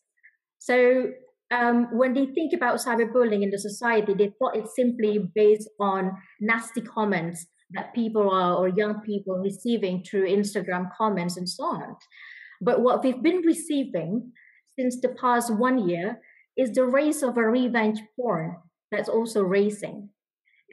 So 0.58 1.10
um, 1.50 1.88
when 1.92 2.14
they 2.14 2.26
think 2.26 2.52
about 2.52 2.78
cyberbullying 2.78 3.42
in 3.42 3.50
the 3.50 3.58
society, 3.58 4.14
they 4.14 4.32
thought 4.38 4.56
it's 4.56 4.74
simply 4.74 5.30
based 5.34 5.68
on 5.78 6.12
nasty 6.40 6.80
comments 6.80 7.46
that 7.70 7.94
people 7.94 8.30
are 8.30 8.54
or 8.54 8.68
young 8.68 9.00
people 9.00 9.38
receiving 9.38 10.02
through 10.02 10.28
Instagram 10.28 10.90
comments 10.96 11.36
and 11.36 11.48
so 11.48 11.64
on. 11.64 11.96
But 12.60 12.80
what 12.80 13.02
we've 13.02 13.22
been 13.22 13.42
receiving 13.44 14.32
since 14.78 15.00
the 15.00 15.10
past 15.20 15.54
one 15.54 15.88
year 15.88 16.20
is 16.56 16.72
the 16.72 16.84
race 16.84 17.22
of 17.22 17.36
a 17.36 17.42
revenge 17.42 18.00
porn 18.14 18.56
that's 18.90 19.08
also 19.08 19.42
racing. 19.42 20.08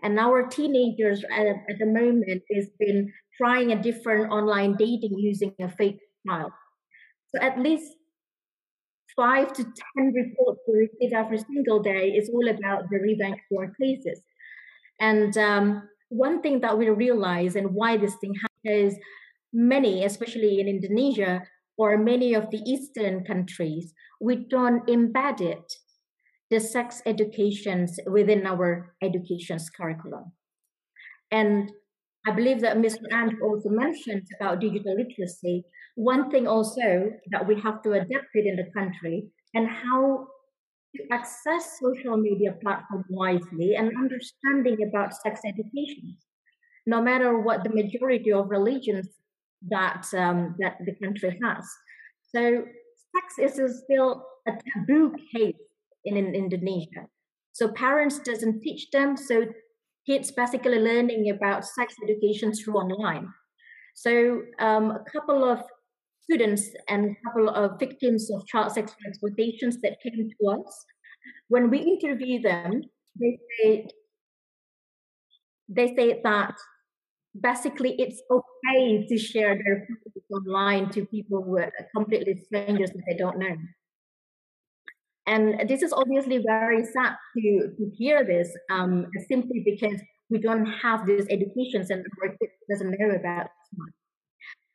And 0.04 0.20
our 0.20 0.48
teenagers 0.48 1.24
at, 1.32 1.48
at 1.48 1.80
the 1.80 1.86
moment 1.86 2.44
has 2.54 2.70
been 2.78 3.12
trying 3.38 3.72
a 3.72 3.82
different 3.82 4.32
online 4.32 4.76
dating 4.76 5.18
using 5.18 5.54
a 5.60 5.70
fake 5.70 6.00
profile. 6.26 6.54
So 7.34 7.42
at 7.42 7.60
least 7.60 7.92
five 9.16 9.54
to 9.54 9.64
ten 9.64 10.14
reports 10.14 10.60
we 10.68 10.90
receive 10.90 11.14
every 11.14 11.40
single 11.40 11.82
day 11.82 12.10
is 12.10 12.30
all 12.30 12.48
about 12.48 12.84
the 12.90 13.00
revenge 13.00 13.40
porn 13.52 13.74
cases. 13.80 14.22
And 15.00 15.38
um, 15.38 15.90
one 16.14 16.42
thing 16.42 16.62
that 16.62 16.78
we 16.78 16.90
realize 16.90 17.56
and 17.56 17.74
why 17.74 17.98
this 17.98 18.16
thing 18.22 18.34
happens 18.36 18.94
is 18.94 19.00
many, 19.52 20.06
especially 20.06 20.60
in 20.60 20.68
Indonesia 20.68 21.42
or 21.78 21.98
many 21.98 22.36
of 22.36 22.50
the 22.52 22.62
Eastern 22.70 23.24
countries, 23.26 23.94
we 24.22 24.46
don't 24.48 24.86
embed 24.88 25.42
it 25.42 25.74
the 26.52 26.60
sex 26.60 27.02
educations 27.08 28.00
within 28.06 28.46
our 28.46 28.96
education's 29.02 29.70
curriculum. 29.72 30.32
And 31.32 31.72
I 32.28 32.32
believe 32.32 32.62
that 32.62 32.78
Mr. 32.78 33.12
Andrew 33.12 33.44
also 33.44 33.70
mentioned 33.70 34.28
about 34.40 34.62
digital 34.62 34.96
literacy. 34.96 35.64
One 35.96 36.30
thing 36.30 36.48
also 36.48 37.12
that 37.32 37.48
we 37.48 37.60
have 37.60 37.82
to 37.84 37.94
adapt 37.94 38.32
it 38.36 38.46
in 38.46 38.56
the 38.56 38.70
country 38.78 39.26
and 39.56 39.68
how 39.68 40.28
to 40.96 41.04
access 41.12 41.80
social 41.80 42.18
media 42.18 42.56
platform 42.62 43.04
wisely 43.10 43.76
and 43.76 43.92
understanding 43.98 44.88
about 44.88 45.14
sex 45.14 45.42
education. 45.46 46.18
No 46.86 47.02
matter 47.02 47.40
what 47.40 47.64
the 47.64 47.70
majority 47.70 48.32
of 48.32 48.50
religions 48.50 49.08
that 49.70 50.06
um, 50.14 50.56
that 50.60 50.78
the 50.86 50.94
country 51.02 51.40
has, 51.42 51.66
so 52.36 52.66
sex 53.14 53.60
is 53.60 53.84
still 53.84 54.26
a 54.48 54.52
taboo 54.52 55.16
case 55.34 55.56
in, 56.06 56.18
in 56.18 56.36
Indonesia. 56.36 57.08
So 57.54 57.70
parents 57.70 58.20
doesn't 58.20 58.62
teach 58.62 58.90
them. 58.92 59.16
So 59.16 59.46
kids 60.06 60.32
basically 60.32 60.80
learning 60.80 61.30
about 61.30 61.66
sex 61.66 61.96
education 62.04 62.52
through 62.54 62.76
online. 62.76 63.28
So 63.96 64.42
um, 64.60 64.92
a 64.92 65.04
couple 65.12 65.44
of 65.44 65.62
students 66.24 66.70
and 66.88 67.12
a 67.12 67.16
couple 67.26 67.50
of 67.50 67.80
victims 67.80 68.30
of 68.32 68.46
child 68.48 68.72
sexual 68.72 68.96
exploitations 69.08 69.78
that 69.82 70.02
came 70.02 70.30
to 70.30 70.48
us, 70.50 70.86
when 71.48 71.70
we 71.70 71.80
interview 71.80 72.42
them, 72.42 72.84
they 73.20 73.38
say 73.62 73.88
they 75.70 75.96
say 75.96 76.22
that 76.24 76.56
basically 77.40 77.96
it's 77.98 78.22
okay 78.30 79.06
to 79.08 79.18
share 79.18 79.56
their 79.56 79.88
photos 79.88 80.24
online 80.32 80.90
to 80.92 81.06
people 81.06 81.42
who 81.44 81.58
are 81.58 81.72
completely 81.96 82.40
strangers 82.46 82.92
that 82.92 83.04
they 83.08 83.18
don't 83.18 83.40
know. 83.40 83.56
And 85.26 85.70
this 85.70 85.82
is 85.82 85.94
obviously 85.94 86.40
very 86.46 86.84
sad 86.84 87.16
to, 87.38 87.70
to 87.78 87.92
hear 87.98 88.26
this, 88.26 88.54
um, 88.70 89.08
simply 89.30 89.64
because 89.64 90.02
we 90.30 90.38
don't 90.40 90.66
have 90.66 91.06
these 91.06 91.26
educations 91.30 91.90
and 91.90 92.06
our 92.22 92.30
kids 92.30 92.52
doesn't 92.70 92.96
know 93.00 93.12
about. 93.12 93.48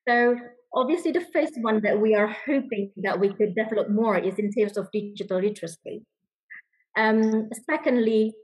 So 0.08 0.36
obviously 0.74 1.12
the 1.12 1.26
first 1.32 1.54
one 1.60 1.80
that 1.82 2.00
we 2.00 2.14
are 2.14 2.34
hoping 2.46 2.92
that 2.96 3.18
we 3.18 3.32
could 3.32 3.54
develop 3.54 3.90
more 3.90 4.18
is 4.18 4.38
in 4.38 4.52
terms 4.52 4.76
of 4.76 4.88
digital 4.92 5.40
literacy. 5.40 6.04
Um, 6.96 7.48
secondly, 7.68 8.34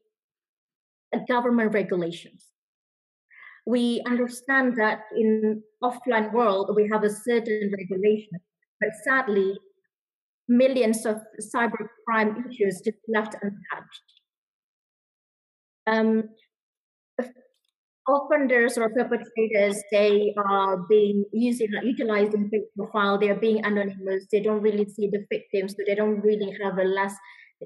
government 1.28 1.72
regulations. 1.72 2.46
We 3.66 4.02
understand 4.06 4.76
that 4.76 5.00
in 5.16 5.62
offline 5.82 6.32
world 6.32 6.70
we 6.74 6.88
have 6.92 7.02
a 7.02 7.10
certain 7.10 7.72
regulation, 7.76 8.32
but 8.80 8.90
sadly 9.04 9.58
millions 10.48 11.06
of 11.06 11.16
cybercrime 11.40 12.50
issues 12.50 12.82
just 12.84 12.98
left 13.08 13.34
untouched. 13.34 14.02
Um, 15.86 16.28
offenders 18.09 18.76
or 18.76 18.90
perpetrators, 18.90 19.82
they 19.90 20.34
are 20.36 20.78
being 20.88 21.24
using 21.32 21.68
utilizing 21.82 22.48
fake 22.50 22.68
profile. 22.76 23.18
They 23.18 23.30
are 23.30 23.40
being 23.40 23.64
anonymous. 23.64 24.26
They 24.30 24.40
don't 24.40 24.62
really 24.62 24.86
see 24.86 25.09
the 25.11 25.24
victim, 25.30 25.68
so 25.68 25.76
they 25.86 25.94
don't 25.94 26.20
really 26.20 26.57
have 26.62 26.78
a 26.78 26.84
less. 26.84 27.14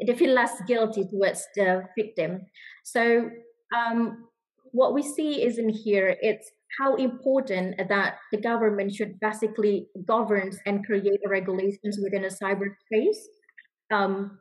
They 0.06 0.14
feel 0.14 0.34
less 0.34 0.52
guilty 0.66 1.04
towards 1.10 1.46
the 1.56 1.82
victim. 1.96 2.42
So 2.84 3.30
um, 3.76 4.28
what 4.72 4.94
we 4.94 5.02
see 5.02 5.42
is 5.42 5.58
in 5.58 5.68
here. 5.68 6.16
It's 6.20 6.50
how 6.78 6.96
important 6.96 7.80
that 7.88 8.16
the 8.30 8.40
government 8.40 8.94
should 8.94 9.18
basically 9.20 9.88
govern 10.06 10.52
and 10.66 10.84
create 10.84 11.20
regulations 11.26 11.98
within 12.02 12.24
a 12.24 12.28
cyberspace 12.28 13.16
um, 13.90 14.38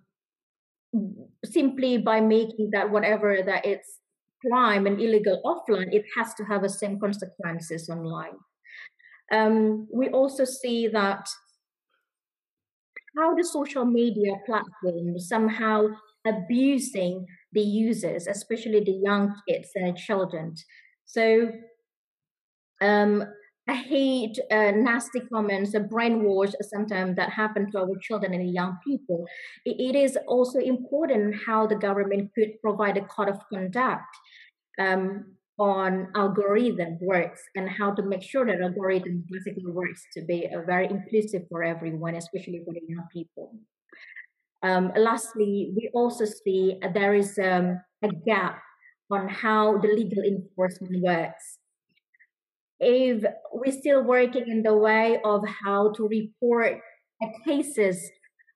simply 1.45 1.97
by 1.97 2.19
making 2.21 2.71
that 2.73 2.89
whatever 2.89 3.41
that 3.45 3.65
it's 3.65 3.99
crime 4.45 4.87
and 4.87 4.99
illegal 5.01 5.41
offline, 5.45 5.93
it 5.93 6.05
has 6.15 6.33
to 6.35 6.43
have 6.43 6.61
the 6.61 6.69
same 6.69 6.99
consequences 6.99 7.89
online. 7.89 8.37
Um, 9.31 9.87
we 9.93 10.09
also 10.09 10.45
see 10.45 10.87
that 10.87 11.27
how 13.17 13.35
the 13.35 13.43
social 13.43 13.85
media 13.85 14.33
platforms 14.45 15.27
somehow 15.27 15.87
abusing 16.25 17.25
the 17.53 17.61
users, 17.61 18.27
especially 18.27 18.83
the 18.83 18.99
young 19.03 19.33
kids 19.47 19.69
and 19.75 19.97
children. 19.97 20.55
So 21.05 21.51
um, 22.81 23.23
hate 23.73 24.39
uh, 24.51 24.71
nasty 24.71 25.19
comments, 25.31 25.73
a 25.73 25.79
brainwash 25.79 26.53
sometimes 26.61 27.15
that 27.17 27.29
happen 27.29 27.69
to 27.71 27.79
our 27.79 27.97
children 28.01 28.33
and 28.33 28.53
young 28.53 28.77
people. 28.85 29.25
it, 29.65 29.95
is 29.95 30.17
also 30.27 30.59
important 30.59 31.35
how 31.45 31.67
the 31.67 31.75
government 31.75 32.31
could 32.33 32.61
provide 32.61 32.97
a 32.97 33.05
code 33.05 33.29
of 33.29 33.39
conduct 33.49 34.05
um, 34.79 35.25
on 35.59 36.07
algorithm 36.15 36.97
works 37.01 37.41
and 37.55 37.69
how 37.69 37.91
to 37.91 38.03
make 38.03 38.21
sure 38.21 38.45
that 38.45 38.61
algorithm 38.61 39.23
basically 39.29 39.65
works 39.65 40.05
to 40.13 40.21
be 40.21 40.47
uh, 40.47 40.61
very 40.61 40.87
inclusive 40.89 41.43
for 41.49 41.63
everyone, 41.63 42.15
especially 42.15 42.61
for 42.63 42.73
the 42.73 42.81
young 42.87 43.07
people. 43.11 43.53
Um, 44.63 44.91
lastly, 44.95 45.73
we 45.75 45.89
also 45.93 46.25
see 46.25 46.79
there 46.93 47.15
is 47.15 47.37
um, 47.39 47.81
a 48.03 48.09
gap 48.25 48.61
on 49.09 49.27
how 49.27 49.77
the 49.77 49.87
legal 49.87 50.23
enforcement 50.23 51.01
works. 51.01 51.56
If 52.79 53.23
we're 53.51 53.71
still 53.71 54.03
working 54.03 54.47
in 54.47 54.63
the 54.63 54.75
way 54.75 55.19
of 55.23 55.41
how 55.63 55.93
to 55.93 56.07
report 56.07 56.79
cases 57.45 58.09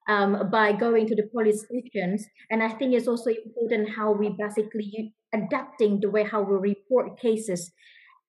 um, 0.08 0.50
by 0.50 0.72
going 0.72 1.06
to 1.08 1.16
the 1.16 1.28
police 1.32 1.64
stations, 1.64 2.26
and 2.50 2.62
I 2.62 2.68
think 2.68 2.94
it's 2.94 3.08
also 3.08 3.30
important 3.30 3.90
how 3.96 4.12
we 4.12 4.34
basically 4.38 5.14
adapting 5.34 6.00
the 6.00 6.10
way 6.10 6.24
how 6.24 6.42
we 6.42 6.56
report 6.56 7.18
cases 7.20 7.72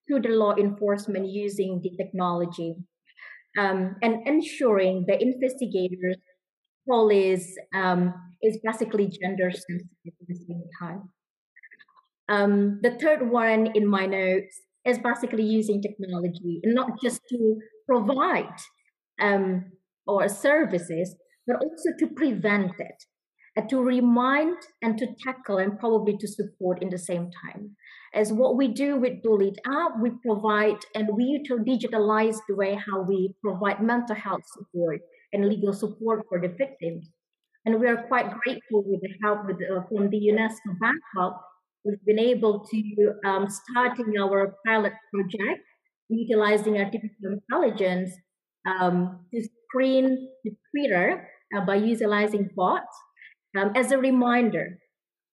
to 0.09 0.19
the 0.19 0.29
law 0.29 0.55
enforcement 0.55 1.27
using 1.27 1.81
the 1.83 1.91
technology, 1.95 2.75
um, 3.57 3.95
and 4.01 4.27
ensuring 4.27 5.05
the 5.07 5.21
investigators, 5.21 6.17
police 6.87 7.55
um, 7.73 8.13
is 8.41 8.57
basically 8.63 9.07
gender 9.07 9.51
sensitive 9.51 10.13
at 10.21 10.27
the 10.27 10.35
same 10.35 10.63
time. 10.79 11.09
Um, 12.29 12.79
the 12.81 12.97
third 12.99 13.29
one 13.29 13.67
in 13.75 13.85
my 13.87 14.05
notes 14.05 14.61
is 14.85 14.99
basically 14.99 15.43
using 15.43 15.81
technology, 15.81 16.59
and 16.63 16.73
not 16.75 16.89
just 17.01 17.21
to 17.29 17.59
provide 17.87 18.57
um, 19.21 19.71
or 20.05 20.27
services, 20.27 21.15
but 21.47 21.55
also 21.57 21.89
to 21.99 22.07
prevent 22.07 22.71
it, 22.79 23.03
and 23.55 23.69
to 23.69 23.81
remind 23.81 24.57
and 24.81 24.97
to 24.97 25.07
tackle 25.23 25.57
and 25.57 25.79
probably 25.79 26.17
to 26.17 26.27
support 26.27 26.81
in 26.81 26.89
the 26.89 26.97
same 26.97 27.29
time. 27.45 27.75
As 28.13 28.31
what 28.31 28.57
we 28.57 28.67
do 28.67 28.97
with 28.97 29.23
Bullied 29.23 29.59
Up, 29.67 29.93
we 30.01 30.11
provide 30.25 30.77
and 30.93 31.09
we 31.15 31.43
digitalize 31.49 32.37
the 32.47 32.55
way 32.55 32.75
how 32.75 33.01
we 33.01 33.33
provide 33.41 33.81
mental 33.81 34.15
health 34.15 34.43
support 34.45 35.01
and 35.31 35.47
legal 35.47 35.73
support 35.73 36.23
for 36.29 36.39
the 36.39 36.49
victims. 36.49 37.09
And 37.65 37.79
we 37.79 37.87
are 37.87 38.03
quite 38.07 38.29
grateful 38.29 38.83
with 38.85 39.01
the 39.01 39.09
help 39.23 39.47
with, 39.47 39.55
uh, 39.55 39.81
from 39.87 40.09
the 40.09 40.19
UNESCO 40.31 40.77
backup 40.79 41.41
we've 41.83 42.05
been 42.05 42.19
able 42.19 42.65
to 42.65 43.13
um, 43.25 43.47
starting 43.49 44.13
our 44.19 44.55
pilot 44.65 44.93
project 45.13 45.61
utilizing 46.09 46.77
artificial 46.77 47.39
intelligence 47.51 48.11
um, 48.67 49.19
to 49.33 49.47
screen 49.67 50.29
the 50.43 50.51
Twitter 50.71 51.27
uh, 51.55 51.65
by 51.65 51.75
utilizing 51.75 52.49
bots 52.55 52.95
um, 53.57 53.71
as 53.75 53.91
a 53.91 53.97
reminder. 53.97 54.79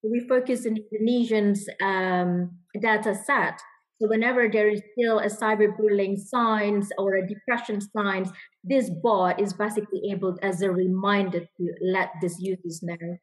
We 0.02 0.26
focus 0.28 0.66
on 0.66 0.76
Indonesians' 0.76 1.60
um, 1.82 2.58
data 2.80 3.14
set. 3.14 3.60
So 4.00 4.08
whenever 4.08 4.48
there 4.48 4.70
is 4.70 4.80
still 4.92 5.18
a 5.18 5.26
cyberbullying 5.26 6.16
signs 6.18 6.88
or 6.96 7.16
a 7.16 7.26
depression 7.26 7.82
signs, 7.82 8.30
this 8.64 8.90
bot 9.02 9.38
is 9.38 9.52
basically 9.52 10.10
able 10.10 10.38
as 10.42 10.62
a 10.62 10.70
reminder 10.70 11.40
to 11.40 11.74
let 11.82 12.10
these 12.22 12.36
users 12.40 12.80
know. 12.82 13.18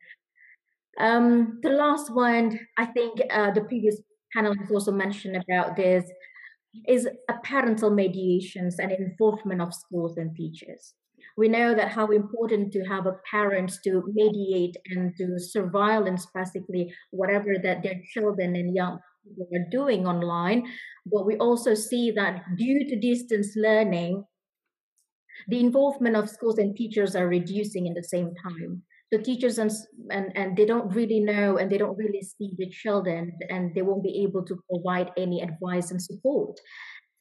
Um, 1.00 1.60
the 1.62 1.70
last 1.70 2.14
one, 2.14 2.60
I 2.78 2.86
think 2.86 3.22
uh, 3.32 3.52
the 3.52 3.62
previous 3.62 4.02
panelists 4.36 4.72
also 4.72 4.92
mentioned 4.92 5.38
about 5.38 5.76
this, 5.76 6.10
is 6.88 7.08
parental 7.44 7.90
mediations 7.90 8.80
and 8.80 8.92
involvement 8.92 9.62
of 9.62 9.74
schools 9.74 10.18
and 10.18 10.36
teachers. 10.36 10.94
We 11.36 11.48
know 11.48 11.76
that 11.76 11.90
how 11.92 12.08
important 12.08 12.72
to 12.74 12.84
have 12.86 13.06
a 13.06 13.20
parent 13.30 13.72
to 13.84 14.04
mediate 14.12 14.76
and 14.88 15.16
to 15.18 15.40
surveillance 15.40 16.28
basically 16.34 16.94
whatever 17.12 17.56
that 17.62 17.84
their 17.84 18.02
children 18.12 18.56
and 18.56 18.76
young 18.76 19.00
people 19.24 19.48
are 19.54 19.70
doing 19.70 20.08
online. 20.08 20.68
But 21.06 21.26
we 21.26 21.38
also 21.38 21.76
see 21.76 22.12
that 22.12 22.44
due 22.58 22.88
to 22.90 23.00
distance 23.00 23.54
learning, 23.56 24.24
the 25.48 25.60
involvement 25.60 26.16
of 26.16 26.30
schools 26.30 26.58
and 26.58 26.76
teachers 26.76 27.16
are 27.16 27.28
reducing 27.28 27.86
in 27.86 27.94
the 27.94 28.04
same 28.04 28.34
time 28.44 28.82
the 29.12 29.18
teachers 29.18 29.58
and, 29.58 29.72
and 30.12 30.36
and 30.36 30.58
they 30.58 30.66
don't 30.66 30.94
really 30.94 31.20
know 31.20 31.58
and 31.58 31.72
they 31.72 31.78
don't 31.78 31.98
really 31.98 32.22
see 32.22 32.52
the 32.58 32.70
children 32.70 33.32
and 33.50 33.74
they 33.74 33.82
won't 33.82 34.04
be 34.04 34.24
able 34.24 34.44
to 34.44 34.60
provide 34.70 35.12
any 35.18 35.42
advice 35.42 35.92
and 35.92 36.02
support. 36.02 36.60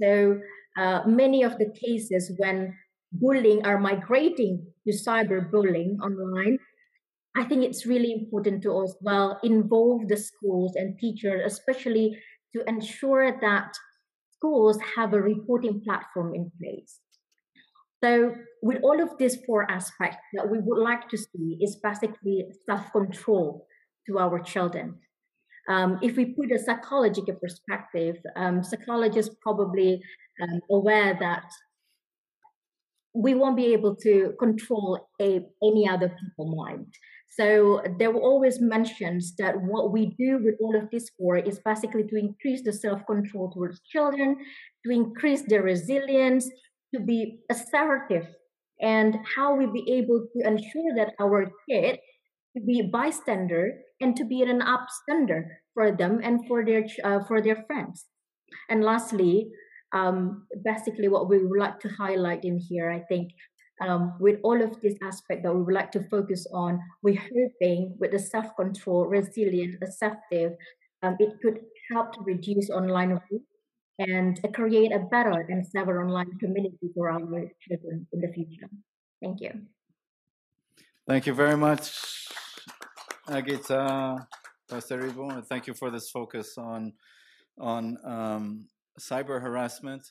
So 0.03 0.41
uh, 0.77 1.03
many 1.07 1.43
of 1.43 1.59
the 1.59 1.71
cases 1.71 2.33
when 2.39 2.75
bullying 3.13 3.65
are 3.65 3.79
migrating 3.79 4.67
to 4.87 4.93
cyberbullying 4.93 5.99
online 6.01 6.59
i 7.37 7.45
think 7.45 7.63
it's 7.63 7.87
really 7.87 8.13
important 8.13 8.63
to 8.63 8.83
as 8.83 8.97
well 9.01 9.39
involve 9.43 10.09
the 10.09 10.17
schools 10.17 10.75
and 10.77 10.99
teachers 10.99 11.41
especially 11.45 12.19
to 12.55 12.69
ensure 12.69 13.39
that 13.41 13.73
schools 14.35 14.79
have 14.97 15.13
a 15.13 15.21
reporting 15.21 15.81
platform 15.81 16.35
in 16.35 16.51
place 16.61 16.99
so, 18.07 18.35
with 18.63 18.79
all 18.83 19.03
of 19.03 19.19
these 19.19 19.37
four 19.47 19.71
aspects 19.71 20.19
that 20.35 20.49
we 20.49 20.59
would 20.59 20.83
like 20.83 21.09
to 21.09 21.19
see 21.19 21.59
is 21.61 21.77
basically 21.83 22.45
self 22.69 22.93
control 22.93 23.67
to 24.07 24.19
our 24.19 24.39
children. 24.41 24.95
Um, 25.69 25.99
if 26.03 26.17
we 26.17 26.27
put 26.27 26.53
a 26.53 26.59
psychological 26.59 27.35
perspective, 27.35 28.17
um, 28.37 28.63
psychologists 28.63 29.35
probably 29.43 30.01
um, 30.41 30.61
aware 30.71 31.17
that 31.19 31.47
we 33.13 33.35
won't 33.35 33.57
be 33.57 33.73
able 33.73 33.97
to 33.97 34.35
control 34.39 35.09
a, 35.21 35.41
any 35.63 35.89
other 35.89 36.09
people's 36.21 36.55
mind. 36.57 36.87
So 37.39 37.83
there 37.99 38.13
were 38.13 38.21
always 38.21 38.61
mentions 38.61 39.35
that 39.37 39.61
what 39.61 39.93
we 39.93 40.15
do 40.19 40.39
with 40.45 40.55
all 40.61 40.77
of 40.77 40.89
this 40.91 41.11
for 41.19 41.37
is 41.37 41.59
basically 41.59 42.05
to 42.05 42.17
increase 42.17 42.63
the 42.63 42.73
self-control 42.73 43.51
towards 43.51 43.81
children, 43.81 44.37
to 44.85 44.91
increase 44.93 45.43
their 45.43 45.63
resilience, 45.63 46.49
to 46.97 47.05
be 47.05 47.41
assertive 47.51 48.27
and 48.81 49.19
how 49.37 49.55
we 49.55 49.67
be 49.67 49.85
able 49.93 50.27
to 50.33 50.47
ensure 50.47 50.95
that 50.97 51.13
our 51.21 51.51
kid 51.69 51.99
to 52.57 52.63
be 52.65 52.81
a 52.81 52.89
bystander 52.89 53.79
and 54.01 54.17
to 54.17 54.25
be 54.25 54.43
an 54.43 54.61
upstander 54.61 55.45
for 55.75 55.93
them 55.93 56.21
and 56.23 56.47
for 56.49 56.65
their 56.65 56.87
uh, 57.05 57.21
for 57.29 57.43
their 57.43 57.65
friends. 57.67 58.07
And 58.69 58.83
lastly 58.83 59.51
um, 59.93 60.47
basically 60.65 61.09
what 61.09 61.29
we 61.29 61.45
would 61.45 61.59
like 61.59 61.79
to 61.81 61.89
highlight 61.89 62.45
in 62.45 62.59
here 62.59 62.91
i 62.91 63.01
think 63.01 63.33
um, 63.81 64.15
with 64.19 64.41
all 64.43 64.61
of 64.63 64.81
this 64.81 64.95
aspect 65.03 65.43
that 65.43 65.55
we 65.55 65.63
would 65.63 65.75
like 65.75 65.93
to 65.93 66.03
focus 66.09 66.47
on 66.53 66.81
we're 67.03 67.21
hoping 67.21 67.95
with 67.99 68.11
the 68.13 68.19
self-control 68.19 69.07
resilient 69.07 69.77
assertive 69.83 70.53
um, 71.03 71.17
it 71.19 71.35
could 71.43 71.61
help 71.93 72.13
to 72.13 72.21
reduce 72.23 72.71
online 72.71 73.13
abuse 73.13 73.43
and 73.99 74.39
create 74.55 74.93
a 74.93 74.99
better 74.99 75.47
and 75.49 75.67
safer 75.67 76.03
online 76.03 76.39
community 76.39 76.91
for 76.95 77.11
our 77.11 77.21
children 77.61 78.07
in 78.13 78.21
the 78.21 78.29
future. 78.29 78.69
Thank 79.23 79.41
you. 79.41 79.53
Thank 81.09 81.27
you 81.27 81.35
very 81.35 81.57
much, 81.57 82.29
Agita 83.29 84.27
Pasteribo, 84.69 85.33
and 85.33 85.47
thank 85.47 85.67
you 85.67 85.75
for 85.75 85.91
this 85.91 86.11
focus 86.11 86.59
on 86.59 86.93
on 87.59 87.97
um, 88.05 88.67
cyber 89.01 89.41
harassment 89.41 90.11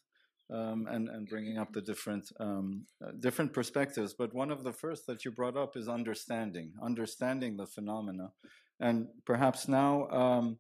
um, 0.51 0.88
and 0.89 1.09
and 1.09 1.27
bringing 1.27 1.57
up 1.57 1.73
the 1.73 1.81
different 1.81 2.31
um, 2.39 2.86
uh, 3.05 3.11
different 3.19 3.53
perspectives. 3.53 4.13
But 4.13 4.33
one 4.33 4.51
of 4.51 4.63
the 4.63 4.71
first 4.71 5.05
that 5.07 5.25
you 5.25 5.31
brought 5.31 5.57
up 5.57 5.75
is 5.75 5.88
understanding, 5.88 6.73
understanding 6.81 7.57
the 7.57 7.67
phenomena, 7.67 8.31
and 8.79 9.07
perhaps 9.25 9.67
now 9.67 10.07
um, 10.09 10.57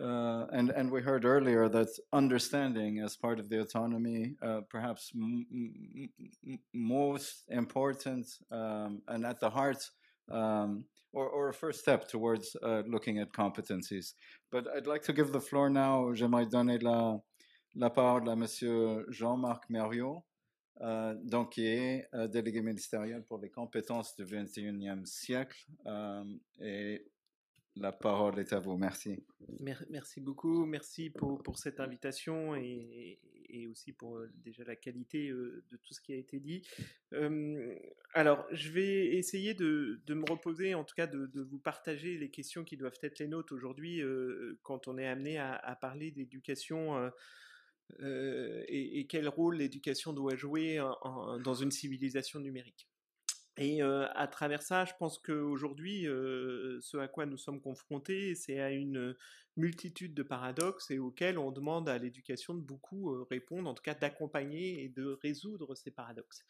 uh, 0.00 0.46
and 0.52 0.70
and 0.70 0.90
we 0.90 1.02
heard 1.02 1.24
earlier 1.24 1.68
that 1.68 1.88
understanding 2.12 3.00
as 3.00 3.16
part 3.16 3.40
of 3.40 3.48
the 3.48 3.60
autonomy, 3.60 4.36
uh, 4.42 4.60
perhaps 4.70 5.12
most 6.74 7.44
important 7.48 8.26
um, 8.50 9.02
and 9.08 9.24
at 9.26 9.40
the 9.40 9.50
heart, 9.50 9.82
um, 10.30 10.84
or, 11.12 11.28
or 11.28 11.48
a 11.48 11.54
first 11.54 11.80
step 11.80 12.08
towards 12.08 12.56
uh, 12.62 12.82
looking 12.86 13.18
at 13.18 13.32
competencies. 13.32 14.14
But 14.52 14.66
I'd 14.74 14.86
like 14.86 15.02
to 15.02 15.12
give 15.12 15.32
the 15.32 15.40
floor 15.40 15.70
now. 15.70 16.12
J'aimerais 16.14 16.50
donner 16.50 16.78
la 16.78 17.18
la 17.74 17.90
parole 17.90 18.28
à 18.28 18.36
Monsieur 18.36 19.04
Jean-Marc 19.08 19.68
Mériot, 19.70 20.24
euh, 20.80 21.14
donc 21.22 21.52
qui 21.52 21.66
est 21.66 22.08
euh, 22.14 22.28
délégué 22.28 22.60
ministériel 22.62 23.24
pour 23.24 23.38
les 23.38 23.50
compétences 23.50 24.14
du 24.16 24.24
21e 24.24 25.04
siècle 25.06 25.66
euh, 25.86 26.24
et 26.60 27.04
la 27.80 27.92
parole 27.92 28.38
est 28.38 28.52
à 28.52 28.58
vous. 28.58 28.76
Merci. 28.76 29.22
Merci 29.60 30.20
beaucoup. 30.20 30.66
Merci 30.66 31.10
pour, 31.10 31.42
pour 31.42 31.58
cette 31.58 31.80
invitation 31.80 32.54
et, 32.56 33.18
et, 33.48 33.66
aussi 33.66 33.92
pour 33.92 34.16
euh, 34.16 34.30
déjà 34.44 34.64
la 34.64 34.76
qualité 34.76 35.28
euh, 35.28 35.64
de 35.70 35.76
tout 35.76 35.94
ce 35.94 36.00
qui 36.00 36.12
a 36.12 36.16
été 36.16 36.38
dit. 36.38 36.62
Euh, 37.12 37.74
alors, 38.14 38.46
je 38.52 38.70
vais 38.70 39.16
essayer 39.16 39.54
de, 39.54 40.00
de, 40.06 40.14
me 40.14 40.24
reposer, 40.30 40.74
en 40.74 40.84
tout 40.84 40.94
cas 40.94 41.06
de, 41.06 41.26
de, 41.26 41.42
vous 41.42 41.58
partager 41.58 42.18
les 42.18 42.30
questions 42.30 42.64
qui 42.64 42.76
doivent 42.76 42.98
être 43.02 43.18
les 43.18 43.28
nôtres 43.28 43.54
aujourd'hui 43.54 44.02
quand 44.62 44.88
on 44.88 44.98
est 44.98 45.06
amené 45.06 45.38
à, 45.38 45.54
à 45.54 45.76
parler 45.76 46.10
d'éducation. 46.10 47.10
et, 48.00 49.06
quel 49.08 49.28
rôle 49.28 49.56
l'éducation 49.56 50.12
doit 50.12 50.36
jouer 50.36 50.78
dans 51.44 51.54
une 51.54 51.70
civilisation 51.70 52.40
numérique. 52.40 52.88
Et 53.60 53.82
à 53.82 54.28
travers 54.28 54.62
ça, 54.62 54.84
je 54.84 54.92
pense 55.00 55.18
qu'aujourd'hui, 55.18 56.04
ce 56.04 56.96
à 56.96 57.08
quoi 57.08 57.26
nous 57.26 57.36
sommes 57.36 57.60
confrontés, 57.60 58.36
c'est 58.36 58.60
à 58.60 58.70
une 58.70 59.16
multitude 59.56 60.14
de 60.14 60.22
paradoxes 60.22 60.92
et 60.92 61.00
auxquels 61.00 61.38
on 61.38 61.50
demande 61.50 61.88
à 61.88 61.98
l'éducation 61.98 62.54
de 62.54 62.60
beaucoup 62.60 63.24
répondre, 63.28 63.68
en 63.68 63.74
tout 63.74 63.82
cas 63.82 63.94
d'accompagner 63.94 64.84
et 64.84 64.88
de 64.88 65.18
résoudre 65.22 65.74
ces 65.74 65.90
paradoxes. 65.90 66.44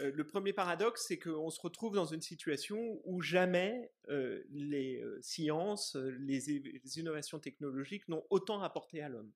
le 0.00 0.26
premier 0.26 0.52
paradoxe, 0.52 1.04
c'est 1.06 1.20
qu'on 1.20 1.50
se 1.50 1.60
retrouve 1.60 1.94
dans 1.94 2.06
une 2.06 2.22
situation 2.22 3.00
où 3.04 3.20
jamais 3.20 3.92
les 4.08 5.04
sciences, 5.20 5.94
les, 5.94 6.50
innovations 6.98 7.38
technologiques 7.38 8.08
n'ont 8.08 8.24
autant 8.28 8.60
apporté 8.60 9.02
à 9.02 9.08
l'homme. 9.08 9.30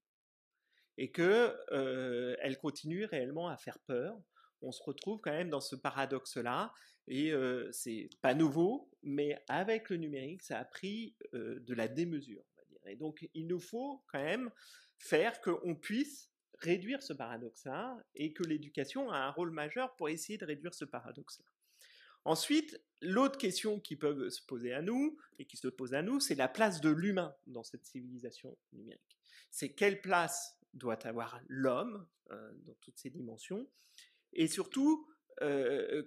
Et 0.99 1.13
qu'elles 1.13 2.59
continuent 2.61 3.07
réellement 3.07 3.49
à 3.49 3.57
faire 3.57 3.79
peur, 3.87 4.17
on 4.65 4.73
se 4.73 4.83
retrouve 4.83 5.21
quand 5.21 5.33
même 5.33 5.51
dans 5.51 5.61
ce 5.61 5.77
paradoxe-là. 5.77 6.73
Et 7.09 7.33
c'est 7.73 8.09
pas 8.23 8.35
nouveau, 8.35 8.91
mais 9.03 9.43
avec 9.49 9.91
le 9.91 9.97
numérique, 9.97 10.43
ça 10.43 10.59
a 10.59 10.65
pris 10.65 11.15
de 11.33 11.75
la 11.75 11.89
démesure. 11.89 12.45
Et 12.87 12.97
donc, 12.97 13.29
il 13.35 13.47
nous 13.47 13.61
faut 13.61 14.03
quand 14.13 14.23
même 14.23 14.51
faire 14.99 15.41
qu'on 15.41 15.75
puisse 15.75 16.31
réduire 16.61 17.03
ce 17.03 17.13
paradoxe-là 17.13 17.99
et 18.15 18.33
que 18.33 18.43
l'éducation 18.43 19.11
a 19.11 19.19
un 19.19 19.31
rôle 19.31 19.51
majeur 19.51 19.95
pour 19.97 20.09
essayer 20.09 20.39
de 20.39 20.47
réduire 20.47 20.73
ce 20.73 20.85
paradoxe-là. 20.85 21.45
Ensuite, 22.25 22.81
l'autre 23.03 23.37
question 23.37 23.81
qui 23.81 23.97
peut 23.97 24.31
se 24.31 24.41
poser 24.43 24.73
à 24.73 24.81
nous, 24.81 25.19
et 25.39 25.45
qui 25.45 25.59
se 25.59 25.69
pose 25.69 25.93
à 25.93 26.01
nous, 26.01 26.21
c'est 26.21 26.35
la 26.35 26.49
place 26.49 26.81
de 26.81 26.89
l'humain 26.89 27.35
dans 27.47 27.63
cette 27.63 27.85
civilisation 27.85 28.57
numérique. 28.73 29.19
C'est 29.51 29.75
quelle 29.75 30.01
place 30.01 30.59
doit 30.73 31.07
avoir 31.07 31.39
l'homme 31.49 32.07
dans 32.31 32.75
toutes 32.81 32.99
ses 32.99 33.11
dimensions, 33.11 33.69
et 34.33 34.47
surtout, 34.47 35.07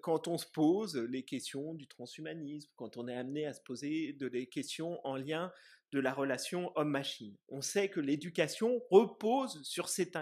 quand 0.02 0.28
on 0.28 0.38
se 0.38 0.46
pose 0.54 0.96
les 0.96 1.24
questions 1.24 1.74
du 1.74 1.88
transhumanisme, 1.88 2.70
quand 2.76 2.98
on 2.98 3.08
est 3.08 3.16
amené 3.16 3.46
à 3.46 3.54
se 3.54 3.62
poser 3.62 4.14
des 4.14 4.48
questions 4.48 5.00
en 5.06 5.16
lien 5.16 5.52
de 5.92 6.00
la 6.00 6.14
relation 6.14 6.72
homme-machine. 6.76 7.38
On 7.48 7.62
sait 7.62 7.90
que 7.90 8.00
l'éducation 8.00 8.82
repose 8.92 9.64
sur 9.64 9.88
cette 9.88 10.18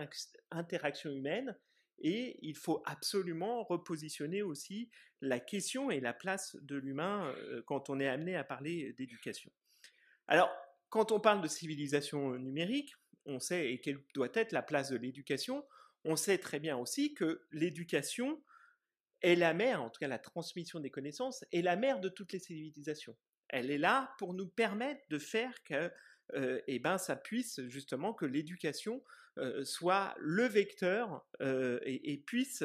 interaction 0.51 1.12
humaine 1.12 1.58
et 1.99 2.38
il 2.41 2.56
faut 2.56 2.84
absolument 2.86 3.64
repositionner 3.64 4.43
aussi 4.43 4.89
la 5.22 5.39
question 5.39 5.89
et 5.89 5.99
la 5.99 6.14
place 6.14 6.56
de 6.62 6.76
l'humain 6.76 7.34
quand 7.66 7.89
on 7.89 7.99
est 7.99 8.08
amené 8.08 8.36
à 8.36 8.43
parler 8.43 8.93
d'éducation. 8.93 9.51
Alors, 10.28 10.51
quand 10.89 11.12
on 11.12 11.20
parle 11.20 11.41
de 11.41 11.47
civilisation 11.47 12.38
numérique, 12.38 12.93
on 13.26 13.39
sait 13.39 13.72
et 13.72 13.82
quelle 13.82 13.99
doit 14.14 14.30
être 14.34 14.51
la 14.51 14.62
place 14.62 14.91
de 14.91 14.97
l'éducation, 14.97 15.66
on 16.03 16.16
sait 16.16 16.38
très 16.38 16.60
bien 16.60 16.78
aussi 16.78 17.16
que 17.16 17.41
l'éducation 17.51 18.43
est 19.26 19.36
la 19.36 19.53
mère, 19.53 19.82
en 19.82 19.89
tout 19.89 19.99
cas 19.99 20.07
la 20.07 20.19
transmission 20.19 20.80
des 20.80 20.89
connaissances, 20.89 21.43
est 21.51 21.61
la 21.61 21.76
mère 21.76 21.99
de 21.99 22.09
toutes 22.09 22.32
les 22.32 22.39
civilisations. 22.39 23.15
Elle 23.49 23.71
est 23.71 23.78
là 23.78 24.13
pour 24.19 24.34
nous 24.34 24.47
permettre 24.47 25.01
de 25.09 25.17
faire 25.17 25.63
que 25.63 25.91
euh, 26.34 26.61
eh 26.67 26.80
ben, 26.80 26.97
ça 26.97 27.15
puisse 27.15 27.61
justement 27.67 28.13
que 28.13 28.26
l'éducation 28.26 29.03
euh, 29.38 29.63
soit 29.65 30.15
le 30.17 30.45
vecteur 30.45 31.26
euh, 31.41 31.80
et, 31.84 32.17
puisse 32.17 32.63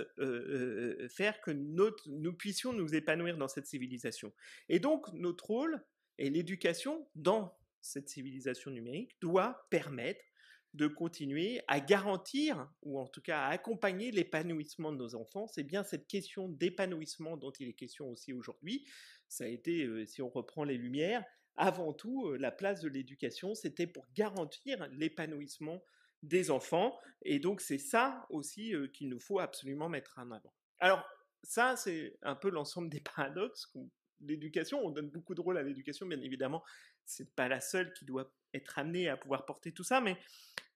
faire 1.08 1.40
que 1.40 1.50
nous 1.50 2.32
puissions 2.32 2.72
nous 2.72 2.94
épanouir 2.94 3.36
dans 3.36 3.48
cette 3.48 3.66
civilisation. 3.66 4.32
Et 4.68 4.78
donc 4.78 5.12
notre 5.12 5.46
rôle 5.46 5.82
et 6.18 6.30
l'éducation 6.30 7.08
dans 7.14 7.58
cette 7.80 8.08
civilisation 8.08 8.70
numérique 8.70 9.16
doit 9.20 9.66
permettre 9.70 10.24
de 10.74 10.86
continuer 10.86 11.62
à 11.66 11.80
garantir, 11.80 12.70
ou 12.82 12.98
en 12.98 13.06
tout 13.06 13.20
cas 13.20 13.40
à 13.40 13.48
accompagner 13.48 14.10
l'épanouissement 14.10 14.92
de 14.92 14.98
nos 14.98 15.14
enfants. 15.14 15.46
C'est 15.48 15.64
bien 15.64 15.82
cette 15.82 16.06
question 16.06 16.48
d'épanouissement 16.48 17.36
dont 17.36 17.50
il 17.58 17.68
est 17.68 17.74
question 17.74 18.08
aussi 18.08 18.32
aujourd'hui. 18.32 18.86
Ça 19.28 19.44
a 19.44 19.48
été, 19.48 19.84
euh, 19.84 20.06
si 20.06 20.22
on 20.22 20.28
reprend 20.28 20.64
les 20.64 20.76
Lumières, 20.76 21.24
avant 21.56 21.92
tout, 21.92 22.28
euh, 22.28 22.36
la 22.36 22.52
place 22.52 22.80
de 22.80 22.88
l'éducation, 22.88 23.54
c'était 23.54 23.86
pour 23.86 24.06
garantir 24.14 24.88
l'épanouissement 24.92 25.82
des 26.22 26.50
enfants. 26.50 26.98
Et 27.22 27.38
donc 27.38 27.60
c'est 27.60 27.78
ça 27.78 28.26
aussi 28.30 28.74
euh, 28.74 28.86
qu'il 28.88 29.08
nous 29.08 29.20
faut 29.20 29.40
absolument 29.40 29.88
mettre 29.88 30.14
en 30.18 30.30
avant. 30.30 30.54
Alors 30.78 31.04
ça, 31.42 31.76
c'est 31.76 32.16
un 32.22 32.34
peu 32.34 32.50
l'ensemble 32.50 32.88
des 32.90 33.00
paradoxes. 33.16 33.72
L'éducation, 34.20 34.84
on 34.84 34.90
donne 34.90 35.08
beaucoup 35.08 35.34
de 35.34 35.40
rôle 35.40 35.58
à 35.58 35.62
l'éducation, 35.62 36.06
bien 36.06 36.20
évidemment, 36.20 36.62
c'est 37.04 37.34
pas 37.34 37.48
la 37.48 37.60
seule 37.60 37.92
qui 37.94 38.04
doit 38.04 38.32
être 38.54 38.78
amenée 38.78 39.08
à 39.08 39.16
pouvoir 39.16 39.46
porter 39.46 39.72
tout 39.72 39.84
ça, 39.84 40.00
mais 40.00 40.16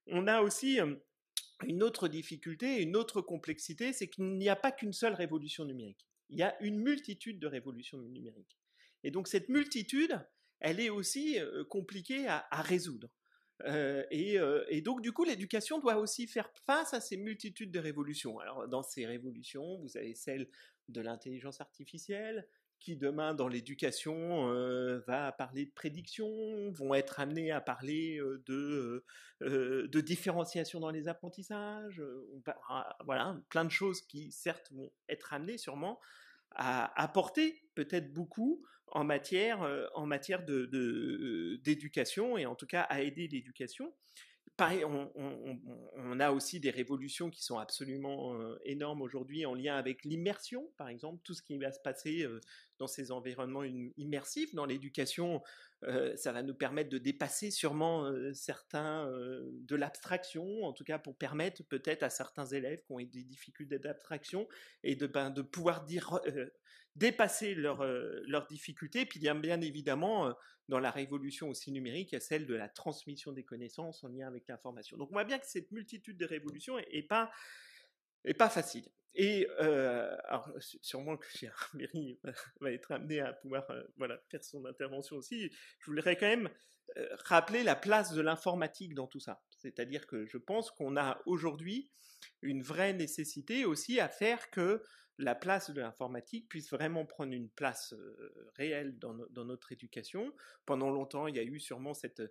on 0.06 0.26
a 0.26 0.40
aussi 0.40 0.78
une 1.66 1.82
autre 1.82 2.08
difficulté, 2.08 2.82
une 2.82 2.96
autre 2.96 3.20
complexité, 3.20 3.92
c'est 3.92 4.08
qu'il 4.08 4.36
n'y 4.36 4.48
a 4.48 4.56
pas 4.56 4.72
qu'une 4.72 4.92
seule 4.92 5.14
révolution 5.14 5.64
numérique. 5.64 6.06
Il 6.30 6.38
y 6.38 6.42
a 6.42 6.56
une 6.62 6.78
multitude 6.78 7.38
de 7.38 7.46
révolutions 7.46 7.98
numériques. 7.98 8.58
Et 9.02 9.10
donc 9.10 9.28
cette 9.28 9.48
multitude, 9.48 10.18
elle 10.60 10.80
est 10.80 10.90
aussi 10.90 11.38
compliquée 11.68 12.26
à, 12.26 12.62
résoudre. 12.62 13.10
et, 13.66 14.38
et, 14.68 14.80
donc 14.80 15.02
du 15.02 15.12
coup, 15.12 15.24
l'éducation 15.24 15.78
doit 15.78 15.96
aussi 15.96 16.26
faire 16.26 16.50
face 16.66 16.94
à 16.94 17.00
ces 17.00 17.16
multitudes 17.16 17.70
de 17.70 17.78
révolutions. 17.78 18.38
Alors 18.38 18.66
dans 18.68 18.82
ces 18.82 19.06
révolutions, 19.06 19.78
vous 19.78 19.96
avez 19.96 20.14
celle 20.14 20.48
de 20.88 21.00
l'intelligence 21.00 21.60
artificielle, 21.60 22.46
qui 22.84 22.96
demain 22.96 23.34
dans 23.34 23.48
l'éducation 23.48 24.50
euh, 24.50 25.00
va 25.06 25.32
parler 25.32 25.64
de 25.64 25.70
prédiction, 25.70 26.70
vont 26.70 26.92
être 26.92 27.18
amenés 27.18 27.50
à 27.50 27.62
parler 27.62 28.18
euh, 28.18 28.42
de, 28.46 29.04
euh, 29.40 29.88
de 29.88 30.00
différenciation 30.00 30.80
dans 30.80 30.90
les 30.90 31.08
apprentissages, 31.08 32.02
voilà, 33.06 33.40
plein 33.48 33.64
de 33.64 33.70
choses 33.70 34.02
qui 34.02 34.30
certes 34.30 34.70
vont 34.72 34.92
être 35.08 35.32
amenées 35.32 35.56
sûrement 35.56 35.98
à 36.50 37.02
apporter 37.02 37.62
peut-être 37.74 38.12
beaucoup 38.12 38.62
en 38.88 39.02
matière, 39.02 39.66
en 39.94 40.06
matière 40.06 40.44
d'éducation 40.44 42.34
de, 42.34 42.40
et 42.40 42.46
en 42.46 42.54
tout 42.54 42.66
cas 42.66 42.82
à 42.82 43.00
aider 43.00 43.26
l'éducation. 43.26 43.92
Pareil, 44.56 44.84
on, 44.84 46.20
a 46.20 46.30
aussi 46.30 46.60
des 46.60 46.70
révolutions 46.70 47.28
qui 47.28 47.42
sont 47.42 47.58
absolument 47.58 48.38
énormes 48.64 49.02
aujourd'hui 49.02 49.46
en 49.46 49.54
lien 49.54 49.74
avec 49.74 50.04
l'immersion, 50.04 50.70
par 50.76 50.88
exemple, 50.88 51.20
tout 51.24 51.34
ce 51.34 51.42
qui 51.42 51.58
va 51.58 51.72
se 51.72 51.80
passer 51.80 52.24
dans 52.78 52.86
ces 52.86 53.12
environnements 53.12 53.64
immersifs. 53.64 54.54
Dans 54.54 54.66
l'éducation, 54.66 55.42
euh, 55.84 56.16
ça 56.16 56.32
va 56.32 56.42
nous 56.42 56.54
permettre 56.54 56.90
de 56.90 56.98
dépasser 56.98 57.50
sûrement 57.50 58.10
certains 58.32 59.06
de 59.06 59.76
l'abstraction, 59.76 60.64
en 60.64 60.72
tout 60.72 60.84
cas 60.84 60.98
pour 60.98 61.16
permettre 61.16 61.62
peut-être 61.64 62.02
à 62.02 62.10
certains 62.10 62.46
élèves 62.46 62.80
qui 62.86 62.92
ont 62.92 62.98
des 62.98 63.24
difficultés 63.24 63.78
d'abstraction 63.78 64.48
et 64.82 64.96
de, 64.96 65.06
ben, 65.06 65.30
de 65.30 65.42
pouvoir 65.42 65.84
dire 65.84 66.20
dépasser 66.96 67.54
euh, 67.56 68.22
leurs 68.26 68.46
difficultés. 68.46 69.06
Puis 69.06 69.18
bien, 69.18 69.34
bien 69.34 69.60
évidemment, 69.60 70.28
euh, 70.28 70.32
dans 70.68 70.78
la 70.78 70.90
révolution 70.90 71.48
aussi 71.48 71.72
numérique, 71.72 72.12
il 72.12 72.14
y 72.14 72.18
a 72.18 72.20
celle 72.20 72.46
de 72.46 72.54
la 72.54 72.68
transmission 72.68 73.32
des 73.32 73.44
connaissances 73.44 74.04
en 74.04 74.08
lien 74.08 74.26
avec 74.26 74.48
l'information. 74.48 74.96
Donc 74.96 75.10
on 75.10 75.14
voit 75.14 75.24
bien 75.24 75.38
que 75.38 75.46
cette 75.46 75.70
multitude 75.72 76.16
de 76.16 76.24
révolutions 76.24 76.78
est, 76.78 77.02
pas 77.02 77.30
est 78.24 78.34
pas 78.34 78.48
facile. 78.48 78.88
Et 79.14 79.46
euh, 79.60 80.16
alors, 80.24 80.50
sûrement 80.60 81.16
que 81.16 81.26
cher 81.28 81.70
Mary 81.74 82.18
va 82.60 82.72
être 82.72 82.92
amené 82.92 83.20
à 83.20 83.32
pouvoir 83.32 83.66
voilà, 83.96 84.20
faire 84.30 84.42
son 84.42 84.64
intervention 84.64 85.16
aussi. 85.16 85.50
Je 85.78 85.90
voudrais 85.90 86.16
quand 86.16 86.26
même 86.26 86.50
rappeler 87.24 87.62
la 87.64 87.74
place 87.74 88.12
de 88.12 88.20
l'informatique 88.20 88.94
dans 88.94 89.06
tout 89.06 89.20
ça. 89.20 89.42
C'est-à-dire 89.58 90.06
que 90.06 90.26
je 90.26 90.36
pense 90.36 90.70
qu'on 90.70 90.96
a 90.96 91.20
aujourd'hui 91.26 91.90
une 92.42 92.62
vraie 92.62 92.92
nécessité 92.92 93.64
aussi 93.64 94.00
à 94.00 94.08
faire 94.08 94.50
que 94.50 94.82
la 95.18 95.34
place 95.34 95.70
de 95.70 95.80
l'informatique 95.80 96.48
puisse 96.48 96.70
vraiment 96.70 97.06
prendre 97.06 97.32
une 97.32 97.48
place 97.48 97.94
réelle 98.56 98.98
dans, 98.98 99.14
notre 99.44 99.72
éducation. 99.72 100.32
Pendant 100.66 100.90
longtemps, 100.90 101.28
il 101.28 101.36
y 101.36 101.38
a 101.38 101.44
eu 101.44 101.60
sûrement 101.60 101.94
cette, 101.94 102.22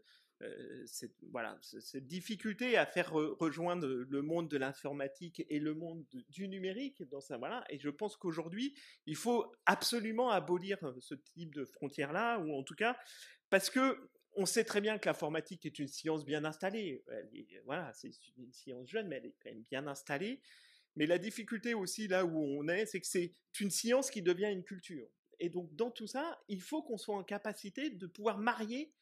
cette, 0.86 1.16
voilà, 1.32 1.58
cette 1.62 2.08
difficulté 2.08 2.78
à 2.78 2.86
faire 2.86 3.12
rejoindre 3.12 3.88
le 3.88 4.22
monde 4.22 4.50
de 4.50 4.58
l'informatique 4.58 5.46
et 5.50 5.60
le 5.60 5.74
monde 5.74 6.06
du 6.30 6.48
numérique 6.48 7.04
dans 7.10 7.22
ça. 7.22 7.38
Voilà. 7.38 7.64
Et 7.70 7.80
je 7.80 7.90
pense 7.90 8.16
qu'aujourd'hui, 8.18 8.76
il 9.06 9.16
faut 9.16 9.52
absolument 9.66 10.30
abolir 10.30 10.78
ce 11.00 11.16
type 11.16 11.54
de 11.54 11.66
frontières-là, 11.66 12.40
ou 12.40 12.54
en 12.54 12.64
tout 12.64 12.76
cas, 12.76 12.98
parce 13.50 13.70
que 13.70 14.10
on 14.36 14.46
sait 14.46 14.64
très 14.64 14.82
bien 14.82 14.98
que 14.98 15.08
l'informatique 15.08 15.66
est 15.66 15.80
une 15.80 15.88
science 15.88 16.26
bien 16.26 16.44
installée. 16.46 17.04
voilà, 17.66 17.92
c'est 17.94 18.12
une 18.38 18.52
science 18.52 18.90
jeune, 18.90 19.08
mais 19.08 19.18
elle 19.18 19.28
est 19.28 19.36
quand 19.44 19.52
même 19.52 19.64
bien 19.70 19.88
installée. 19.88 20.42
Mais 20.96 21.06
la 21.06 21.18
difficulté 21.18 21.74
aussi 21.74 22.08
là 22.08 22.26
où 22.26 22.38
on 22.38 22.68
est, 22.68 22.86
c'est 22.86 23.00
que 23.00 23.08
c'est 23.08 23.36
une 23.60 23.72
science 23.72 24.12
qui 24.12 24.22
devient 24.22 24.52
une 24.52 24.64
culture. 24.64 25.08
Et 25.40 25.50
donc 25.50 25.74
dans 25.76 25.92
tout 25.92 26.08
ça, 26.08 26.40
il 26.48 26.62
faut 26.62 26.84
qu'on 26.84 26.98
soit 26.98 27.16
en 27.16 27.24
capacité 27.24 27.90
de 27.90 28.08
pouvoir 28.08 28.38
marier 28.38 28.94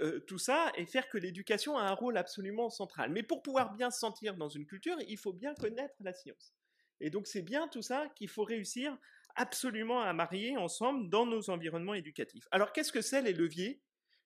euh, 0.00 0.20
tout 0.20 0.38
ça 0.38 0.72
et 0.76 0.86
faire 0.86 1.08
que 1.08 1.18
l'éducation 1.18 1.76
a 1.76 1.82
un 1.82 1.94
rôle 1.94 2.16
absolument 2.16 2.70
central. 2.70 3.10
Mais 3.10 3.22
pour 3.22 3.42
pouvoir 3.42 3.72
bien 3.74 3.90
se 3.90 3.98
sentir 3.98 4.36
dans 4.36 4.48
une 4.48 4.66
culture, 4.66 4.96
il 5.08 5.16
faut 5.16 5.32
bien 5.32 5.54
connaître 5.54 5.94
la 6.00 6.12
science. 6.12 6.54
Et 7.00 7.10
donc 7.10 7.26
c'est 7.26 7.42
bien 7.42 7.68
tout 7.68 7.82
ça 7.82 8.08
qu'il 8.16 8.28
faut 8.28 8.44
réussir 8.44 8.96
absolument 9.34 10.00
à 10.00 10.12
marier 10.12 10.56
ensemble 10.56 11.10
dans 11.10 11.26
nos 11.26 11.50
environnements 11.50 11.94
éducatifs. 11.94 12.46
Alors 12.50 12.72
qu'est-ce 12.72 12.92
que 12.92 13.02
c'est 13.02 13.22
les 13.22 13.32
leviers? 13.32 13.82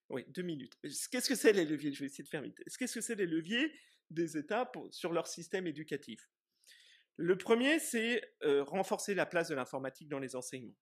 Oui, 0.08 0.24
deux 0.28 0.42
minutes. 0.42 0.76
Qu'est-ce 0.82 1.28
que 1.28 1.34
c'est 1.34 1.52
les 1.52 1.64
leviers? 1.64 1.92
Je 1.92 2.00
vais 2.00 2.06
essayer 2.06 2.24
de 2.24 2.28
faire 2.28 2.42
vite. 2.42 2.58
Qu'est-ce 2.78 2.94
que 2.94 3.00
c'est 3.00 3.14
les 3.14 3.26
leviers 3.26 3.72
des 4.10 4.36
États 4.36 4.70
sur 4.90 5.12
leur 5.12 5.26
système 5.26 5.66
éducatif? 5.66 6.28
Le 7.16 7.36
premier, 7.36 7.78
c'est 7.78 8.22
euh, 8.42 8.64
renforcer 8.64 9.14
la 9.14 9.26
place 9.26 9.48
de 9.48 9.54
l'informatique 9.54 10.08
dans 10.08 10.18
les 10.18 10.34
enseignements. 10.34 10.76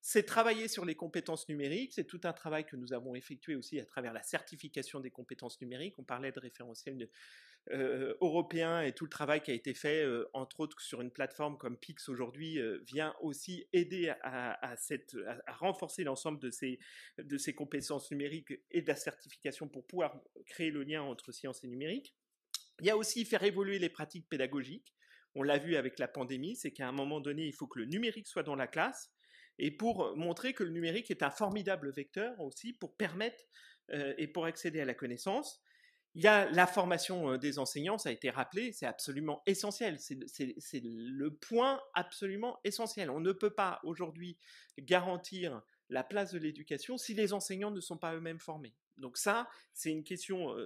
C'est 0.00 0.22
travailler 0.22 0.68
sur 0.68 0.84
les 0.84 0.94
compétences 0.94 1.48
numériques. 1.48 1.92
C'est 1.94 2.06
tout 2.06 2.20
un 2.24 2.32
travail 2.32 2.64
que 2.64 2.76
nous 2.76 2.92
avons 2.92 3.14
effectué 3.14 3.56
aussi 3.56 3.80
à 3.80 3.84
travers 3.84 4.12
la 4.12 4.22
certification 4.22 5.00
des 5.00 5.10
compétences 5.10 5.60
numériques. 5.60 5.98
On 5.98 6.04
parlait 6.04 6.32
de 6.32 6.40
référentiel 6.40 7.08
euh, 7.72 8.14
européen 8.22 8.80
et 8.80 8.92
tout 8.92 9.04
le 9.04 9.10
travail 9.10 9.42
qui 9.42 9.50
a 9.50 9.54
été 9.54 9.74
fait, 9.74 10.02
euh, 10.02 10.30
entre 10.32 10.60
autres 10.60 10.80
sur 10.80 11.02
une 11.02 11.10
plateforme 11.10 11.58
comme 11.58 11.76
Pix 11.76 12.08
aujourd'hui, 12.08 12.58
euh, 12.58 12.78
vient 12.86 13.14
aussi 13.20 13.68
aider 13.74 14.08
à, 14.22 14.58
renforcer 15.48 16.04
l'ensemble 16.04 16.38
de 16.38 16.50
ces, 16.50 16.78
de 17.18 17.36
ces 17.36 17.54
compétences 17.54 18.10
numériques 18.10 18.54
et 18.70 18.80
de 18.80 18.88
la 18.88 18.96
certification 18.96 19.68
pour 19.68 19.86
pouvoir 19.86 20.18
créer 20.46 20.70
le 20.70 20.82
lien 20.82 21.02
entre 21.02 21.32
science 21.32 21.62
et 21.64 21.68
numérique. 21.68 22.14
Il 22.80 22.86
y 22.86 22.90
a 22.90 22.96
aussi 22.96 23.24
faire 23.24 23.42
évoluer 23.42 23.78
les 23.78 23.90
pratiques 23.90 24.28
pédagogiques. 24.28 24.94
On 25.34 25.42
l'a 25.42 25.58
vu 25.58 25.76
avec 25.76 25.98
la 25.98 26.08
pandémie, 26.08 26.56
c'est 26.56 26.70
qu'à 26.70 26.88
un 26.88 26.92
moment 26.92 27.20
donné, 27.20 27.44
il 27.44 27.52
faut 27.52 27.66
que 27.66 27.80
le 27.80 27.84
numérique 27.84 28.28
soit 28.28 28.44
dans 28.44 28.56
la 28.56 28.66
classe 28.66 29.10
et 29.58 29.70
pour 29.70 30.16
montrer 30.16 30.52
que 30.54 30.64
le 30.64 30.70
numérique 30.70 31.10
est 31.10 31.22
un 31.22 31.30
formidable 31.30 31.90
vecteur 31.90 32.38
aussi 32.40 32.72
pour 32.72 32.96
permettre 32.96 33.42
et 33.90 34.28
pour 34.28 34.44
accéder 34.44 34.80
à 34.80 34.84
la 34.84 34.94
connaissance. 34.94 35.60
Il 36.14 36.24
y 36.24 36.26
a 36.26 36.50
la 36.50 36.66
formation 36.66 37.36
des 37.36 37.58
enseignants, 37.58 37.98
ça 37.98 38.08
a 38.08 38.12
été 38.12 38.30
rappelé, 38.30 38.72
c'est 38.72 38.86
absolument 38.86 39.42
essentiel. 39.46 39.98
C'est 39.98 40.82
le 40.82 41.28
point 41.30 41.80
absolument 41.94 42.58
essentiel. 42.64 43.10
On 43.10 43.20
ne 43.20 43.32
peut 43.32 43.54
pas 43.54 43.80
aujourd'hui 43.84 44.38
garantir 44.78 45.62
la 45.90 46.02
place 46.02 46.32
de 46.32 46.38
l'éducation 46.38 46.98
si 46.98 47.14
les 47.14 47.32
enseignants 47.32 47.70
ne 47.70 47.80
sont 47.80 47.98
pas 47.98 48.14
eux-mêmes 48.14 48.40
formés. 48.40 48.74
Donc 48.96 49.16
ça, 49.16 49.48
c'est 49.74 49.90
une 49.90 50.02
question 50.02 50.56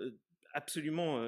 absolument 0.55 1.23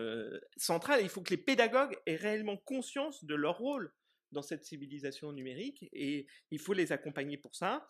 centrale. 0.57 1.01
Il 1.03 1.09
faut 1.09 1.21
que 1.21 1.31
les 1.31 1.37
pédagogues 1.37 1.97
aient 2.07 2.17
réellement 2.17 2.57
conscience 2.57 3.25
de 3.25 3.35
leur 3.35 3.59
rôle 3.59 3.93
dans 4.35 4.43
cette 4.43 4.67
civilisation 4.67 5.33
numérique 5.33 5.89
et 5.93 6.27
il 6.51 6.59
faut 6.59 6.75
les 6.75 6.93
accompagner 6.93 7.39
pour 7.39 7.57
ça. 7.57 7.89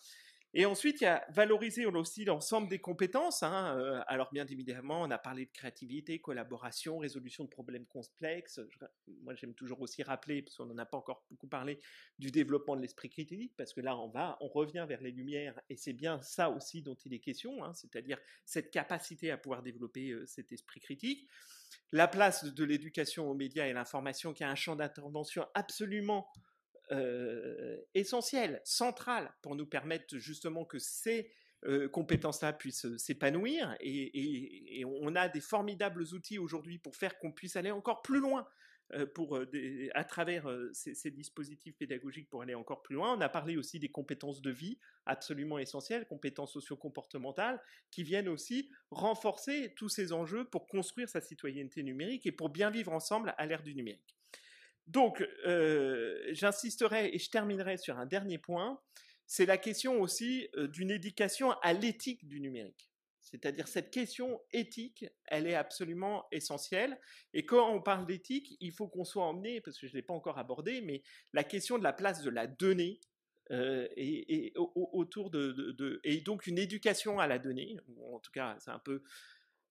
Et 0.57 0.67
ensuite, 0.67 1.01
il 1.01 1.05
y 1.05 1.09
a 1.09 1.27
valoriser 1.31 1.85
aussi 1.85 2.25
l'ensemble 2.25 2.69
des 2.69 2.79
compétences. 2.79 3.43
Hein, 3.43 3.77
euh, 3.77 4.01
alors, 4.07 4.31
bien 4.33 4.47
évidemment, 4.47 5.03
on 5.03 5.11
a 5.11 5.19
parlé 5.19 5.47
de 5.47 5.51
créativité, 5.51 6.21
collaboration, 6.21 6.99
résolution 6.99 7.43
de 7.43 7.49
problèmes 7.49 7.87
complexes. 7.87 8.61
moi, 9.25 9.35
j'aime 9.35 9.55
toujours 9.55 9.81
aussi 9.81 10.05
rappeler, 10.05 10.43
parce 10.43 10.57
qu'on 10.57 10.67
n'en 10.67 10.79
a 10.79 10.87
pas 10.87 10.97
encore 10.97 11.25
beaucoup 11.29 11.49
parlé, 11.49 11.81
du 12.21 12.31
développement 12.31 12.77
de 12.77 12.83
l'esprit 12.83 13.11
critique, 13.11 13.53
parce 13.57 13.73
que 13.75 13.81
là, 13.81 13.99
on 13.99 14.09
va, 14.09 14.37
on 14.41 14.47
revient 14.47 14.87
vers 14.89 15.01
les 15.01 15.11
lumières, 15.11 15.61
et 15.71 15.77
c'est 15.77 15.93
bien 15.93 16.23
ça 16.23 16.51
aussi 16.51 16.83
dont 16.83 16.97
il 17.05 17.13
est 17.15 17.19
question, 17.19 17.65
hein, 17.65 17.75
c'est-à-dire 17.75 18.19
cette 18.45 18.71
capacité 18.71 19.33
à 19.33 19.37
pouvoir 19.37 19.65
développer 19.65 20.11
euh, 20.11 20.25
cet 20.27 20.53
esprit 20.53 20.79
critique. 20.79 21.29
La 21.93 22.09
place 22.09 22.45
de 22.45 22.65
l'éducation 22.65 23.31
aux 23.31 23.35
médias 23.35 23.67
et 23.67 23.73
l'information, 23.73 24.33
qui 24.33 24.45
a 24.45 24.51
un 24.51 24.55
champ 24.55 24.77
d'intervention 24.77 25.47
absolument 25.55 26.27
essentiel, 27.95 28.61
central, 28.63 29.33
pour 29.41 29.57
nous 29.57 29.67
permettre 29.67 30.19
justement 30.19 30.67
que 30.67 30.79
ces 30.79 31.33
compétences-là 31.93 32.53
puissent 32.53 32.85
euh, 32.85 32.99
s'épanouir. 32.99 33.75
Et, 33.81 34.85
on 34.85 35.15
a 35.15 35.29
des 35.29 35.41
formidables 35.41 36.03
outils 36.13 36.39
aujourd'hui 36.39 36.79
pour 36.79 36.97
faire 36.97 37.19
qu'on 37.19 37.33
puisse 37.33 37.57
aller 37.57 37.71
encore 37.71 38.03
plus 38.03 38.21
loin. 38.21 38.47
Pour 39.15 39.41
à 39.95 40.05
travers 40.05 40.47
ces, 40.73 41.11
dispositifs 41.11 41.77
pédagogiques 41.77 42.29
pour 42.29 42.43
aller 42.43 42.55
encore 42.55 42.83
plus 42.83 42.95
loin. 42.95 43.17
On 43.17 43.21
a 43.21 43.29
parlé 43.29 43.57
aussi 43.57 43.79
des 43.79 43.89
compétences 43.89 44.43
de 44.43 44.51
vie 44.51 44.79
absolument 45.07 45.59
essentielles, 45.59 46.07
compétences 46.07 46.53
socio-comportementales, 46.53 47.61
qui 47.91 48.03
viennent 48.03 48.29
aussi 48.29 48.71
renforcer 48.91 49.73
tous 49.77 49.89
ces 49.89 50.13
enjeux 50.13 50.45
pour 50.45 50.67
construire 50.69 51.09
sa 51.09 51.21
citoyenneté 51.21 51.83
numérique 51.83 52.27
et 52.27 52.33
pour 52.33 52.51
bien 52.51 52.71
vivre 52.71 52.93
ensemble 52.93 53.35
à 53.39 53.47
l'ère 53.47 53.63
du 53.63 53.75
numérique. 53.75 54.17
Donc, 54.87 55.27
euh, 55.47 56.21
j'insisterai 56.33 57.15
et 57.15 57.19
je 57.19 57.31
terminerai 57.31 57.79
sur 57.79 57.99
un 57.99 58.07
dernier 58.07 58.39
point, 58.39 58.81
c'est 59.27 59.47
la 59.47 59.57
question 59.57 60.01
aussi 60.01 60.49
euh, 60.57 60.69
d'une 60.69 60.91
éducation 60.91 61.53
à 61.63 61.73
l'éthique 61.73 62.27
du 62.29 62.41
numérique. 62.41 62.91
C'est-à-dire 63.35 63.67
cette 63.67 63.91
question 63.91 64.41
éthique, 64.53 65.05
elle 65.27 65.49
est 65.49 65.57
absolument 65.57 66.25
essentielle. 66.31 67.01
Et 67.33 67.45
quand 67.45 67.69
on 67.69 67.83
parle 67.83 68.07
d'éthique, 68.07 68.57
il 68.61 68.71
faut 68.71 68.87
qu'on 68.87 69.03
soit 69.03 69.25
emmené, 69.25 69.61
parce 69.61 69.77
que 69.77 69.89
je 69.89 69.93
ne 69.93 69.97
l'ai 69.97 70.03
pas 70.03 70.15
encore 70.15 70.39
abordé, 70.39 70.81
mais 70.83 71.03
la 71.33 71.43
question 71.43 71.77
de 71.77 71.83
la 71.83 71.93
place 71.93 72.23
de 72.23 72.31
la 72.31 72.47
donnée 72.47 73.01
euh, 73.51 73.89
et, 73.97 74.53
autour 74.55 75.31
de, 75.31 76.01
et 76.05 76.21
donc 76.21 76.47
une 76.47 76.59
éducation 76.59 77.19
à 77.19 77.27
la 77.27 77.41
donnée. 77.41 77.77
En 78.13 78.21
tout 78.21 78.31
cas, 78.31 78.55
c'est 78.61 78.71
un 78.71 78.79
peu 78.79 79.03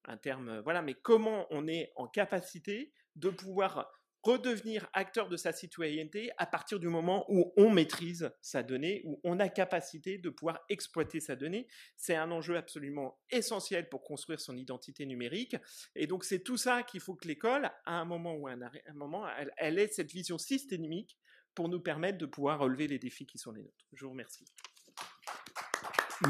un 0.04 0.18
terme, 0.18 0.60
voilà. 0.60 0.82
Mais 0.82 0.96
comment 0.96 1.48
on 1.50 1.66
est 1.66 1.94
en 1.96 2.08
capacité 2.08 2.92
de 3.16 3.30
pouvoir 3.30 4.03
redevenir 4.24 4.88
acteur 4.94 5.28
de 5.28 5.36
sa 5.36 5.52
citoyenneté 5.52 6.32
à 6.38 6.46
partir 6.46 6.80
du 6.80 6.88
moment 6.88 7.26
où 7.28 7.54
on 7.58 7.70
maîtrise 7.70 8.32
sa 8.42 8.64
donnée, 8.64 9.02
où 9.04 9.20
on 9.24 9.40
a 9.40 9.50
capacité 9.50 10.18
de 10.18 10.30
pouvoir 10.30 10.60
exploiter 10.70 11.20
sa 11.20 11.36
donnée. 11.36 11.68
C'est 11.98 12.16
un 12.16 12.32
enjeu 12.32 12.56
absolument 12.56 13.20
essentiel 13.30 13.90
pour 13.90 14.04
construire 14.04 14.40
son 14.40 14.56
identité 14.56 15.06
numérique. 15.06 15.58
Et 15.96 16.08
donc 16.08 16.24
c'est 16.24 16.40
tout 16.40 16.58
ça 16.58 16.84
qu'il 16.84 17.02
faut 17.02 17.16
que 17.16 17.28
l'école, 17.28 17.70
à 17.86 18.00
un 18.00 18.06
moment 18.06 18.34
ou 18.36 18.48
à 18.48 18.54
un, 18.54 18.94
moment, 18.94 19.28
elle, 19.58 19.78
ait 19.78 19.90
cette 19.90 20.12
vision 20.12 20.38
systémique 20.38 21.18
pour 21.54 21.68
nous 21.68 21.82
permettre 21.82 22.18
de 22.18 22.26
pouvoir 22.26 22.60
relever 22.60 22.88
les 22.88 23.00
défis 23.00 23.26
qui 23.26 23.38
sont 23.38 23.52
les 23.52 23.62
nôtres. 23.62 23.86
Je 23.92 24.06
vous 24.06 24.12
remercie. 24.12 24.46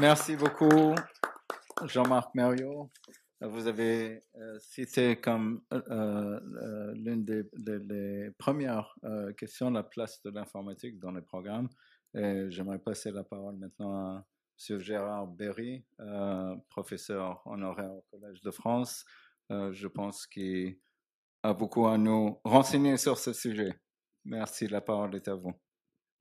Merci 0.00 0.34
beaucoup, 0.34 0.94
Jean-Marc 1.84 2.34
Mario. 2.34 2.90
Vous 3.46 3.66
avez 3.66 4.22
euh, 4.36 4.58
cité 4.58 5.16
comme 5.16 5.62
euh, 5.72 5.82
euh, 5.90 6.94
l'une 6.94 7.24
des, 7.24 8.30
premières 8.38 8.96
questions 9.36 9.70
la 9.70 9.82
place 9.82 10.22
de 10.22 10.30
l'informatique 10.30 10.98
dans 10.98 11.12
les 11.12 11.20
programmes. 11.20 11.68
Et 12.14 12.46
j'aimerais 12.50 12.78
passer 12.78 13.10
la 13.10 13.24
parole 13.24 13.56
maintenant 13.56 13.94
à 13.94 14.26
M. 14.70 14.78
Gérard 14.78 15.26
Berry, 15.26 15.84
professeur 16.68 17.42
honoraire 17.44 17.92
au 17.92 18.04
Collège 18.10 18.40
de 18.40 18.50
France. 18.50 19.04
je 19.50 19.86
pense 19.88 20.26
qu'il 20.26 20.78
a 21.42 21.52
beaucoup 21.52 21.86
à 21.86 21.98
nous 21.98 22.40
renseigner 22.44 22.96
sur 22.96 23.18
ce 23.18 23.32
sujet. 23.32 23.74
Merci, 24.24 24.68
la 24.68 24.80
parole 24.80 25.14
est 25.16 25.28
à 25.28 25.34
vous. 25.34 25.52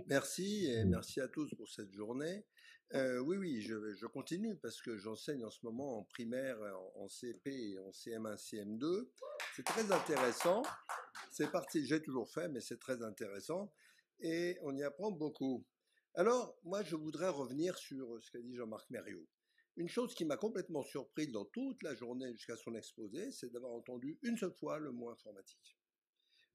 Merci 0.07 0.65
et 0.65 0.83
merci 0.83 1.21
à 1.21 1.27
tous 1.27 1.53
pour 1.55 1.69
cette 1.69 1.93
journée. 1.93 2.43
Oui, 2.93 3.37
oui, 3.37 3.61
je, 3.61 4.05
continue 4.05 4.55
parce 4.55 4.79
que 4.79 4.97
j'enseigne 4.97 5.43
en 5.43 5.49
ce 5.49 5.59
moment 5.63 5.97
en 5.97 6.03
primaire, 6.03 6.59
en, 6.95 7.09
CP 7.09 7.49
et 7.49 7.79
en 7.79 7.89
CM1, 7.89 8.35
CM2. 8.37 9.09
C'est 9.55 9.65
très 9.65 9.91
intéressant. 9.91 10.61
C'est 11.31 11.51
parti, 11.51 11.85
j'ai 11.87 12.01
toujours 12.03 12.29
fait, 12.29 12.49
mais 12.49 12.61
c'est 12.61 12.79
très 12.79 13.01
intéressant 13.01 13.73
et 14.19 14.57
on 14.61 14.75
y 14.75 14.83
apprend 14.83 15.11
beaucoup. 15.11 15.65
Alors, 16.13 16.55
moi, 16.63 16.83
je 16.83 16.95
voudrais 16.95 17.29
revenir 17.29 17.77
sur 17.77 18.21
ce 18.21 18.29
qu'a 18.29 18.41
dit 18.41 18.55
Jean-Marc 18.55 18.87
Mériot. 18.91 19.27
Une 19.75 19.89
chose 19.89 20.13
qui 20.13 20.25
m'a 20.25 20.37
complètement 20.37 20.83
surpris 20.83 21.27
dans 21.27 21.45
toute 21.45 21.81
la 21.81 21.95
journée 21.95 22.31
jusqu'à 22.33 22.55
son 22.57 22.75
exposé, 22.75 23.31
c'est 23.31 23.51
d'avoir 23.51 23.73
entendu 23.73 24.19
une 24.21 24.37
seule 24.37 24.53
fois 24.53 24.77
le 24.77 24.91
mot 24.91 25.09
informatique. 25.09 25.79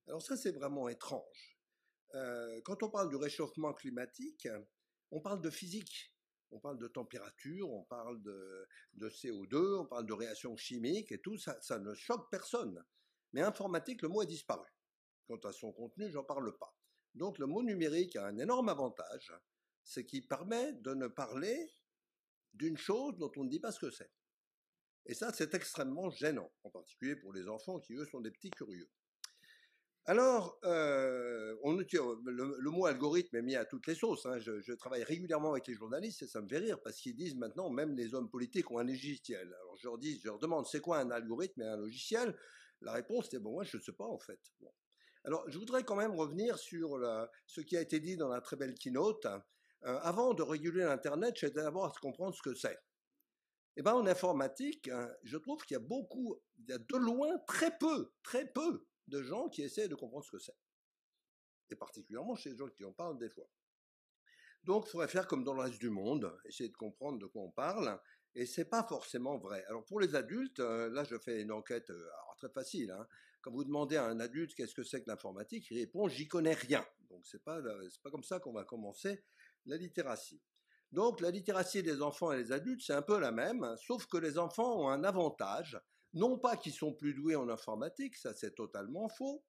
Alors 0.06 0.22
ça, 0.22 0.36
c'est 0.36 0.52
vraiment 0.52 0.88
étrange. 0.88 1.58
Quand 2.64 2.82
on 2.82 2.90
parle 2.90 3.08
du 3.08 3.16
réchauffement 3.16 3.74
climatique, 3.74 4.46
on 5.10 5.20
parle 5.20 5.42
de 5.42 5.50
physique 5.50 6.14
on 6.50 6.60
parle 6.60 6.78
de 6.78 6.88
température, 6.88 7.70
on 7.70 7.84
parle 7.84 8.22
de, 8.22 8.66
CO2, 9.00 9.80
on 9.80 9.86
parle 9.86 10.06
de 10.06 10.12
réactions 10.12 10.56
chimiques 10.56 11.12
et 11.12 11.20
tout, 11.20 11.36
ça, 11.38 11.60
ça 11.60 11.78
ne 11.78 11.94
choque 11.94 12.30
personne. 12.30 12.84
Mais 13.32 13.42
informatique, 13.42 14.02
le 14.02 14.08
mot 14.08 14.20
a 14.20 14.26
disparu. 14.26 14.66
Quant 15.26 15.38
à 15.44 15.52
son 15.52 15.72
contenu, 15.72 16.10
j'en 16.10 16.24
parle 16.24 16.56
pas. 16.56 16.74
Donc 17.14 17.38
le 17.38 17.46
mot 17.46 17.62
numérique 17.62 18.16
a 18.16 18.26
un 18.26 18.38
énorme 18.38 18.68
avantage, 18.68 19.32
c'est 19.82 20.06
qu'il 20.06 20.26
permet 20.26 20.72
de 20.74 20.94
ne 20.94 21.06
parler 21.06 21.70
d'une 22.54 22.76
chose 22.76 23.16
dont 23.18 23.30
on 23.36 23.44
ne 23.44 23.50
dit 23.50 23.60
pas 23.60 23.72
ce 23.72 23.80
que 23.80 23.90
c'est. 23.90 24.10
Et 25.06 25.14
ça, 25.14 25.32
c'est 25.32 25.54
extrêmement 25.54 26.10
gênant, 26.10 26.52
en 26.64 26.70
particulier 26.70 27.16
pour 27.16 27.32
les 27.32 27.48
enfants 27.48 27.80
qui, 27.80 27.94
eux, 27.94 28.04
sont 28.04 28.20
des 28.20 28.30
petits 28.30 28.50
curieux. 28.50 28.90
Alors, 30.08 30.58
euh, 30.64 31.54
le, 31.62 32.70
mot 32.70 32.86
algorithme 32.86 33.36
est 33.36 33.42
mis 33.42 33.56
à 33.56 33.66
toutes 33.66 33.86
les 33.86 33.94
sauces. 33.94 34.24
Hein. 34.24 34.38
Je, 34.38 34.72
travaille 34.72 35.02
régulièrement 35.02 35.50
avec 35.50 35.66
les 35.66 35.74
journalistes 35.74 36.22
et 36.22 36.26
ça 36.26 36.40
me 36.40 36.48
fait 36.48 36.56
rire 36.56 36.80
parce 36.82 36.96
qu'ils 36.96 37.14
disent 37.14 37.36
maintenant, 37.36 37.68
même 37.68 37.94
les 37.94 38.14
hommes 38.14 38.30
politiques 38.30 38.70
ont 38.70 38.78
un 38.78 38.84
logiciel. 38.84 39.54
Alors 39.60 39.76
je 39.76 39.86
leur, 39.86 39.98
dis, 39.98 40.18
je 40.18 40.28
leur 40.28 40.38
demande, 40.38 40.66
c'est 40.66 40.80
quoi 40.80 40.96
un 40.96 41.10
algorithme 41.10 41.60
et 41.60 41.66
un 41.66 41.76
logiciel? 41.76 42.34
La 42.80 42.92
réponse 42.92 43.34
est, 43.34 43.38
bon, 43.38 43.52
moi 43.52 43.64
je 43.64 43.76
ne 43.76 43.82
sais 43.82 43.92
pas 43.92 44.06
en 44.06 44.18
fait. 44.18 44.40
Alors 45.24 45.44
je 45.46 45.58
voudrais 45.58 45.84
quand 45.84 45.96
même 45.96 46.14
revenir 46.14 46.56
sur 46.58 46.98
ce 47.44 47.60
qui 47.60 47.76
a 47.76 47.82
été 47.82 48.00
dit 48.00 48.16
dans 48.16 48.28
la 48.28 48.40
très 48.40 48.56
belle 48.56 48.78
keynote. 48.78 49.26
Euh, 49.26 49.98
avant 50.00 50.32
de 50.32 50.42
réguler 50.42 50.84
l'Internet, 50.84 51.34
j'ai 51.36 51.50
d'abord 51.50 51.84
à 51.84 51.92
comprendre 52.00 52.34
ce 52.34 52.40
que 52.40 52.54
c'est. 52.54 52.78
Eh 53.76 53.82
bien, 53.82 53.92
en 53.92 54.06
informatique, 54.06 54.88
hein, 54.88 55.10
je 55.22 55.36
trouve 55.36 55.62
qu'il 55.66 55.74
y 55.74 55.76
a 55.76 55.84
beaucoup, 55.84 56.40
il 56.60 56.70
y 56.70 56.72
a 56.72 56.78
de 56.78 56.96
loin 56.96 57.28
très 57.46 57.76
peu, 57.76 58.10
très 58.22 58.46
peu 58.46 58.86
de 59.08 59.22
gens 59.22 59.48
qui 59.48 59.62
essaient 59.62 59.88
de 59.88 59.94
comprendre 59.94 60.24
ce 60.24 60.30
que 60.30 60.38
c'est. 60.38 60.56
Et 61.70 61.76
particulièrement 61.76 62.34
chez 62.34 62.50
les 62.50 62.56
gens 62.56 62.68
qui 62.68 62.84
en 62.84 62.92
parlent 62.92 63.18
des 63.18 63.28
fois. 63.28 63.48
Donc, 64.64 64.86
il 64.86 64.90
faudrait 64.90 65.08
faire 65.08 65.26
comme 65.26 65.44
dans 65.44 65.54
le 65.54 65.62
reste 65.62 65.78
du 65.78 65.90
monde, 65.90 66.36
essayer 66.44 66.68
de 66.68 66.76
comprendre 66.76 67.18
de 67.18 67.26
quoi 67.26 67.42
on 67.42 67.50
parle, 67.50 68.00
et 68.34 68.46
c'est 68.46 68.64
pas 68.64 68.84
forcément 68.84 69.38
vrai. 69.38 69.64
Alors, 69.68 69.84
pour 69.84 70.00
les 70.00 70.14
adultes, 70.14 70.60
euh, 70.60 70.90
là, 70.90 71.04
je 71.04 71.16
fais 71.18 71.42
une 71.42 71.52
enquête 71.52 71.90
euh, 71.90 72.08
très 72.36 72.50
facile. 72.50 72.90
Hein. 72.90 73.06
Quand 73.40 73.50
vous 73.50 73.64
demandez 73.64 73.96
à 73.96 74.04
un 74.04 74.20
adulte 74.20 74.54
qu'est-ce 74.54 74.74
que 74.74 74.82
c'est 74.82 75.02
que 75.02 75.08
l'informatique, 75.08 75.68
il 75.70 75.78
répond 75.78 76.08
j'y 76.08 76.26
connais 76.28 76.54
rien. 76.54 76.84
Donc, 77.08 77.26
c'est 77.26 77.42
pas, 77.42 77.60
pas 78.02 78.10
comme 78.10 78.24
ça 78.24 78.40
qu'on 78.40 78.52
va 78.52 78.64
commencer 78.64 79.24
la 79.66 79.76
littératie. 79.76 80.42
Donc 80.92 81.20
la 81.20 81.30
littératie 81.30 81.82
des 81.82 82.00
enfants 82.00 82.32
et 82.32 82.42
des 82.42 82.52
adultes, 82.52 82.82
c'est 82.82 82.94
un 82.94 83.02
peu 83.02 83.18
la 83.18 83.30
même, 83.30 83.62
hein, 83.62 83.76
sauf 83.76 84.06
que 84.06 84.16
les 84.16 84.38
enfants 84.38 84.80
ont 84.80 84.88
un 84.88 85.04
avantage, 85.04 85.78
non 86.18 86.38
pas 86.38 86.56
qu'ils 86.56 86.72
sont 86.72 86.92
plus 86.92 87.14
doués 87.14 87.36
en 87.36 87.48
informatique, 87.48 88.16
ça 88.16 88.34
c'est 88.34 88.54
totalement 88.54 89.08
faux, 89.08 89.44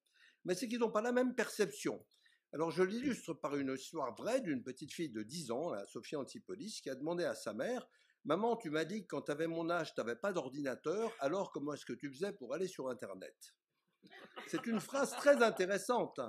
mais 0.46 0.56
c'est 0.56 0.68
qu'ils 0.68 0.80
n'ont 0.80 0.92
pas 0.92 1.02
la 1.02 1.12
même 1.12 1.36
perception. 1.36 2.06
Alors 2.54 2.72
je 2.72 2.84
l'illustre 2.84 3.34
par 3.34 3.56
une 3.56 3.74
histoire 3.74 4.16
vraie 4.16 4.42
d'une 4.42 4.64
petite 4.64 4.94
fille 4.94 5.12
de 5.12 5.24
10 5.24 5.52
ans, 5.52 5.72
Sophie 5.88 6.16
Antipolis, 6.16 6.82
qui 6.82 6.90
a 6.90 6.96
demandé 6.96 7.24
à 7.24 7.36
sa 7.36 7.54
mère 7.54 7.88
Maman, 8.26 8.58
tu 8.58 8.70
m'as 8.70 8.86
dit 8.86 9.04
que 9.04 9.08
quand 9.08 9.24
tu 9.24 9.32
avais 9.32 9.48
mon 9.48 9.70
âge, 9.70 9.94
tu 9.94 10.02
n'avais 10.02 10.16
pas 10.16 10.34
d'ordinateur, 10.34 11.12
alors 11.20 11.52
comment 11.52 11.74
est-ce 11.74 11.86
que 11.86 11.94
tu 11.94 12.10
faisais 12.10 12.34
pour 12.34 12.54
aller 12.54 12.68
sur 12.68 12.90
Internet? 12.90 13.36
C'est 14.48 14.66
une 14.68 14.80
phrase 14.80 15.12
très 15.12 15.42
intéressante. 15.42 16.20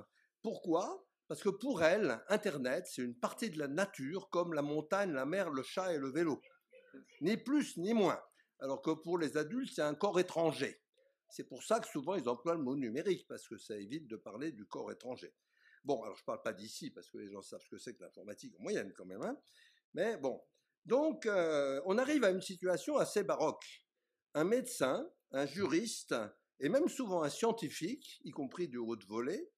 Pourquoi? 0.41 1.05
Parce 1.27 1.43
que 1.43 1.49
pour 1.49 1.83
elle, 1.83 2.23
Internet, 2.29 2.87
c'est 2.87 3.03
une 3.03 3.17
partie 3.17 3.51
de 3.51 3.59
la 3.59 3.69
nature, 3.69 4.31
comme 4.31 4.55
la 4.55 4.63
montagne, 4.63 5.13
la 5.13 5.27
mer, 5.27 5.51
le 5.51 5.63
chat 5.63 5.93
et 5.93 5.99
le 5.99 6.11
vélo. 6.11 6.41
Ni 7.21 7.37
plus 7.37 7.77
ni 7.77 7.93
moins. 7.93 8.21
Alors 8.61 8.83
que 8.83 8.91
pour 8.91 9.19
les 9.19 9.37
adultes, 9.37 9.73
c'est 9.75 9.83
un 9.83 9.95
corps 9.95 10.21
étranger. 10.21 10.81
C'est 11.29 11.45
pour 11.45 11.63
ça 11.63 11.81
que 11.81 11.87
souvent 11.87 12.15
ils 12.15 12.29
emploient 12.29 12.55
le 12.55 12.63
mot 12.63 12.77
numérique, 12.77 13.27
parce 13.29 13.49
que 13.49 13.57
ça 13.57 13.77
évite 13.77 14.07
de 14.07 14.17
parler 14.17 14.53
du 14.53 14.67
corps 14.67 14.91
étranger. 14.93 15.35
Bon, 15.85 16.03
alors 16.03 16.17
je 16.17 16.23
ne 16.23 16.27
parle 16.27 16.43
pas 16.43 16.53
d'ici, 16.53 16.91
parce 16.91 17.09
que 17.09 17.19
les 17.19 17.31
gens 17.31 17.41
savent 17.41 17.63
ce 17.63 17.69
que 17.69 17.79
c'est 17.79 17.95
que 17.95 18.03
l'informatique 18.03 18.55
en 18.59 18.63
moyenne 18.63 18.93
quand 18.95 19.07
même. 19.07 19.23
Hein. 19.23 19.39
Mais 19.95 20.17
bon, 20.19 20.43
donc, 20.85 21.27
euh, 21.27 21.81
on 21.87 21.99
arrive 21.99 22.25
à 22.25 22.31
une 22.31 22.43
situation 22.43 22.97
assez 22.97 23.23
baroque. 23.23 23.87
Un 24.35 24.45
médecin, 24.45 25.09
un 25.33 25.47
juriste, 25.47 26.15
et 26.59 26.69
même 26.69 26.89
souvent 26.89 27.23
un 27.23 27.31
scientifique, 27.31 28.21
y 28.25 28.31
compris 28.31 28.69
du 28.69 28.77
haut 28.77 28.97
de 28.97 29.05
volée, 29.07 29.51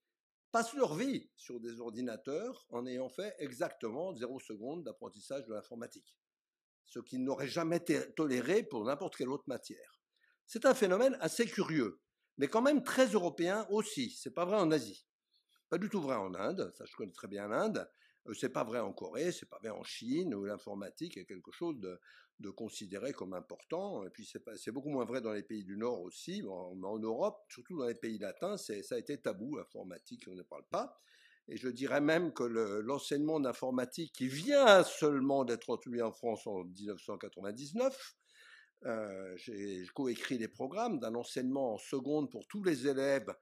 passent 0.53 0.75
leur 0.75 0.95
vie 0.95 1.31
sur 1.35 1.59
des 1.61 1.81
ordinateurs 1.81 2.67
en 2.69 2.87
ayant 2.87 3.09
fait 3.09 3.35
exactement 3.39 4.15
zéro 4.15 4.39
seconde 4.39 4.85
d'apprentissage 4.85 5.47
de 5.47 5.55
l'informatique, 5.55 6.17
ce 6.85 6.99
qu'ils 7.01 7.25
n'auraient 7.25 7.49
jamais 7.49 7.81
toléré 8.17 8.63
pour 8.63 8.85
n'importe 8.85 9.17
quelle 9.17 9.31
autre 9.31 9.45
matière. 9.47 10.01
C'est 10.47 10.67
un 10.67 10.75
phénomène 10.75 11.17
assez 11.21 11.47
curieux, 11.47 12.01
mais 12.39 12.49
quand 12.49 12.63
même 12.63 12.83
très 12.83 13.07
européen 13.07 13.67
aussi. 13.71 14.11
C'est 14.11 14.35
pas 14.35 14.45
vrai 14.45 14.57
en 14.57 14.71
Asie, 14.71 15.07
pas 15.69 15.79
du 15.79 15.89
tout 15.89 16.01
vrai 16.01 16.17
en 16.17 16.35
Inde. 16.35 16.71
Ça, 16.77 16.85
je 16.85 16.95
connais 16.95 17.13
très 17.13 17.29
bien 17.29 17.49
l'Inde. 17.49 17.89
Euh, 18.27 18.35
c'est 18.35 18.51
pas 18.51 18.65
vrai 18.65 18.79
en 18.81 18.93
Corée, 18.93 19.33
c'est 19.33 19.49
pas 19.49 19.59
vrai 19.59 19.71
en 19.71 19.83
Chine, 19.83 20.35
où 20.35 20.45
l'informatique 20.45 21.17
est 21.17 21.25
quelque 21.25 21.51
chose 21.51 21.79
de, 21.81 21.99
considéré 22.51 23.13
comme 23.13 23.35
important. 23.35 24.05
Et 24.05 24.11
puis 24.11 24.29
c'est 24.57 24.73
beaucoup 24.73 24.91
moins 24.91 25.05
vrai 25.05 25.21
dans 25.21 25.33
les 25.33 25.45
pays 25.45 25.65
du 25.65 25.77
Nord 25.77 26.03
aussi. 26.03 26.43
En, 26.43 26.83
en 26.83 26.99
Europe, 26.99 27.41
surtout 27.49 27.79
dans 27.79 27.87
les 27.87 27.95
pays 27.95 28.19
latins, 28.19 28.57
ça 28.57 28.75
a 28.91 28.99
été 28.99 29.21
tabou, 29.21 29.57
l'informatique, 29.57 30.25
on 30.29 30.35
ne 30.35 30.43
parle 30.43 30.65
pas. 30.65 30.93
Et 31.49 31.57
je 31.57 31.69
dirais 31.69 32.01
même 32.01 32.33
que 32.33 32.45
l'enseignement 32.45 33.41
d'informatique 33.41 34.13
qui 34.13 34.29
vient 34.29 34.85
seulement 34.85 35.45
d'être 35.45 35.73
introduit 35.73 36.03
en 36.03 36.13
France 36.13 36.47
en 36.47 36.65
1999, 36.65 38.17
euh, 38.85 39.37
j'ai 39.37 39.85
coécrit 39.95 40.39
les 40.39 40.49
programmes 40.49 40.99
d'un 40.99 41.15
enseignement 41.15 41.75
en 41.75 41.79
seconde 41.79 42.31
pour 42.31 42.47
tous 42.49 42.63
les 42.63 42.87
élèves 42.87 43.33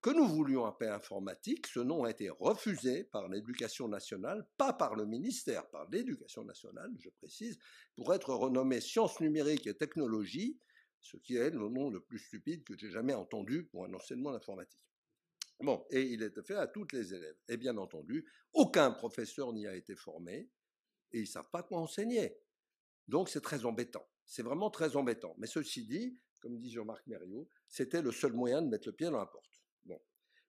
que 0.00 0.10
nous 0.10 0.26
voulions 0.26 0.66
appeler 0.66 0.90
informatique. 0.90 1.66
Ce 1.66 1.80
nom 1.80 2.04
a 2.04 2.10
été 2.10 2.28
refusé 2.28 3.04
par 3.04 3.28
l'éducation 3.28 3.88
nationale, 3.88 4.46
pas 4.58 4.72
par 4.72 4.94
le 4.94 5.06
ministère, 5.06 5.66
par 5.70 5.88
l'éducation 5.90 6.44
nationale, 6.44 6.92
je 6.98 7.08
précise, 7.08 7.58
pour 7.96 8.12
être 8.12 8.34
renommé 8.34 8.80
sciences 8.80 9.18
numériques 9.20 9.66
et 9.66 9.74
technologies, 9.74 10.58
ce 11.00 11.16
qui 11.16 11.36
est 11.36 11.50
le 11.50 11.68
nom 11.68 11.90
le 11.90 12.00
plus 12.00 12.18
stupide 12.18 12.64
que 12.64 12.76
j'ai 12.76 12.90
jamais 12.90 13.14
entendu 13.14 13.64
pour 13.64 13.86
un 13.86 13.94
enseignement 13.94 14.32
d'informatique. 14.32 14.84
Bon, 15.60 15.86
et 15.90 16.02
il 16.02 16.22
est 16.22 16.42
fait 16.42 16.56
à 16.56 16.66
toutes 16.66 16.92
les 16.92 17.14
élèves. 17.14 17.36
Et 17.48 17.56
bien 17.56 17.76
entendu, 17.76 18.26
aucun 18.52 18.90
professeur 18.90 19.52
n'y 19.52 19.66
a 19.66 19.74
été 19.74 19.94
formé, 19.94 20.50
et 21.12 21.18
ils 21.18 21.22
ne 21.22 21.26
savent 21.26 21.50
pas 21.50 21.62
quoi 21.62 21.78
enseigner. 21.78 22.36
Donc 23.08 23.28
c'est 23.28 23.40
très 23.40 23.64
embêtant. 23.64 24.06
C'est 24.26 24.42
vraiment 24.42 24.70
très 24.70 24.96
embêtant. 24.96 25.34
Mais 25.38 25.46
ceci 25.46 25.84
dit, 25.84 26.18
comme 26.40 26.58
dit 26.58 26.70
Jean-Marc 26.70 27.06
Mériot, 27.06 27.48
c'était 27.68 28.02
le 28.02 28.12
seul 28.12 28.32
moyen 28.32 28.62
de 28.62 28.68
mettre 28.68 28.88
le 28.88 28.92
pied 28.94 29.06
dans 29.06 29.18
la 29.18 29.26
porte. 29.26 29.54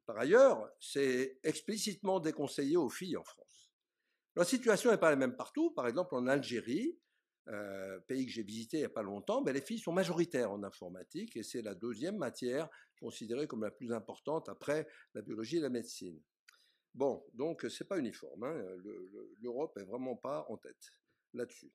Par 0.05 0.19
ailleurs, 0.19 0.71
c'est 0.79 1.39
explicitement 1.43 2.19
déconseillé 2.19 2.77
aux 2.77 2.89
filles 2.89 3.17
en 3.17 3.23
France. 3.23 3.71
La 4.35 4.43
situation 4.43 4.91
n'est 4.91 4.97
pas 4.97 5.09
la 5.09 5.15
même 5.15 5.35
partout. 5.35 5.71
Par 5.71 5.87
exemple, 5.87 6.13
en 6.13 6.27
Algérie, 6.27 6.99
euh, 7.47 7.99
pays 8.07 8.25
que 8.25 8.31
j'ai 8.31 8.43
visité 8.43 8.77
il 8.77 8.81
n'y 8.81 8.85
a 8.85 8.89
pas 8.89 9.03
longtemps, 9.03 9.41
ben, 9.41 9.53
les 9.53 9.61
filles 9.61 9.79
sont 9.79 9.93
majoritaires 9.93 10.51
en 10.51 10.63
informatique 10.63 11.35
et 11.37 11.43
c'est 11.43 11.61
la 11.61 11.75
deuxième 11.75 12.17
matière 12.17 12.69
considérée 12.99 13.47
comme 13.47 13.63
la 13.63 13.71
plus 13.71 13.91
importante 13.93 14.49
après 14.49 14.87
la 15.13 15.21
biologie 15.21 15.57
et 15.57 15.61
la 15.61 15.69
médecine. 15.69 16.19
Bon, 16.93 17.23
donc 17.33 17.65
c'est 17.69 17.87
pas 17.87 17.99
uniforme. 17.99 18.43
Hein. 18.43 18.63
L'Europe 19.41 19.77
est 19.77 19.83
vraiment 19.83 20.15
pas 20.15 20.45
en 20.49 20.57
tête 20.57 20.93
là-dessus. 21.33 21.71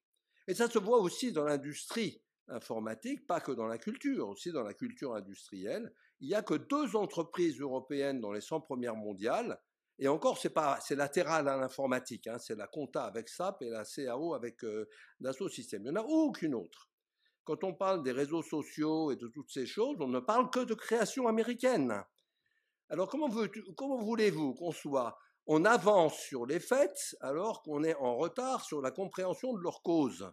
Et 0.49 0.55
ça 0.55 0.69
se 0.69 0.79
voit 0.79 0.99
aussi 0.99 1.31
dans 1.31 1.45
l'industrie 1.45 2.23
informatique, 2.49 3.27
pas 3.27 3.41
que 3.41 3.53
dans 3.53 3.67
la 3.67 3.79
culture, 3.79 4.29
aussi 4.29 4.51
dans 4.51 4.63
la 4.63 4.75
culture 4.75 5.15
industrielle 5.15 5.93
il 6.21 6.29
n'y 6.29 6.35
a 6.35 6.43
que 6.43 6.55
deux 6.55 6.97
entreprises 6.97 7.61
européennes 7.61 8.21
dans 8.21 8.33
les 8.33 8.41
100 8.41 8.61
premières 8.61 8.97
mondiales, 8.97 9.59
et 10.03 10.09
encore, 10.09 10.39
c'est 10.39 10.51
pas, 10.51 10.79
c'est 10.81 10.97
latéral 10.97 11.47
à 11.47 11.59
l'informatique, 11.59 12.27
hein, 12.27 12.39
c'est 12.39 12.57
la 12.57 12.67
compta 12.67 13.05
avec 13.05 13.29
SAP 13.29 13.61
et 13.61 13.69
la 13.69 13.85
CAO 13.85 14.33
avec 14.33 14.65
euh, 14.65 14.89
Systèmes. 15.51 15.83
Il 15.85 15.93
n'y 15.93 15.99
en 15.99 16.01
a 16.01 16.05
aucune 16.05 16.55
autre. 16.55 16.89
Quand 17.45 17.65
on 17.65 17.75
parle 17.75 18.03
des 18.03 18.13
réseaux 18.13 18.43
sociaux 18.43 19.11
et 19.13 19.17
de 19.17 19.29
toutes 19.29 19.51
ces 19.51 19.67
choses, 19.67 19.99
on 20.01 20.09
ne 20.09 20.21
parle 20.21 20.49
que 20.49 20.61
de 20.61 20.73
création 20.73 21.29
américaine. 21.29 22.03
Alors 22.89 23.09
comment, 23.09 23.29
comment 23.77 23.99
voulez-vous 23.99 24.55
qu'on 24.55 24.73
soit 24.73 25.19
On 25.47 25.67
avance 25.67 26.19
sur 26.19 26.47
les 26.47 26.61
faits 26.61 27.15
alors 27.21 27.63
qu'on 27.63 27.85
est 27.85 27.97
en 27.97 28.17
retard 28.17 28.65
sur 28.65 28.81
la 28.81 28.93
compréhension 28.93 29.53
de 29.53 29.61
leurs 29.61 29.83
causes? 29.83 30.33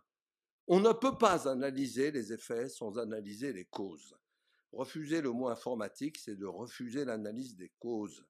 On 0.68 0.80
ne 0.80 0.94
peut 0.94 1.18
pas 1.18 1.50
analyser 1.50 2.12
les 2.12 2.32
effets 2.32 2.70
sans 2.70 2.98
analyser 3.00 3.52
les 3.52 3.66
causes. 3.66 4.18
Refuser 4.72 5.20
le 5.20 5.32
mot 5.32 5.50
informatique, 5.50 6.18
c'est 6.18 6.38
de 6.38 6.46
refuser 6.46 7.04
l'analyse 7.04 7.58
des 7.58 7.74
causes. 7.80 8.26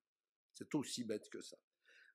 C'est 0.58 0.74
aussi 0.76 1.04
bête 1.04 1.30
que 1.30 1.42
ça. 1.42 1.58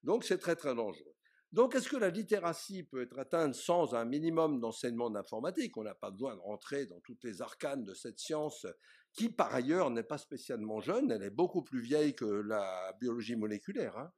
Donc 0.02 0.24
c'est 0.24 0.38
très 0.38 0.56
très 0.56 0.74
dangereux. 0.74 1.14
Donc 1.52 1.74
est-ce 1.74 1.88
que 1.88 1.98
la 1.98 2.08
littératie 2.08 2.82
peut 2.82 3.02
être 3.02 3.18
atteinte 3.18 3.54
sans 3.54 3.94
un 3.94 4.06
minimum 4.06 4.58
d'enseignement 4.58 5.10
d'informatique? 5.10 5.76
On 5.76 5.82
n'a 5.82 5.94
pas 5.94 6.10
besoin 6.10 6.34
de 6.34 6.40
rentrer 6.40 6.86
dans 6.86 6.98
toutes 7.00 7.22
les 7.24 7.42
arcanes 7.42 7.84
de 7.84 7.92
cette 7.92 8.18
science 8.18 8.66
qui 9.12 9.28
par 9.28 9.54
ailleurs 9.54 9.90
n'est 9.90 10.02
pas 10.02 10.18
spécialement 10.18 10.80
jeune, 10.80 11.10
elle 11.10 11.22
est 11.22 11.30
beaucoup 11.30 11.62
plus 11.62 11.80
vieille 11.80 12.14
que 12.14 12.24
la 12.24 12.96
biologie 13.00 13.36
moléculaire, 13.36 13.98
hein, 13.98 14.10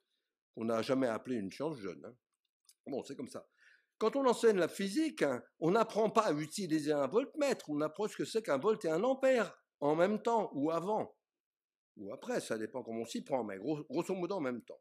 qu'on 0.55 0.67
n'a 0.67 0.83
jamais 0.83 1.09
appelé 1.09 1.37
une 1.37 1.51
science 1.51 1.77
jeune. 1.79 2.05
Hein. 2.05 2.15
Bon, 2.87 3.03
c'est 3.03 3.17
comme 3.17 3.29
ça. 3.29 3.49
Quand 3.99 4.15
on 4.15 4.27
enseigne 4.27 4.59
la 4.59 4.69
physique, 4.69 5.23
hein, 5.23 5.43
on 5.59 5.73
n'apprend 5.73 6.11
pas 6.11 6.27
à 6.27 6.33
utiliser 6.33 6.93
un 6.93 7.09
voltmètre, 7.09 7.69
on 7.71 7.81
apprend 7.81 8.07
ce 8.07 8.17
que 8.17 8.25
c'est 8.25 8.43
qu'un 8.43 8.59
volt 8.59 8.85
et 8.85 8.91
un 8.91 9.03
ampère 9.03 9.57
en 9.81 9.97
même 9.97 10.23
temps 10.23 10.51
ou 10.55 10.71
avant, 10.71 11.17
ou 11.97 12.13
après, 12.13 12.41
ça 12.41 12.59
dépend 12.59 12.83
comment 12.83 13.03
on 13.03 13.07
s'y 13.07 13.23
prend, 13.23 13.45
mais 13.45 13.59
grosso 13.59 14.15
modo 14.15 14.37
en 14.37 14.41
même 14.41 14.63
temps. 14.63 14.81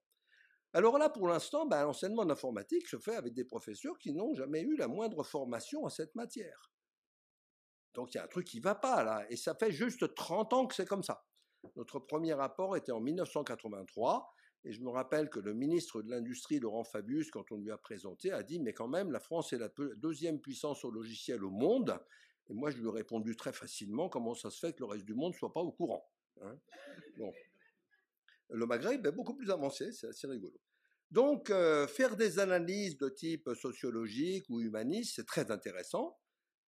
Alors 0.73 0.97
là, 0.97 1.09
pour 1.09 1.27
l'instant, 1.27 1.67
ben, 1.67 1.83
l'enseignement 1.83 2.25
d'informatique 2.25 2.87
se 2.87 2.97
fait 2.97 3.15
avec 3.15 3.33
des 3.33 3.45
professeurs 3.45 3.97
qui 3.99 4.13
n'ont 4.13 4.33
jamais 4.33 4.61
eu 4.61 4.75
la 4.75 4.87
moindre 4.87 5.23
formation 5.23 5.85
à 5.85 5.91
cette 5.91 6.15
matière. 6.15 6.71
Donc 7.93 8.13
il 8.13 8.17
y 8.17 8.19
a 8.19 8.23
un 8.23 8.27
truc 8.27 8.47
qui 8.47 8.57
ne 8.57 8.63
va 8.63 8.73
pas 8.73 9.03
là, 9.03 9.23
et 9.29 9.35
ça 9.35 9.53
fait 9.53 9.71
juste 9.71 10.15
30 10.15 10.53
ans 10.53 10.65
que 10.65 10.73
c'est 10.73 10.87
comme 10.87 11.03
ça. 11.03 11.25
Notre 11.75 11.99
premier 11.99 12.33
rapport 12.33 12.75
était 12.75 12.91
en 12.91 12.99
1983, 12.99 14.33
et 14.65 14.71
je 14.71 14.81
me 14.81 14.89
rappelle 14.89 15.29
que 15.29 15.39
le 15.39 15.53
ministre 15.53 16.01
de 16.01 16.09
l'Industrie, 16.09 16.59
Laurent 16.59 16.83
Fabius, 16.83 17.29
quand 17.29 17.51
on 17.51 17.57
lui 17.57 17.71
a 17.71 17.77
présenté, 17.77 18.31
a 18.31 18.41
dit, 18.41 18.59
mais 18.59 18.73
quand 18.73 18.87
même, 18.87 19.11
la 19.11 19.19
France 19.19 19.53
est 19.53 19.57
la 19.57 19.69
deuxième 19.97 20.39
puissance 20.39 20.83
au 20.83 20.91
logiciel 20.91 21.43
au 21.43 21.51
monde, 21.51 21.99
et 22.49 22.53
moi, 22.53 22.71
je 22.71 22.77
lui 22.77 22.87
ai 22.87 22.91
répondu 22.91 23.35
très 23.35 23.53
facilement 23.53 24.09
comment 24.09 24.33
ça 24.33 24.49
se 24.49 24.59
fait 24.59 24.73
que 24.73 24.79
le 24.79 24.85
reste 24.85 25.05
du 25.05 25.13
monde 25.13 25.33
ne 25.33 25.37
soit 25.37 25.53
pas 25.53 25.61
au 25.61 25.71
courant? 25.71 26.09
Hein. 26.41 26.57
bon. 27.17 27.31
Le 28.49 28.65
Maghreb 28.65 29.05
est 29.05 29.11
beaucoup 29.11 29.35
plus 29.35 29.49
avancé, 29.49 29.91
c'est 29.91 30.07
assez 30.07 30.27
rigolo. 30.27 30.59
Donc, 31.11 31.49
euh, 31.49 31.87
faire 31.87 32.15
des 32.15 32.39
analyses 32.39 32.97
de 32.97 33.09
type 33.09 33.49
sociologique 33.53 34.45
ou 34.49 34.61
humaniste, 34.61 35.13
c'est 35.15 35.25
très 35.25 35.51
intéressant, 35.51 36.19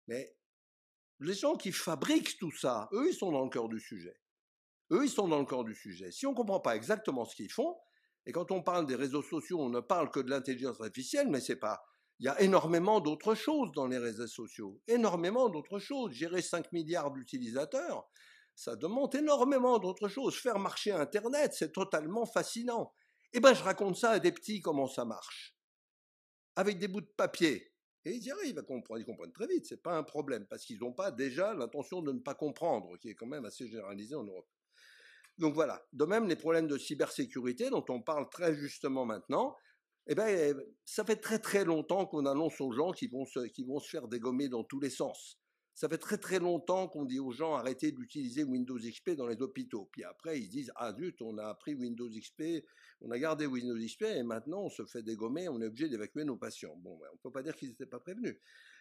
mais 0.07 0.37
les 1.21 1.35
gens 1.35 1.57
qui 1.57 1.73
fabriquent 1.73 2.39
tout 2.39 2.53
ça, 2.53 2.89
eux, 2.93 3.09
ils 3.09 3.15
sont 3.15 3.33
dans 3.33 3.45
le 3.45 3.51
cœur 3.51 3.69
du 3.69 3.81
sujet. 3.81 4.17
Eux, 4.91 5.05
ils 5.05 5.11
sont 5.11 5.29
dans 5.29 5.39
le 5.39 5.45
cœur 5.45 5.65
du 5.65 5.75
sujet. 5.75 6.11
Si 6.11 6.27
on 6.27 6.31
ne 6.31 6.37
comprend 6.37 6.61
pas 6.61 6.77
exactement 6.77 7.25
ce 7.25 7.37
qu'ils 7.37 7.51
font, 7.51 7.77
et 8.27 8.33
quand 8.33 8.51
on 8.51 8.63
parle 8.63 8.87
des 8.87 8.95
réseaux 8.95 9.23
sociaux, 9.23 9.61
on 9.61 9.71
ne 9.71 9.81
parle 9.81 10.11
que 10.11 10.21
de 10.21 10.31
l'intelligence 10.31 10.81
artificielle, 10.81 11.29
mais 11.29 11.41
c'est 11.41 11.57
pas 11.57 11.83
il 12.21 12.27
y 12.27 12.29
a 12.29 12.41
énormément 12.41 13.01
d'autres 13.01 13.35
choses 13.35 13.71
dans 13.73 13.87
les 13.87 13.99
réseaux 13.99 14.27
sociaux, 14.27 14.81
énormément 14.89 15.49
d'autres 15.49 15.79
choses. 15.79 16.13
Gérer 16.13 16.43
5 16.43 16.73
milliards 16.73 17.13
d'utilisateurs, 17.13 18.09
ça 18.59 18.75
demande 18.75 19.15
énormément 19.15 19.79
d'autres 19.79 20.09
choses. 20.09 20.35
Faire 20.35 20.59
marcher 20.59 20.91
Internet, 20.91 21.55
c'est 21.55 21.71
totalement 21.71 22.27
fascinant. 22.27 22.93
Eh 23.33 23.39
bien, 23.39 23.55
je 23.55 23.63
raconte 23.63 23.97
ça 23.97 24.11
à 24.11 24.19
des 24.19 24.33
petits 24.33 24.61
comment 24.61 24.89
ça 24.89 25.05
marche. 25.05 25.57
Avec 26.57 26.81
des 26.81 26.89
bouts 26.89 27.03
de 27.03 27.07
papier. 27.17 27.73
Et 28.05 28.17
ils 28.17 28.25
y 28.25 28.33
arrivent 28.33 28.59
à 28.59 28.65
comprendre. 28.65 29.01
Ils 29.01 29.05
comprennent 29.05 29.33
très 29.33 29.47
vite, 29.47 29.65
c'est 29.65 29.81
pas 29.81 29.97
un 29.97 30.03
problème, 30.03 30.45
parce 30.47 30.65
qu'ils 30.65 30.81
n'ont 30.81 30.93
pas 30.93 31.13
déjà 31.13 31.55
l'intention 31.55 32.03
de 32.03 32.11
ne 32.11 32.19
pas 32.19 32.35
comprendre, 32.35 32.99
qui 32.99 33.11
est 33.11 33.15
quand 33.15 33.29
même 33.29 33.45
assez 33.45 33.69
généralisé 33.69 34.17
en 34.17 34.25
Europe. 34.25 34.49
Donc 35.37 35.55
voilà. 35.55 35.87
De 35.93 36.05
même, 36.05 36.27
les 36.27 36.35
problèmes 36.35 36.67
de 36.67 36.79
cybersécurité 36.79 37.71
dont 37.71 37.85
on 37.91 38.03
parle 38.03 38.29
très 38.29 38.57
justement 38.57 39.05
maintenant, 39.05 39.57
Eh 40.09 40.17
bien, 40.17 40.27
ça 40.85 41.05
fait 41.05 41.21
très 41.21 41.39
très 41.39 41.65
longtemps 41.65 42.07
qu'on 42.07 42.27
annonce 42.27 42.61
aux 42.61 42.73
gens 42.73 42.91
qu'ils 42.91 43.13
vont, 43.13 43.25
se, 43.25 43.39
vont 43.65 43.79
se 43.79 43.89
faire 43.89 44.09
dégommer 44.09 44.49
dans 44.49 44.65
tous 44.65 44.81
les 44.81 44.91
sens. 44.91 45.39
Ça 45.79 45.89
fait 45.89 45.99
très 45.99 46.19
très 46.19 46.41
longtemps 46.41 46.89
qu'on 46.89 47.05
dit 47.05 47.21
aux 47.21 47.31
gens 47.31 47.55
arrêtez 47.55 47.93
d'utiliser 47.93 48.43
Windows 48.43 48.81
XP 48.81 49.11
dans 49.11 49.29
les 49.29 49.41
hôpitaux. 49.41 49.89
Puis 49.93 50.03
après, 50.03 50.41
ils 50.41 50.47
se 50.47 50.51
disent 50.51 50.73
ah 50.75 50.93
zut, 50.93 51.23
on 51.23 51.39
a 51.39 51.47
appris 51.47 51.77
Windows 51.77 52.11
XP, 52.11 52.65
on 53.01 53.13
a 53.13 53.19
gardé 53.21 53.47
Windows 53.47 53.79
XP 53.79 54.03
et 54.03 54.25
maintenant 54.25 54.63
on 54.63 54.71
se 54.71 54.85
fait 54.87 55.05
dégommer, 55.05 55.49
on 55.49 55.61
est 55.61 55.67
obligé 55.67 55.89
d'évacuer 55.89 56.25
nos 56.25 56.37
patients. 56.37 56.75
Bon, 56.79 56.99
on 56.99 57.15
ne 57.15 57.19
peut 57.23 57.31
pas 57.31 57.45
dire 57.45 57.55
qu'ils 57.55 57.69
n'étaient 57.69 57.87
pas 57.87 58.01
prévenus. 58.01 58.41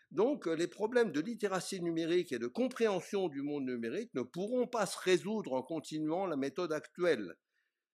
Donc, 0.10 0.48
les 0.48 0.66
problèmes 0.66 1.12
de 1.12 1.20
littératie 1.20 1.80
numérique 1.82 2.32
et 2.32 2.40
de 2.40 2.48
compréhension 2.48 3.28
du 3.28 3.44
monde 3.44 3.66
numérique 3.66 4.12
ne 4.16 4.24
pourront 4.24 4.66
pas 4.66 4.88
se 4.88 4.98
résoudre 4.98 5.54
en 5.54 5.62
continuant 5.62 6.26
la 6.26 6.36
méthode 6.36 6.74
actuelle. 6.74 7.36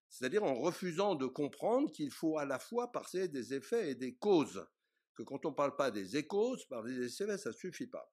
C'est-à-dire 0.08 0.46
en 0.46 0.54
refusant 0.54 1.16
de 1.16 1.26
comprendre 1.26 1.92
qu'il 1.92 2.10
faut 2.10 2.38
à 2.38 2.46
la 2.46 2.58
fois 2.58 2.94
passer 2.94 3.28
des 3.28 3.54
effets 3.54 3.92
et 3.92 3.96
des 3.96 4.16
causes. 4.16 4.66
Que 5.14 5.24
quand 5.24 5.46
on 5.46 5.50
ne 5.50 5.56
parle 5.56 5.76
pas 5.76 5.92
des 5.92 6.16
échos, 6.16 6.56
par 6.70 6.84
des 6.84 7.04
effets, 7.04 7.38
ça 7.38 7.50
ne 7.50 7.54
suffit 7.54 7.88
pas. 7.88 8.10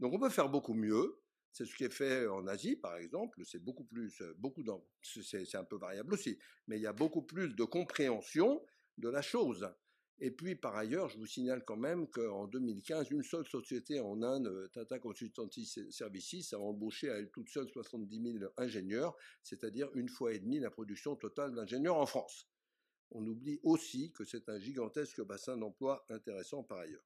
Donc 0.00 0.12
on 0.12 0.18
peut 0.18 0.30
faire 0.30 0.48
beaucoup 0.48 0.74
mieux. 0.74 1.20
C'est 1.52 1.64
ce 1.64 1.74
qui 1.74 1.84
est 1.84 1.92
fait 1.92 2.26
en 2.26 2.46
Asie, 2.46 2.76
par 2.76 2.96
exemple. 2.98 3.42
C'est 3.44 3.58
beaucoup 3.58 3.84
plus, 3.84 4.22
beaucoup 4.36 4.62
c'est 5.02 5.56
un 5.56 5.64
peu 5.64 5.76
variable 5.76 6.14
aussi, 6.14 6.38
mais 6.66 6.76
il 6.76 6.82
y 6.82 6.86
a 6.86 6.92
beaucoup 6.92 7.22
plus 7.22 7.54
de 7.54 7.64
compréhension 7.64 8.62
de 8.98 9.08
la 9.08 9.22
chose. 9.22 9.68
Et 10.20 10.32
puis, 10.32 10.56
par 10.56 10.76
ailleurs, 10.76 11.08
je 11.08 11.16
vous 11.16 11.26
signale 11.26 11.64
quand 11.64 11.76
même 11.76 12.08
qu'en 12.08 12.48
2015, 12.48 13.10
une 13.10 13.22
seule 13.22 13.46
société 13.46 14.00
en 14.00 14.20
Inde, 14.22 14.48
euh, 14.48 14.68
Tata 14.68 14.98
Consultancy 14.98 15.64
Services, 15.90 16.52
a 16.52 16.58
embauché 16.58 17.08
à 17.08 17.18
elle 17.18 17.30
toute 17.30 17.48
seule 17.48 17.68
70 17.68 18.38
000 18.38 18.52
ingénieurs, 18.56 19.16
c'est-à-dire 19.44 19.88
une 19.94 20.08
fois 20.08 20.32
et 20.32 20.40
demie 20.40 20.58
la 20.58 20.70
production 20.70 21.14
totale 21.14 21.54
d'ingénieurs 21.54 21.96
en 21.96 22.06
France. 22.06 22.48
On 23.12 23.24
oublie 23.26 23.60
aussi 23.62 24.12
que 24.12 24.24
c'est 24.24 24.48
un 24.48 24.58
gigantesque 24.58 25.22
bassin 25.22 25.56
d'emploi 25.56 26.04
intéressant 26.08 26.64
par 26.64 26.78
ailleurs. 26.78 27.04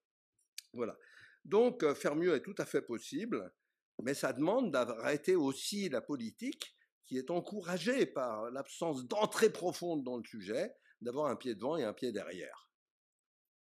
Voilà. 0.72 0.98
Donc, 1.44 1.84
faire 1.94 2.16
mieux 2.16 2.34
est 2.34 2.42
tout 2.42 2.54
à 2.58 2.64
fait 2.64 2.82
possible, 2.82 3.52
mais 4.02 4.14
ça 4.14 4.32
demande 4.32 4.72
d'arrêter 4.72 5.36
aussi 5.36 5.88
la 5.88 6.00
politique 6.00 6.76
qui 7.04 7.18
est 7.18 7.30
encouragée 7.30 8.06
par 8.06 8.50
l'absence 8.50 9.06
d'entrée 9.06 9.50
profonde 9.50 10.04
dans 10.04 10.16
le 10.16 10.24
sujet, 10.24 10.74
d'avoir 11.00 11.26
un 11.26 11.36
pied 11.36 11.54
devant 11.54 11.76
et 11.76 11.84
un 11.84 11.92
pied 11.92 12.12
derrière. 12.12 12.68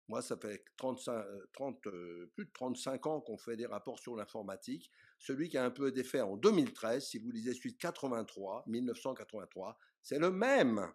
Moi, 0.09 0.23
ça 0.23 0.37
fait 0.37 0.65
35, 0.77 1.23
30, 1.53 1.85
euh, 1.85 1.91
euh, 1.91 2.31
plus 2.35 2.45
de 2.45 2.51
35 2.51 3.05
ans 3.05 3.21
qu'on 3.21 3.37
fait 3.37 3.55
des 3.55 3.67
rapports 3.67 3.99
sur 3.99 4.15
l'informatique. 4.15 4.89
Celui 5.19 5.49
qui 5.49 5.57
a 5.57 5.63
un 5.63 5.69
peu 5.69 5.91
d'effet 5.91 6.21
en 6.21 6.35
2013, 6.35 7.05
si 7.05 7.19
vous 7.19 7.29
lisez 7.29 7.53
suite 7.53 7.79
83, 7.79 8.63
1983, 8.65 9.77
c'est 10.01 10.17
le 10.17 10.31
même. 10.31 10.91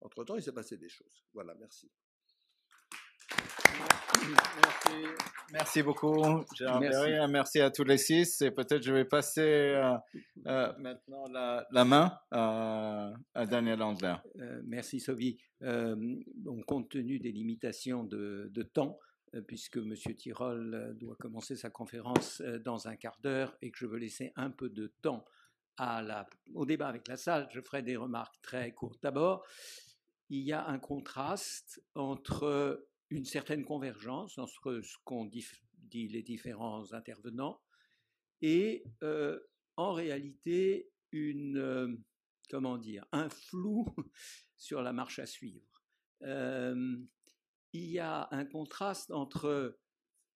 Entre-temps, 0.00 0.34
il 0.34 0.42
s'est 0.42 0.52
passé 0.52 0.76
des 0.76 0.88
choses. 0.88 1.24
Voilà, 1.34 1.54
merci. 1.54 1.90
Merci, 4.16 5.04
merci 5.52 5.82
beaucoup, 5.82 6.22
merci. 6.80 7.10
merci 7.28 7.60
à 7.60 7.70
tous 7.70 7.84
les 7.84 7.98
six. 7.98 8.40
Et 8.42 8.50
peut-être 8.50 8.82
je 8.82 8.92
vais 8.92 9.04
passer 9.04 9.42
euh, 9.42 9.96
euh, 10.46 10.72
maintenant 10.78 11.26
la, 11.28 11.66
la 11.70 11.84
main 11.84 12.18
à, 12.30 13.12
à 13.34 13.46
Daniel 13.46 13.82
Andler. 13.82 14.16
Euh, 14.40 14.62
merci, 14.64 15.00
Sophie. 15.00 15.38
bon, 15.60 16.62
compte 16.66 16.88
tenu 16.90 17.18
des 17.18 17.32
limitations 17.32 18.04
de, 18.04 18.48
de 18.52 18.62
temps, 18.62 18.98
puisque 19.46 19.76
M. 19.76 19.94
Tirol 20.16 20.96
doit 20.98 21.16
commencer 21.16 21.56
sa 21.56 21.70
conférence 21.70 22.40
dans 22.64 22.88
un 22.88 22.96
quart 22.96 23.18
d'heure 23.22 23.56
et 23.60 23.70
que 23.70 23.78
je 23.78 23.86
veux 23.86 23.98
laisser 23.98 24.32
un 24.36 24.50
peu 24.50 24.70
de 24.70 24.92
temps 25.02 25.24
à 25.78 26.00
la, 26.00 26.26
au 26.54 26.64
débat 26.64 26.88
avec 26.88 27.06
la 27.06 27.18
salle, 27.18 27.48
je 27.52 27.60
ferai 27.60 27.82
des 27.82 27.96
remarques 27.96 28.40
très 28.40 28.72
courtes. 28.72 28.98
D'abord, 29.02 29.44
il 30.30 30.40
y 30.42 30.52
a 30.52 30.66
un 30.66 30.78
contraste 30.78 31.82
entre 31.94 32.86
une 33.10 33.24
certaine 33.24 33.64
convergence 33.64 34.38
entre 34.38 34.80
ce 34.82 34.96
qu'ont 35.04 35.26
dit, 35.26 35.46
les 35.92 36.22
différents 36.22 36.92
intervenants 36.92 37.60
et 38.42 38.84
euh, 39.02 39.38
en 39.76 39.92
réalité 39.92 40.90
une 41.12 41.58
euh, 41.58 41.96
comment 42.50 42.78
dire 42.78 43.06
un 43.12 43.28
flou 43.28 43.86
sur 44.56 44.82
la 44.82 44.92
marche 44.92 45.18
à 45.18 45.26
suivre. 45.26 45.84
Euh, 46.22 46.96
il 47.72 47.90
y 47.90 47.98
a 47.98 48.28
un 48.30 48.44
contraste 48.44 49.10
entre 49.10 49.78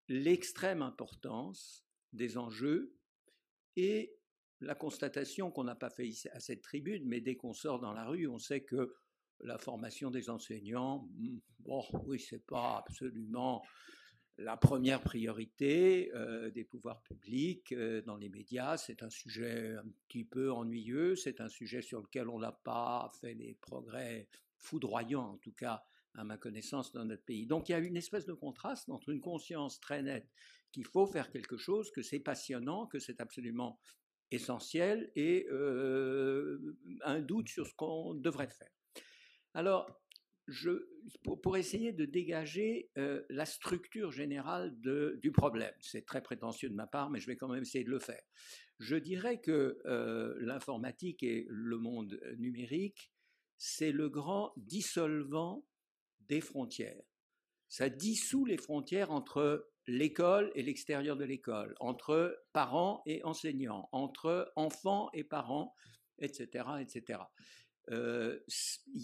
l'extrême 0.08 0.82
importance 0.82 1.86
des 2.12 2.36
enjeux 2.36 2.94
et 3.76 4.14
la 4.60 4.74
constatation 4.74 5.50
qu'on 5.50 5.64
n'a 5.64 5.74
pas 5.74 5.88
fait 5.88 6.10
à 6.32 6.40
cette 6.40 6.60
tribune, 6.62 7.06
mais 7.06 7.20
dès 7.20 7.36
qu'on 7.36 7.54
sort 7.54 7.80
dans 7.80 7.92
la 7.92 8.04
rue, 8.04 8.26
on 8.26 8.38
sait 8.38 8.62
que 8.62 8.94
la 9.42 9.58
formation 9.58 10.10
des 10.10 10.30
enseignants, 10.30 11.08
hmm, 11.16 11.38
bon, 11.60 11.84
oui, 12.06 12.18
c'est 12.20 12.44
pas 12.46 12.78
absolument 12.78 13.62
la 14.40 14.56
première 14.56 15.02
priorité 15.02 16.10
euh, 16.14 16.50
des 16.50 16.64
pouvoirs 16.64 17.02
publics 17.02 17.72
euh, 17.72 18.00
dans 18.02 18.16
les 18.16 18.30
médias. 18.30 18.76
C'est 18.78 19.02
un 19.02 19.10
sujet 19.10 19.76
un 19.76 19.88
petit 20.08 20.24
peu 20.24 20.50
ennuyeux, 20.50 21.14
c'est 21.14 21.40
un 21.40 21.48
sujet 21.48 21.82
sur 21.82 22.00
lequel 22.00 22.28
on 22.28 22.38
n'a 22.38 22.52
pas 22.52 23.10
fait 23.20 23.34
des 23.34 23.56
progrès 23.60 24.28
foudroyants, 24.56 25.32
en 25.32 25.36
tout 25.36 25.52
cas 25.52 25.82
à 26.14 26.24
ma 26.24 26.36
connaissance, 26.36 26.92
dans 26.92 27.04
notre 27.04 27.24
pays. 27.24 27.46
Donc 27.46 27.68
il 27.68 27.72
y 27.72 27.74
a 27.74 27.78
une 27.78 27.96
espèce 27.96 28.26
de 28.26 28.32
contraste 28.32 28.88
entre 28.88 29.10
une 29.10 29.20
conscience 29.20 29.78
très 29.78 30.02
nette 30.02 30.28
qu'il 30.72 30.86
faut 30.86 31.06
faire 31.06 31.30
quelque 31.30 31.56
chose, 31.56 31.90
que 31.90 32.02
c'est 32.02 32.20
passionnant, 32.20 32.86
que 32.86 32.98
c'est 32.98 33.20
absolument 33.20 33.78
essentiel, 34.30 35.10
et 35.16 35.46
euh, 35.50 36.76
un 37.02 37.20
doute 37.20 37.48
sur 37.48 37.66
ce 37.66 37.74
qu'on 37.74 38.14
devrait 38.14 38.48
faire. 38.48 38.70
Alors, 39.54 40.00
pour, 41.42 41.56
essayer 41.56 41.92
de 41.92 42.04
dégager 42.04 42.90
euh, 42.98 43.22
la 43.28 43.44
structure 43.44 44.10
générale 44.10 44.74
du 44.80 45.32
problème, 45.32 45.74
c'est 45.80 46.04
très 46.04 46.22
prétentieux 46.22 46.68
de 46.68 46.74
ma 46.74 46.86
part, 46.86 47.10
mais 47.10 47.20
je 47.20 47.26
vais 47.26 47.36
quand 47.36 47.48
même 47.48 47.62
essayer 47.62 47.84
de 47.84 47.90
le 47.90 47.98
faire. 47.98 48.22
Je 48.78 48.96
dirais 48.96 49.40
que 49.40 49.78
euh, 49.86 50.34
l'informatique 50.40 51.22
et 51.22 51.46
le 51.48 51.78
monde 51.78 52.20
numérique, 52.38 53.12
c'est 53.58 53.92
le 53.92 54.08
grand 54.08 54.52
dissolvant 54.56 55.66
des 56.28 56.40
frontières. 56.40 57.02
Ça 57.68 57.88
dissout 57.88 58.46
les 58.46 58.56
frontières 58.56 59.10
entre 59.10 59.70
l'école 59.86 60.50
et 60.54 60.62
l'extérieur 60.62 61.16
de 61.16 61.24
l'école, 61.24 61.74
entre 61.78 62.42
parents 62.52 63.02
et 63.06 63.22
enseignants, 63.24 63.88
entre 63.92 64.52
enfants 64.56 65.10
et 65.12 65.24
parents, 65.24 65.74
etc., 66.18 66.64
etc. 66.80 67.20
Euh, 67.90 68.38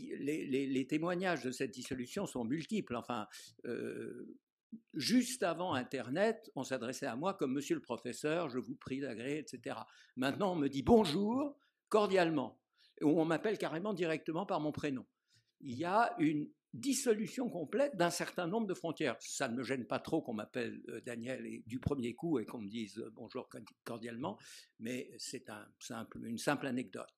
les, 0.01 0.87
témoignages 0.89 1.43
de 1.43 1.51
cette 1.51 1.73
dissolution 1.73 2.27
sont 2.27 2.45
multiples. 2.45 2.97
Enfin, 2.97 3.27
euh, 3.65 4.37
juste 4.95 5.43
avant 5.43 5.75
Internet, 5.75 6.51
on 6.55 6.63
s'adressait 6.63 7.07
à 7.07 7.17
moi 7.17 7.35
comme 7.35 7.53
Monsieur 7.53 7.75
le 7.75 7.83
professeur, 7.83 8.49
je 8.49 8.59
vous 8.59 8.77
prie 8.77 9.01
d'agréer, 9.01 9.39
etc. 9.39 9.77
Maintenant, 10.17 10.53
on 10.53 10.57
me 10.57 10.69
dit 10.69 10.83
bonjour 10.83 11.57
cordialement, 11.89 12.61
ou 13.03 13.21
on 13.21 13.25
m'appelle 13.25 13.59
carrément 13.59 13.95
directement 13.95 14.47
par 14.47 14.61
mon 14.61 14.73
prénom. 14.73 15.07
Il 15.61 15.77
y 15.77 15.85
a 15.85 16.15
une 16.19 16.49
dissolution 16.75 17.49
complète 17.49 17.97
d'un 17.97 18.11
certain 18.11 18.47
nombre 18.47 18.67
de 18.67 18.75
frontières. 18.75 19.17
Ça 19.21 19.49
ne 19.49 19.57
me 19.57 19.63
gêne 19.63 19.87
pas 19.87 19.99
trop 19.99 20.21
qu'on 20.21 20.35
m'appelle 20.35 20.83
euh, 20.89 21.01
Daniel 21.01 21.63
du 21.67 21.81
premier 21.81 22.15
coup 22.15 22.39
et 22.39 22.45
qu'on 22.45 22.61
me 22.61 22.69
dise 22.69 23.03
bonjour 23.15 23.49
cordialement, 23.85 24.39
mais 24.79 25.11
c'est 25.19 25.49
un 25.49 25.67
une 26.23 26.39
simple 26.39 26.67
anecdote. 26.67 27.09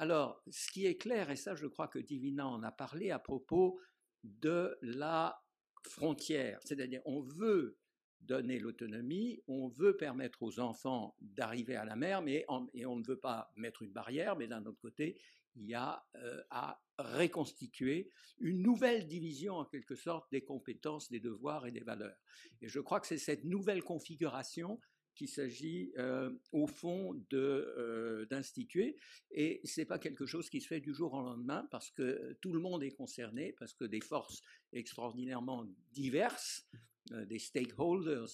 Alors, 0.00 0.42
ce 0.50 0.70
qui 0.70 0.86
est 0.86 0.96
clair, 0.96 1.30
et 1.30 1.36
ça 1.36 1.54
je 1.54 1.66
crois 1.66 1.86
que 1.86 1.98
Divina 1.98 2.48
en 2.48 2.62
a 2.62 2.72
parlé 2.72 3.10
à 3.10 3.18
propos 3.18 3.78
de 4.24 4.78
la 4.80 5.44
frontière, 5.84 6.58
c'est-à-dire 6.64 7.02
on 7.04 7.20
veut 7.20 7.76
donner 8.22 8.58
l'autonomie, 8.58 9.42
on 9.46 9.68
veut 9.68 9.98
permettre 9.98 10.42
aux 10.42 10.58
enfants 10.58 11.14
d'arriver 11.20 11.76
à 11.76 11.84
la 11.84 11.96
mer, 11.96 12.22
mais 12.22 12.46
et 12.72 12.86
on 12.86 12.96
ne 12.96 13.04
veut 13.04 13.18
pas 13.18 13.52
mettre 13.56 13.82
une 13.82 13.92
barrière, 13.92 14.36
mais 14.36 14.46
d'un 14.46 14.64
autre 14.64 14.80
côté, 14.80 15.20
il 15.54 15.66
y 15.66 15.74
a 15.74 16.02
euh, 16.14 16.42
à 16.48 16.80
reconstituer 16.98 18.08
une 18.38 18.62
nouvelle 18.62 19.06
division 19.06 19.56
en 19.56 19.66
quelque 19.66 19.96
sorte 19.96 20.32
des 20.32 20.42
compétences, 20.42 21.10
des 21.10 21.20
devoirs 21.20 21.66
et 21.66 21.72
des 21.72 21.84
valeurs. 21.84 22.16
Et 22.62 22.68
je 22.68 22.80
crois 22.80 23.00
que 23.00 23.06
c'est 23.06 23.18
cette 23.18 23.44
nouvelle 23.44 23.82
configuration 23.82 24.80
qu'il 25.14 25.28
s'agit 25.28 25.92
euh, 25.98 26.30
au 26.52 26.66
fond 26.66 27.20
euh, 27.32 28.26
d'instituer. 28.26 28.96
et 29.30 29.60
ce 29.64 29.80
n'est 29.80 29.86
pas 29.86 29.98
quelque 29.98 30.26
chose 30.26 30.48
qui 30.48 30.60
se 30.60 30.66
fait 30.66 30.80
du 30.80 30.94
jour 30.94 31.14
au 31.14 31.22
lendemain 31.22 31.66
parce 31.70 31.90
que 31.90 32.36
tout 32.40 32.52
le 32.52 32.60
monde 32.60 32.82
est 32.82 32.92
concerné, 32.92 33.54
parce 33.58 33.74
que 33.74 33.84
des 33.84 34.00
forces 34.00 34.42
extraordinairement 34.72 35.66
diverses, 35.92 36.66
euh, 37.12 37.24
des 37.26 37.38
stakeholders 37.38 38.28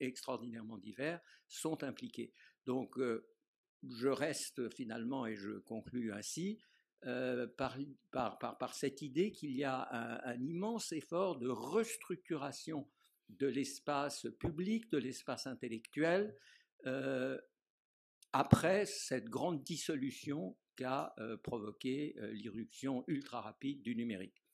extraordinairement 0.00 0.78
divers 0.78 1.20
sont 1.46 1.82
impliqués. 1.84 2.32
Donc 2.66 2.98
je 3.88 4.08
reste 4.08 4.74
finalement, 4.74 5.26
et 5.26 5.36
je 5.36 5.58
conclus 5.58 6.12
ainsi, 6.12 6.58
par, 7.02 7.78
par, 8.10 8.38
par, 8.38 8.58
par, 8.58 8.74
cette 8.74 9.02
idée 9.02 9.30
qu'il 9.30 9.52
y 9.52 9.62
a 9.62 9.88
un, 10.24 10.42
immense 10.42 10.90
effort 10.90 11.38
de 11.38 11.48
restructuration 11.48 12.88
de 13.28 13.46
l'espace 13.46 14.26
public, 14.38 14.90
de 14.90 14.98
l'espace 14.98 15.46
intellectuel, 15.46 16.34
euh, 16.86 17.38
après 18.32 18.86
cette 18.86 19.28
grande 19.28 19.62
dissolution 19.62 20.56
qu'a 20.76 21.14
euh, 21.18 21.36
provoqué 21.36 22.14
euh, 22.18 22.32
l'irruption 22.32 23.04
ultra 23.06 23.40
rapide 23.40 23.82
du 23.82 23.96
numérique. 23.96 24.44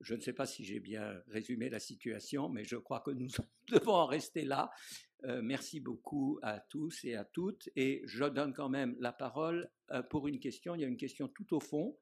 Je 0.00 0.14
ne 0.14 0.20
sais 0.20 0.32
pas 0.32 0.46
si 0.46 0.64
j'ai 0.64 0.80
bien 0.80 1.20
résumé 1.26 1.68
la 1.68 1.78
situation, 1.78 2.48
mais 2.48 2.64
je 2.64 2.76
crois 2.76 3.00
que 3.00 3.10
nous 3.10 3.28
devons 3.68 3.92
en 3.92 4.06
rester 4.06 4.44
là. 4.44 4.70
Merci 5.42 5.80
beaucoup 5.80 6.38
à 6.40 6.60
tous 6.60 7.04
et 7.04 7.14
à 7.14 7.26
toutes. 7.26 7.68
Et 7.76 8.00
je 8.06 8.24
donne 8.24 8.54
quand 8.54 8.70
même 8.70 8.96
la 9.00 9.12
parole 9.12 9.70
pour 10.08 10.28
une 10.28 10.40
question. 10.40 10.74
Il 10.74 10.80
y 10.80 10.84
a 10.84 10.88
une 10.88 10.96
question 10.96 11.28
tout 11.28 11.54
au 11.54 11.60
fond. 11.60 11.98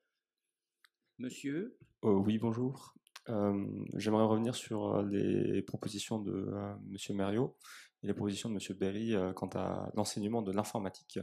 Monsieur? 1.19 1.77
Oui, 2.05 2.39
bonjour. 2.39 2.95
Euh, 3.29 3.67
j'aimerais 3.95 4.25
revenir 4.25 4.55
sur 4.55 5.03
les 5.03 5.63
propositions 5.63 6.19
de 6.19 6.51
Monsieur 6.89 7.15
Mario 7.15 7.57
et 8.03 8.07
les 8.07 8.15
propositions 8.15 8.49
de 8.49 8.55
Monsieur 8.55 8.75
Berry 8.75 9.15
quant 9.35 9.51
à 9.55 9.91
l'enseignement 9.95 10.43
de 10.43 10.53
l'informatique. 10.53 11.19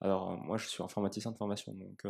Alors, 0.00 0.36
moi, 0.38 0.56
je 0.58 0.66
suis 0.66 0.82
informaticien 0.82 1.32
de 1.32 1.36
formation, 1.36 1.72
donc 1.72 2.04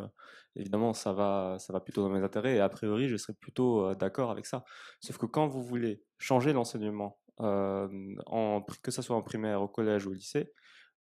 évidemment, 0.56 0.92
ça 0.92 1.12
va, 1.12 1.56
ça 1.58 1.72
va 1.72 1.80
plutôt 1.80 2.02
dans 2.02 2.10
mes 2.10 2.22
intérêts, 2.22 2.56
et 2.56 2.60
a 2.60 2.68
priori, 2.68 3.08
je 3.08 3.16
serais 3.16 3.32
plutôt 3.32 3.94
d'accord 3.94 4.30
avec 4.30 4.44
ça. 4.44 4.64
Sauf 5.00 5.16
que 5.16 5.24
quand 5.26 5.46
vous 5.46 5.62
voulez 5.62 6.02
changer 6.18 6.52
l'enseignement 6.52 7.18
en, 7.38 8.62
que 8.82 8.90
ce 8.90 9.00
soit 9.00 9.16
en 9.16 9.22
primaire, 9.22 9.62
au 9.62 9.68
collège 9.68 10.06
ou 10.06 10.10
au 10.10 10.12
lycée, 10.12 10.52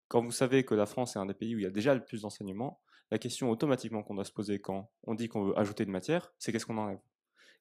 quand 0.07 0.23
vous 0.23 0.31
savez 0.31 0.63
que 0.63 0.75
la 0.75 0.85
France 0.85 1.17
est 1.17 1.19
un 1.19 1.25
des 1.25 1.33
pays 1.33 1.55
où 1.55 1.59
il 1.59 1.63
y 1.63 1.67
a 1.67 1.71
déjà 1.71 1.93
le 1.93 2.05
plus 2.05 2.21
d'enseignement, 2.21 2.79
la 3.11 3.17
question 3.17 3.49
automatiquement 3.49 4.03
qu'on 4.03 4.15
doit 4.15 4.23
se 4.23 4.31
poser 4.31 4.59
quand 4.61 4.89
on 5.03 5.15
dit 5.15 5.27
qu'on 5.27 5.43
veut 5.43 5.59
ajouter 5.59 5.85
de 5.85 5.91
matière, 5.91 6.31
c'est 6.37 6.53
qu'est-ce 6.53 6.65
qu'on 6.65 6.77
enlève? 6.77 6.99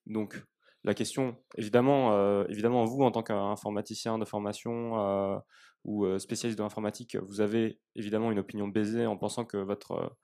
Donc 0.06 0.40
la 0.86 0.94
question, 0.94 1.36
évidemment, 1.56 2.46
évidemment, 2.46 2.84
vous 2.84 3.02
en 3.02 3.10
tant 3.10 3.22
qu'informaticien 3.22 4.18
de 4.18 4.24
formation 4.24 5.42
ou 5.84 6.18
spécialiste 6.18 6.58
de 6.58 6.62
l'informatique, 6.62 7.16
vous 7.16 7.40
avez 7.40 7.80
évidemment 7.94 8.32
une 8.32 8.38
opinion 8.38 8.68
baisée 8.68 9.04
en 9.06 9.16
pensant 9.18 9.44
que 9.44 9.58
votre 9.58 10.16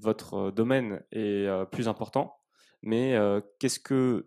votre 0.00 0.50
domaine 0.50 1.02
est 1.12 1.48
plus 1.70 1.88
important. 1.88 2.36
Mais 2.82 3.16
qu'est-ce 3.58 3.80
que 3.80 4.26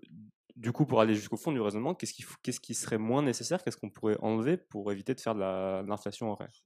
du 0.55 0.71
coup, 0.71 0.85
pour 0.85 1.01
aller 1.01 1.15
jusqu'au 1.15 1.37
fond 1.37 1.51
du 1.51 1.61
raisonnement, 1.61 1.95
qu'est-ce 1.95 2.59
qui, 2.59 2.73
serait 2.73 2.97
moins 2.97 3.23
nécessaire 3.23 3.63
Qu'est-ce 3.63 3.77
qu'on 3.77 3.89
pourrait 3.89 4.17
enlever 4.19 4.57
pour 4.57 4.91
éviter 4.91 5.15
de 5.15 5.19
faire 5.19 5.35
de, 5.35 5.87
l'inflation 5.87 6.31
horaire? 6.31 6.63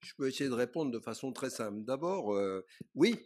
Je, 0.00 0.14
peux 0.16 0.28
essayer 0.28 0.48
de 0.48 0.54
répondre 0.54 0.92
de 0.92 1.00
façon 1.00 1.32
très 1.32 1.50
simple. 1.50 1.82
D'abord, 1.82 2.32
euh, 2.32 2.64
oui, 2.94 3.16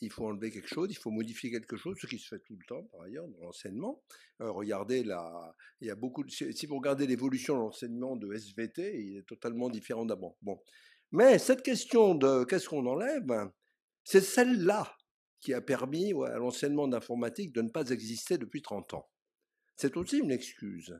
il 0.00 0.10
faut 0.10 0.26
enlever 0.26 0.50
quelque 0.50 0.68
chose, 0.68 0.88
il 0.90 0.98
faut 0.98 1.10
modifier 1.10 1.50
quelque 1.50 1.76
chose, 1.76 1.96
ce 2.00 2.06
qui 2.06 2.18
se 2.18 2.28
fait 2.28 2.40
tout 2.40 2.56
le 2.56 2.64
temps 2.66 2.84
par 2.92 3.02
ailleurs 3.02 3.26
dans 3.28 3.40
l'enseignement. 3.40 4.02
Euh, 4.40 4.50
regardez 4.50 5.02
la, 5.02 5.54
il 5.80 5.88
y 5.88 5.90
a 5.90 5.94
beaucoup. 5.94 6.24
si 6.28 6.66
vous 6.66 6.76
regardez 6.76 7.06
l'évolution 7.06 7.54
de 7.54 7.60
l'enseignement 7.60 8.16
de 8.16 8.32
SVT, 8.32 9.00
il 9.00 9.18
est 9.18 9.26
totalement 9.26 9.70
différent 9.70 10.04
d'avant. 10.04 10.36
Bon, 10.42 10.60
mais 11.12 11.38
cette 11.38 11.62
question 11.62 12.14
de 12.14 12.44
qu'est-ce 12.44 12.68
qu'on 12.68 12.86
enlève, 12.86 13.50
c'est 14.04 14.20
celle-là 14.20 14.96
qui 15.40 15.54
a 15.54 15.60
permis 15.60 16.12
à 16.24 16.36
l'enseignement 16.36 16.88
d'informatique 16.88 17.52
de 17.52 17.62
ne 17.62 17.70
pas 17.70 17.88
exister 17.90 18.38
depuis 18.38 18.62
30 18.62 18.94
ans. 18.94 19.08
C'est 19.76 19.96
aussi 19.96 20.18
une 20.18 20.30
excuse. 20.30 20.98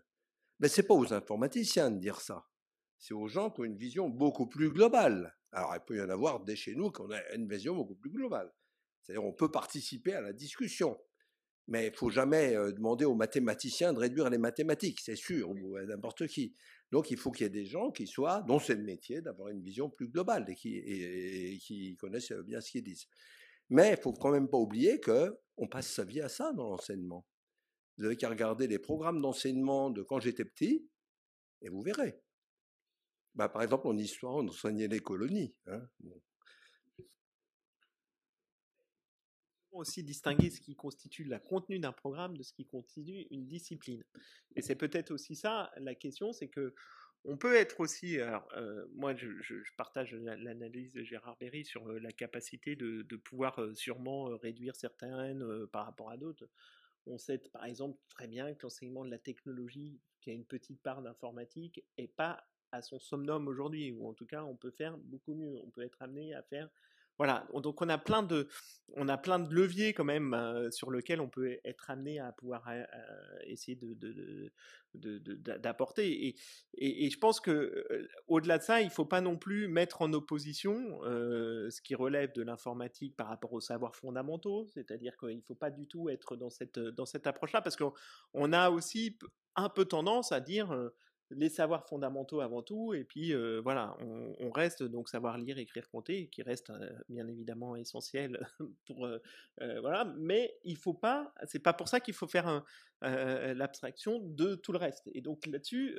Mais 0.60 0.68
ce 0.68 0.80
n'est 0.80 0.86
pas 0.86 0.94
aux 0.94 1.12
informaticiens 1.12 1.90
de 1.90 1.98
dire 1.98 2.20
ça. 2.20 2.46
C'est 2.98 3.14
aux 3.14 3.28
gens 3.28 3.50
qui 3.50 3.60
ont 3.60 3.64
une 3.64 3.76
vision 3.76 4.08
beaucoup 4.08 4.46
plus 4.46 4.70
globale. 4.70 5.36
Alors, 5.52 5.74
il 5.74 5.80
peut 5.86 5.96
y 5.96 6.00
en 6.00 6.08
avoir 6.08 6.40
dès 6.44 6.56
chez 6.56 6.74
nous 6.74 6.90
qui 6.90 7.00
ont 7.02 7.08
une 7.34 7.48
vision 7.48 7.74
beaucoup 7.74 7.94
plus 7.94 8.10
globale. 8.10 8.50
C'est-à-dire, 9.06 9.24
on 9.24 9.32
peut 9.32 9.50
participer 9.50 10.14
à 10.14 10.20
la 10.20 10.32
discussion. 10.32 10.98
Mais 11.68 11.86
il 11.88 11.94
faut 11.94 12.10
jamais 12.10 12.54
demander 12.72 13.04
aux 13.04 13.14
mathématiciens 13.14 13.92
de 13.92 13.98
réduire 13.98 14.30
les 14.30 14.38
mathématiques, 14.38 15.00
c'est 15.00 15.16
sûr, 15.16 15.50
ou 15.50 15.76
à 15.76 15.84
n'importe 15.84 16.26
qui. 16.26 16.54
Donc 16.92 17.10
il 17.10 17.16
faut 17.16 17.32
qu'il 17.32 17.44
y 17.44 17.46
ait 17.46 17.50
des 17.50 17.66
gens 17.66 17.90
qui 17.90 18.06
soient, 18.06 18.42
dont 18.42 18.60
c'est 18.60 18.76
le 18.76 18.84
métier, 18.84 19.20
d'avoir 19.20 19.48
une 19.48 19.62
vision 19.62 19.90
plus 19.90 20.08
globale 20.08 20.44
et 20.48 20.54
qui, 20.54 20.76
et 20.76 21.58
qui 21.58 21.96
connaissent 21.96 22.32
bien 22.32 22.60
ce 22.60 22.70
qu'ils 22.70 22.84
disent. 22.84 23.06
Mais 23.68 23.92
il 23.92 24.00
faut 24.00 24.12
quand 24.12 24.30
même 24.30 24.48
pas 24.48 24.58
oublier 24.58 25.00
que 25.00 25.36
on 25.56 25.66
passe 25.66 25.88
sa 25.90 26.04
vie 26.04 26.20
à 26.20 26.28
ça 26.28 26.52
dans 26.52 26.68
l'enseignement. 26.68 27.26
Vous 27.98 28.04
avez 28.04 28.16
qu'à 28.16 28.28
regarder 28.28 28.68
les 28.68 28.78
programmes 28.78 29.20
d'enseignement 29.20 29.90
de 29.90 30.02
quand 30.02 30.20
j'étais 30.20 30.44
petit, 30.44 30.88
et 31.62 31.68
vous 31.68 31.82
verrez. 31.82 32.20
Bah, 33.34 33.48
par 33.48 33.62
exemple, 33.62 33.88
en 33.88 33.96
histoire, 33.96 34.34
on 34.34 34.46
enseignait 34.46 34.86
les 34.86 35.00
colonies. 35.00 35.54
Hein. 35.66 35.82
Aussi 39.76 40.02
distinguer 40.02 40.50
ce 40.50 40.60
qui 40.60 40.74
constitue 40.74 41.24
le 41.24 41.38
contenu 41.38 41.78
d'un 41.78 41.92
programme 41.92 42.36
de 42.36 42.42
ce 42.42 42.52
qui 42.52 42.66
constitue 42.66 43.26
une 43.30 43.46
discipline. 43.46 44.02
Et 44.54 44.62
c'est 44.62 44.76
peut-être 44.76 45.10
aussi 45.10 45.36
ça 45.36 45.70
la 45.78 45.94
question, 45.94 46.32
c'est 46.32 46.48
que 46.48 46.74
on 47.28 47.36
peut 47.36 47.56
être 47.56 47.80
aussi, 47.80 48.20
alors, 48.20 48.48
euh, 48.56 48.86
moi 48.94 49.14
je, 49.16 49.26
partage 49.76 50.14
l'analyse 50.14 50.92
de 50.92 51.02
Gérard 51.02 51.36
Berry 51.38 51.64
sur 51.64 51.88
euh, 51.90 51.98
la 51.98 52.12
capacité 52.12 52.76
de, 52.76 53.02
pouvoir 53.16 53.58
euh, 53.60 53.74
sûrement 53.74 54.26
réduire 54.36 54.76
certaines 54.76 55.66
par 55.72 55.86
rapport 55.86 56.10
à 56.10 56.16
d'autres. 56.16 56.48
On 57.06 57.18
sait 57.18 57.38
par 57.52 57.64
exemple 57.64 57.98
très 58.08 58.28
bien 58.28 58.54
que 58.54 58.62
l'enseignement 58.62 59.04
de 59.04 59.10
la 59.10 59.18
technologie, 59.18 60.00
qui 60.20 60.30
a 60.30 60.32
une 60.32 60.44
petite 60.44 60.80
part 60.82 61.02
d'informatique, 61.02 61.84
n'est 61.98 62.06
pas 62.06 62.46
à 62.70 62.80
son 62.82 63.00
somnum 63.00 63.48
aujourd'hui, 63.48 63.90
ou 63.90 64.08
en 64.08 64.14
tout 64.14 64.26
cas 64.26 64.44
on 64.44 64.56
peut 64.56 64.70
faire 64.70 64.96
beaucoup 64.96 65.34
mieux. 65.34 65.58
On 65.64 65.70
peut 65.70 65.82
être 65.82 66.02
amené 66.02 66.32
à 66.34 66.42
faire 66.42 66.68
voilà, 67.18 67.46
donc 67.62 67.80
on 67.80 67.88
a 67.88 67.98
plein 67.98 68.22
de, 68.22 68.48
on 68.94 69.08
a 69.08 69.16
plein 69.16 69.38
de 69.38 69.52
leviers 69.52 69.94
quand 69.94 70.04
même 70.04 70.34
euh, 70.34 70.70
sur 70.70 70.90
lesquels 70.90 71.20
on 71.20 71.28
peut 71.28 71.58
être 71.64 71.90
amené 71.90 72.18
à 72.18 72.32
pouvoir 72.32 72.66
euh, 72.68 72.82
euh, 72.82 73.38
essayer 73.46 73.76
de, 73.76 74.52
d'apporter. 75.58 76.28
Et, 76.28 76.36
et, 76.74 77.10
je 77.10 77.18
pense 77.18 77.40
que 77.40 78.08
au-delà 78.28 78.58
de 78.58 78.62
ça, 78.62 78.80
il 78.80 78.86
ne 78.86 78.90
faut 78.90 79.04
pas 79.04 79.20
non 79.20 79.36
plus 79.36 79.68
mettre 79.68 80.02
en 80.02 80.12
opposition 80.12 81.00
ce 81.04 81.82
qui 81.82 81.94
relève 81.94 82.32
de 82.32 82.42
l'informatique 82.42 83.14
par 83.14 83.28
rapport 83.28 83.52
aux 83.52 83.60
savoirs 83.60 83.94
fondamentaux, 83.94 84.68
c'est-à-dire 84.72 85.16
qu'il 85.18 85.36
ne 85.36 85.42
faut 85.42 85.54
pas 85.54 85.70
du 85.70 85.86
tout 85.86 86.08
être 86.08 86.36
dans 86.36 86.48
cette, 86.48 86.78
dans 86.78 87.04
cette 87.04 87.26
approche-là, 87.26 87.60
parce 87.60 87.76
qu'on 87.76 88.52
a 88.52 88.70
aussi 88.70 89.18
un 89.54 89.68
peu 89.68 89.84
tendance 89.84 90.32
à 90.32 90.40
dire 90.40 90.74
les 91.30 91.48
savoirs 91.48 91.86
fondamentaux 91.86 92.40
avant 92.40 92.62
tout, 92.62 92.94
et 92.94 93.04
puis 93.04 93.34
voilà, 93.62 93.96
on, 94.00 94.50
reste 94.50 94.82
donc 94.82 95.08
savoir 95.08 95.38
lire, 95.38 95.58
écrire, 95.58 95.88
compter, 95.90 96.28
qui 96.28 96.42
reste 96.42 96.72
bien 97.08 97.26
évidemment 97.28 97.76
essentiel 97.76 98.46
pour 98.86 99.08
voilà, 99.58 100.12
mais 100.16 100.54
il 100.64 100.76
faut 100.76 100.94
pas, 100.94 101.34
c'est 101.44 101.62
pas 101.62 101.72
pour 101.72 101.88
ça 101.88 102.00
qu'il 102.00 102.14
faut 102.14 102.26
faire 102.26 102.64
l'abstraction 103.02 104.20
de 104.20 104.54
tout 104.54 104.72
le 104.72 104.78
reste. 104.78 105.10
Et 105.12 105.20
donc 105.20 105.46
là-dessus, 105.46 105.98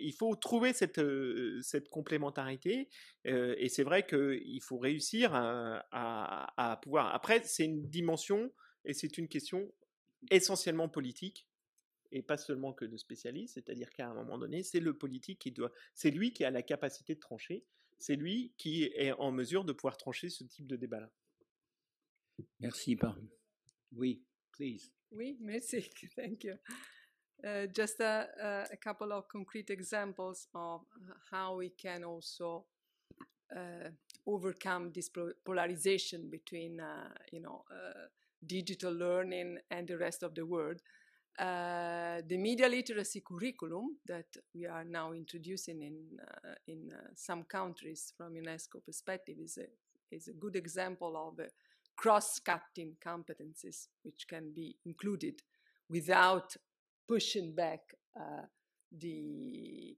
il 0.00 0.14
faut 0.14 0.34
trouver 0.36 0.72
cette 0.72 1.00
cette 1.62 1.88
complémentarité, 1.88 2.88
et 3.24 3.68
c'est 3.68 3.84
vrai 3.84 4.06
qu'il 4.06 4.62
faut 4.62 4.78
réussir 4.78 5.34
à, 5.34 5.82
à 6.56 6.76
pouvoir. 6.78 7.14
Après, 7.14 7.42
c'est 7.44 7.64
une 7.64 7.88
dimension 7.88 8.50
et 8.84 8.94
c'est 8.94 9.18
une 9.18 9.28
question 9.28 9.70
essentiellement 10.30 10.88
politique 10.88 11.49
et 12.12 12.22
pas 12.22 12.36
seulement 12.36 12.72
que 12.72 12.84
de 12.84 12.96
spécialistes, 12.96 13.54
c'est-à-dire 13.54 13.90
qu'à 13.90 14.08
un 14.08 14.14
moment 14.14 14.38
donné, 14.38 14.62
c'est 14.62 14.80
le 14.80 14.96
politique 14.96 15.38
qui 15.38 15.52
doit, 15.52 15.72
c'est 15.94 16.10
lui 16.10 16.32
qui 16.32 16.44
a 16.44 16.50
la 16.50 16.62
capacité 16.62 17.14
de 17.14 17.20
trancher, 17.20 17.64
c'est 17.98 18.16
lui 18.16 18.52
qui 18.56 18.84
est 18.84 19.12
en 19.12 19.30
mesure 19.30 19.64
de 19.64 19.72
pouvoir 19.72 19.96
trancher 19.96 20.30
ce 20.30 20.44
type 20.44 20.66
de 20.66 20.76
débat-là. 20.76 21.10
Merci, 22.58 22.98
Oui, 23.92 24.24
please. 24.52 24.90
Oui, 25.12 25.36
merci. 25.40 25.90
Thank 26.16 26.44
you. 26.44 26.54
Uh, 27.42 27.66
just 27.74 28.00
a, 28.00 28.28
a, 28.70 28.76
couple 28.76 29.12
of 29.12 29.26
concrete 29.28 29.70
examples 29.70 30.46
of 30.54 30.82
how 31.30 31.56
we 31.56 31.70
can 31.70 32.04
also 32.04 32.66
uh, 33.56 33.88
overcome 34.26 34.92
this 34.92 35.10
polarization 35.44 36.28
between, 36.30 36.80
uh, 36.80 37.08
you 37.32 37.40
know, 37.40 37.64
uh, 37.70 38.08
digital 38.46 38.92
learning 38.92 39.58
and 39.70 39.88
the 39.88 39.96
rest 39.96 40.22
of 40.22 40.34
the 40.34 40.44
world. 40.44 40.80
Uh, 41.38 42.20
the 42.28 42.36
media 42.36 42.68
literacy 42.68 43.22
curriculum 43.26 43.96
that 44.06 44.26
we 44.54 44.66
are 44.66 44.84
now 44.84 45.12
introducing 45.12 45.82
in 45.82 45.96
uh, 46.20 46.54
in 46.66 46.90
uh, 46.92 47.08
some 47.14 47.44
countries 47.44 48.12
from 48.16 48.34
UNESCO 48.34 48.84
perspective 48.84 49.36
is 49.42 49.56
a 49.56 49.66
is 50.14 50.28
a 50.28 50.32
good 50.32 50.56
example 50.56 51.16
of 51.16 51.46
cross-cutting 51.96 52.96
competencies 53.04 53.88
which 54.02 54.26
can 54.28 54.52
be 54.54 54.76
included 54.84 55.34
without 55.88 56.56
pushing 57.08 57.54
back 57.54 57.80
uh, 58.18 58.42
the 58.90 59.96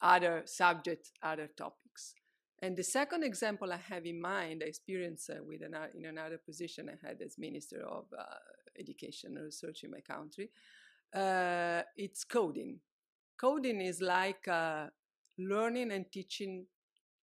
other 0.00 0.42
subjects, 0.46 1.12
other 1.22 1.48
topics. 1.56 2.14
And 2.62 2.76
the 2.76 2.84
second 2.84 3.24
example 3.24 3.72
I 3.72 3.80
have 3.88 4.06
in 4.06 4.20
mind, 4.20 4.62
I 4.64 4.68
experienced 4.68 5.30
uh, 5.30 5.42
with 5.44 5.62
in 5.62 6.04
another 6.06 6.38
position 6.38 6.88
I 6.88 7.06
had 7.06 7.20
as 7.20 7.36
Minister 7.38 7.82
of 7.82 8.04
uh, 8.16 8.22
Education 8.78 9.34
Research 9.34 9.84
in 9.84 9.90
my 9.90 10.00
country, 10.00 10.50
uh, 11.14 11.82
it's 11.96 12.24
coding. 12.24 12.80
Coding 13.40 13.80
is 13.80 14.00
like 14.00 14.46
uh, 14.48 14.86
learning 15.38 15.92
and 15.92 16.10
teaching 16.10 16.66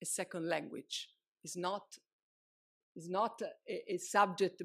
a 0.03 0.07
second 0.07 0.49
language. 0.49 1.09
It's 1.45 1.57
not, 1.57 1.85
it's 2.97 3.09
not 3.09 3.41
a, 3.69 3.95
a 3.95 3.99
subject 3.99 4.63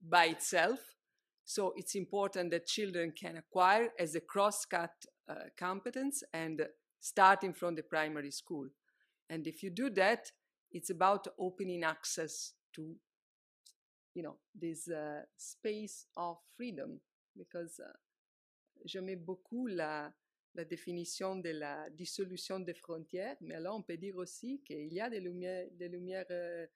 by 0.00 0.26
itself. 0.26 0.78
So 1.44 1.72
it's 1.76 1.94
important 1.94 2.50
that 2.50 2.66
children 2.66 3.12
can 3.12 3.36
acquire 3.36 3.88
as 3.98 4.14
a 4.14 4.20
cross-cut 4.20 4.92
uh, 5.28 5.34
competence 5.56 6.22
and 6.32 6.62
starting 7.00 7.54
from 7.54 7.74
the 7.74 7.82
primary 7.82 8.30
school. 8.30 8.68
And 9.30 9.46
if 9.46 9.62
you 9.62 9.70
do 9.70 9.90
that, 9.90 10.30
it's 10.72 10.90
about 10.90 11.26
opening 11.38 11.84
access 11.84 12.52
to 12.74 12.96
you 14.14 14.22
know, 14.22 14.38
this 14.54 14.88
uh, 14.88 15.22
space 15.36 16.06
of 16.16 16.38
freedom, 16.56 17.00
because 17.36 17.80
uh, 17.80 19.16
beaucoup 19.16 19.66
la, 19.66 20.12
la 20.54 20.64
définition 20.64 21.36
de 21.36 21.50
la 21.50 21.88
dissolution 21.90 22.60
des 22.60 22.74
frontières, 22.74 23.36
mais 23.40 23.54
alors 23.54 23.76
on 23.76 23.82
peut 23.82 23.96
dire 23.96 24.16
aussi 24.16 24.60
qu'il 24.64 24.92
y 24.92 25.00
a 25.00 25.08
des 25.08 25.20
lumières, 25.20 25.68
des 25.72 25.88
lumières 25.88 26.26
euh, 26.30 26.66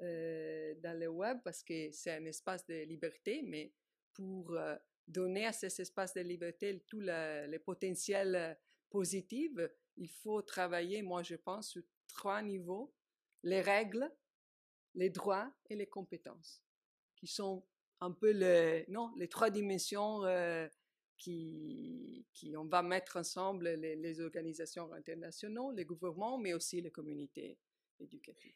euh, 0.00 0.74
dans 0.82 0.98
le 0.98 1.08
web 1.08 1.38
parce 1.44 1.62
que 1.62 1.90
c'est 1.92 2.12
un 2.12 2.24
espace 2.24 2.66
de 2.66 2.82
liberté, 2.84 3.42
mais 3.42 3.72
pour 4.14 4.56
euh, 4.56 4.76
donner 5.06 5.46
à 5.46 5.52
cet 5.52 5.78
espace 5.78 6.14
de 6.14 6.22
liberté 6.22 6.82
tout 6.86 7.00
le, 7.00 7.46
le 7.46 7.58
potentiel 7.58 8.58
positif, 8.88 9.52
il 9.96 10.08
faut 10.08 10.42
travailler, 10.42 11.02
moi 11.02 11.22
je 11.22 11.36
pense, 11.36 11.70
sur 11.70 11.82
trois 12.08 12.42
niveaux, 12.42 12.92
les 13.42 13.60
règles, 13.60 14.10
les 14.94 15.10
droits 15.10 15.52
et 15.68 15.76
les 15.76 15.86
compétences, 15.86 16.62
qui 17.20 17.26
sont 17.26 17.62
un 18.00 18.10
peu 18.10 18.30
les, 18.30 18.86
non, 18.88 19.12
les 19.16 19.28
trois 19.28 19.50
dimensions 19.50 20.24
euh, 20.24 20.66
qui, 21.18 22.26
qui, 22.32 22.56
on 22.56 22.64
va 22.64 22.82
mettre 22.82 23.18
ensemble 23.18 23.68
les, 23.68 24.20
organisations 24.20 24.90
internationales, 24.94 25.74
les 25.76 25.84
gouvernements, 25.84 26.38
mais 26.38 26.54
aussi 26.54 26.80
les 26.80 26.90
communautés 26.90 27.58
éducatives. 28.00 28.54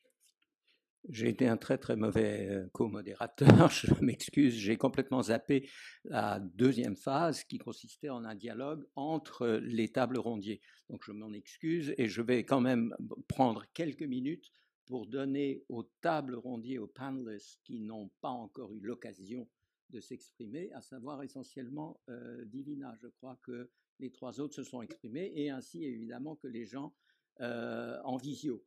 J'ai 1.10 1.28
été 1.28 1.46
un 1.46 1.58
très 1.58 1.76
très 1.76 1.96
mauvais 1.96 2.64
co-modérateur, 2.72 3.68
je 3.70 3.92
m'excuse, 4.02 4.54
j'ai 4.54 4.78
complètement 4.78 5.24
zappé 5.24 5.68
la 6.04 6.40
deuxième 6.40 6.96
phase 6.96 7.44
qui 7.44 7.58
consistait 7.58 8.08
en 8.08 8.24
un 8.24 8.34
dialogue 8.34 8.88
entre 8.96 9.46
les 9.62 9.92
tables 9.92 10.16
rondiers. 10.16 10.62
Donc 10.88 11.02
je 11.04 11.12
m'en 11.12 11.34
excuse 11.34 11.94
et 11.98 12.08
je 12.08 12.22
vais 12.22 12.46
quand 12.46 12.62
même 12.62 12.96
prendre 13.28 13.66
quelques 13.74 14.02
minutes 14.02 14.50
pour 14.86 15.06
donner 15.06 15.64
aux 15.68 15.84
tables 16.00 16.34
rondiers, 16.34 16.78
aux 16.78 16.86
panelists 16.86 17.60
qui 17.64 17.80
n'ont 17.80 18.10
pas 18.20 18.28
encore 18.28 18.74
eu 18.74 18.80
l'occasion 18.80 19.48
de 19.90 20.00
s'exprimer, 20.00 20.72
à 20.72 20.80
savoir 20.80 21.22
essentiellement 21.22 22.00
euh, 22.08 22.44
Divina. 22.46 22.94
Je 23.00 23.08
crois 23.08 23.38
que 23.42 23.70
les 24.00 24.10
trois 24.10 24.40
autres 24.40 24.54
se 24.54 24.64
sont 24.64 24.82
exprimés 24.82 25.32
et 25.36 25.50
ainsi 25.50 25.84
évidemment 25.84 26.36
que 26.36 26.48
les 26.48 26.66
gens 26.66 26.94
euh, 27.40 28.00
en 28.04 28.16
visio. 28.16 28.64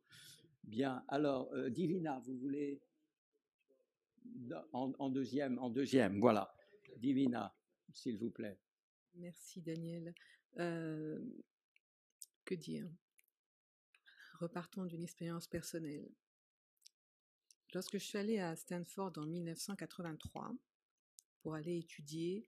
Bien, 0.64 1.04
alors 1.08 1.52
euh, 1.52 1.70
Divina, 1.70 2.18
vous 2.20 2.36
voulez 2.38 2.80
en, 4.72 4.92
en, 4.98 5.10
deuxième, 5.10 5.58
en 5.58 5.70
deuxième, 5.70 6.20
voilà. 6.20 6.54
Divina, 6.96 7.54
s'il 7.92 8.18
vous 8.18 8.30
plaît. 8.30 8.58
Merci 9.14 9.62
Daniel. 9.62 10.14
Que 10.56 12.54
dire? 12.54 12.88
Repartons 14.38 14.84
d'une 14.84 15.02
expérience 15.02 15.48
personnelle. 15.48 16.08
Lorsque 17.74 17.98
je 17.98 18.04
suis 18.04 18.18
allée 18.18 18.38
à 18.38 18.54
Stanford 18.54 19.12
en 19.16 19.26
1983 19.26 20.54
pour 21.42 21.54
aller 21.54 21.78
étudier 21.78 22.46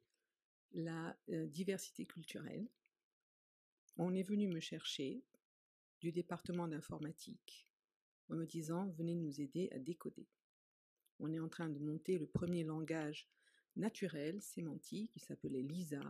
la 0.73 1.17
euh, 1.31 1.47
diversité 1.47 2.07
culturelle, 2.07 2.69
on 3.97 4.15
est 4.15 4.23
venu 4.23 4.47
me 4.47 4.61
chercher 4.61 5.25
du 6.01 6.13
département 6.13 6.69
d'informatique 6.69 7.69
en 8.29 8.37
me 8.37 8.47
disant 8.47 8.87
venez 8.91 9.15
nous 9.15 9.41
aider 9.41 9.69
à 9.73 9.79
décoder. 9.79 10.29
On 11.19 11.33
est 11.33 11.41
en 11.41 11.49
train 11.49 11.69
de 11.69 11.81
monter 11.81 12.19
le 12.19 12.27
premier 12.27 12.63
langage 12.63 13.29
naturel, 13.77 14.41
sémantique, 14.41 15.11
qui 15.13 15.21
s'appelait 15.21 15.63
LISA. 15.63 16.01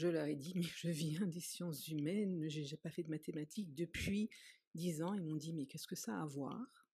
Je 0.00 0.08
leur 0.08 0.24
ai 0.24 0.34
dit, 0.34 0.54
mais 0.56 0.62
je 0.62 0.88
viens 0.88 1.26
des 1.26 1.40
sciences 1.40 1.86
humaines, 1.88 2.48
je 2.48 2.60
n'ai 2.60 2.76
pas 2.78 2.88
fait 2.88 3.02
de 3.02 3.10
mathématiques 3.10 3.74
depuis 3.74 4.30
dix 4.74 5.02
ans. 5.02 5.12
Ils 5.12 5.22
m'ont 5.22 5.36
dit, 5.36 5.52
mais 5.52 5.66
qu'est-ce 5.66 5.86
que 5.86 5.94
ça 5.94 6.16
a 6.16 6.22
à 6.22 6.24
voir? 6.24 6.88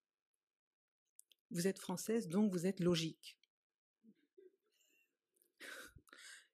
Vous 1.53 1.69
êtes 1.69 1.79
française, 1.79 2.29
donc 2.29 2.51
vous 2.51 2.67
êtes 2.67 2.81
logique. 2.81 3.39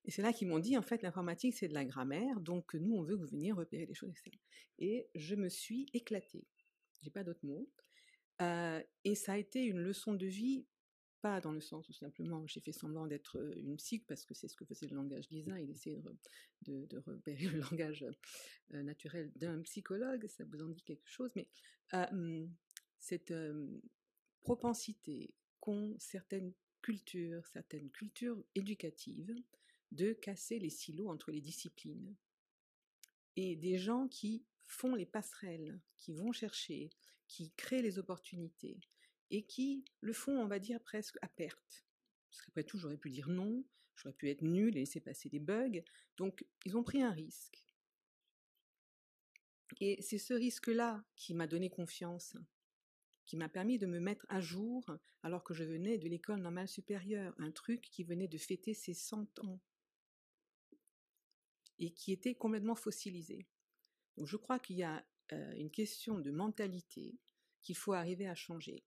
Et 0.05 0.11
c'est 0.11 0.20
là 0.20 0.35
qu'ils 0.35 0.47
m'ont 0.47 0.59
dit, 0.59 0.77
en 0.77 0.83
fait, 0.83 1.01
l'informatique, 1.01 1.55
c'est 1.55 1.69
de 1.69 1.73
la 1.73 1.87
grammaire, 1.87 2.39
donc 2.39 2.74
nous, 2.74 2.97
on 2.97 3.03
veut 3.03 3.16
que 3.16 3.23
vous 3.23 3.31
veniez 3.31 3.53
repérer 3.53 3.87
les 3.87 3.95
choses. 3.95 4.12
Et 4.79 5.09
je 5.15 5.35
me 5.35 5.49
suis 5.49 5.87
éclatée. 5.95 6.47
J'ai 7.01 7.11
pas 7.11 7.24
d'autres 7.24 7.47
mots. 7.47 7.73
Euh, 8.43 8.83
et 9.05 9.15
ça 9.15 9.33
a 9.33 9.39
été 9.39 9.65
une 9.65 9.81
leçon 9.81 10.12
de 10.12 10.27
vie, 10.27 10.66
pas 11.23 11.40
dans 11.40 11.53
le 11.53 11.61
sens 11.61 11.89
où 11.89 11.93
simplement 11.93 12.47
j'ai 12.47 12.61
fait 12.61 12.73
semblant 12.73 13.07
d'être 13.07 13.40
une 13.57 13.77
psych, 13.77 14.05
parce 14.07 14.24
que 14.24 14.35
c'est 14.35 14.49
ce 14.49 14.57
que 14.57 14.65
faisait 14.65 14.89
le 14.89 14.97
langage 14.97 15.28
design, 15.28 15.65
il 15.65 15.70
essayait 15.70 16.03
de, 16.62 16.99
repérer 16.99 17.44
le 17.57 17.61
langage 17.61 18.05
naturel 18.70 19.32
d'un 19.36 19.62
psychologue, 19.62 20.27
ça 20.27 20.44
vous 20.44 20.62
en 20.62 20.69
dit 20.69 20.82
quelque 20.82 21.09
chose, 21.09 21.31
mais 21.35 21.49
cette 22.99 23.32
propensité 24.43 25.35
qu'ont 25.61 25.97
certaines 25.99 26.53
cultures, 26.82 27.47
certaines 27.47 27.90
cultures 27.90 28.43
éducatives, 28.55 29.35
de 29.93 30.12
casser 30.12 30.59
les 30.59 30.70
silos 30.70 31.09
entre 31.09 31.31
les 31.31 31.40
disciplines. 31.40 32.16
Et 33.36 33.57
des 33.57 33.78
gens 33.78 34.09
qui 34.09 34.44
font 34.66 34.94
les 34.94 35.07
passerelles, 35.07 35.81
qui 35.99 36.12
vont 36.12 36.32
chercher, 36.32 36.90
qui 37.28 37.53
créent 37.53 37.82
les 37.82 37.99
opportunités, 37.99 38.81
et 39.33 39.43
qui 39.43 39.85
le 40.01 40.13
font, 40.13 40.41
on 40.41 40.47
va 40.47 40.61
dire, 40.61 40.81
presque 40.81 41.17
à 41.23 41.27
perte. 41.27 41.85
Parce 42.31 42.43
qu'après 42.43 42.63
tout, 42.63 42.79
j'aurais 42.79 42.99
pu 42.99 43.11
dire 43.11 43.29
non, 43.29 43.65
j'aurais 43.97 44.15
pu 44.15 44.31
être 44.31 44.43
nul 44.43 44.77
et 44.77 44.81
laisser 44.81 45.01
passer 45.01 45.29
des 45.29 45.41
bugs. 45.41 45.83
Donc, 46.17 46.47
ils 46.65 46.77
ont 46.77 46.85
pris 46.85 47.03
un 47.03 47.11
risque. 47.11 47.65
Et 49.81 50.01
c'est 50.03 50.19
ce 50.19 50.35
risque-là 50.35 51.03
qui 51.17 51.35
m'a 51.35 51.47
donné 51.47 51.71
confiance, 51.71 52.37
qui 53.25 53.37
m'a 53.37 53.49
permis 53.49 53.79
de 53.79 53.87
me 53.87 54.01
mettre 54.01 54.27
à 54.29 54.41
jour 54.41 54.85
alors 55.23 55.45
que 55.45 55.55
je 55.55 55.65
venais 55.65 55.97
de 55.97 56.09
l'école 56.09 56.41
normale 56.41 56.69
supérieure, 56.69 57.35
un 57.39 57.51
truc 57.51 57.81
qui 57.91 58.05
venait 58.05 58.29
de 58.29 58.39
fêter 58.39 58.75
ses 58.75 58.93
100 58.93 59.39
ans 59.41 59.61
et 61.79 61.91
qui 61.93 62.13
était 62.13 62.35
complètement 62.35 62.75
fossilisé. 62.75 63.47
Donc 64.17 64.27
je 64.27 64.37
crois 64.37 64.59
qu'il 64.59 64.77
y 64.77 64.83
a 64.83 65.07
une 65.31 65.71
question 65.71 66.19
de 66.19 66.31
mentalité 66.31 67.17
qu'il 67.63 67.77
faut 67.77 67.95
arriver 67.95 68.29
à 68.29 68.35
changer 68.35 68.85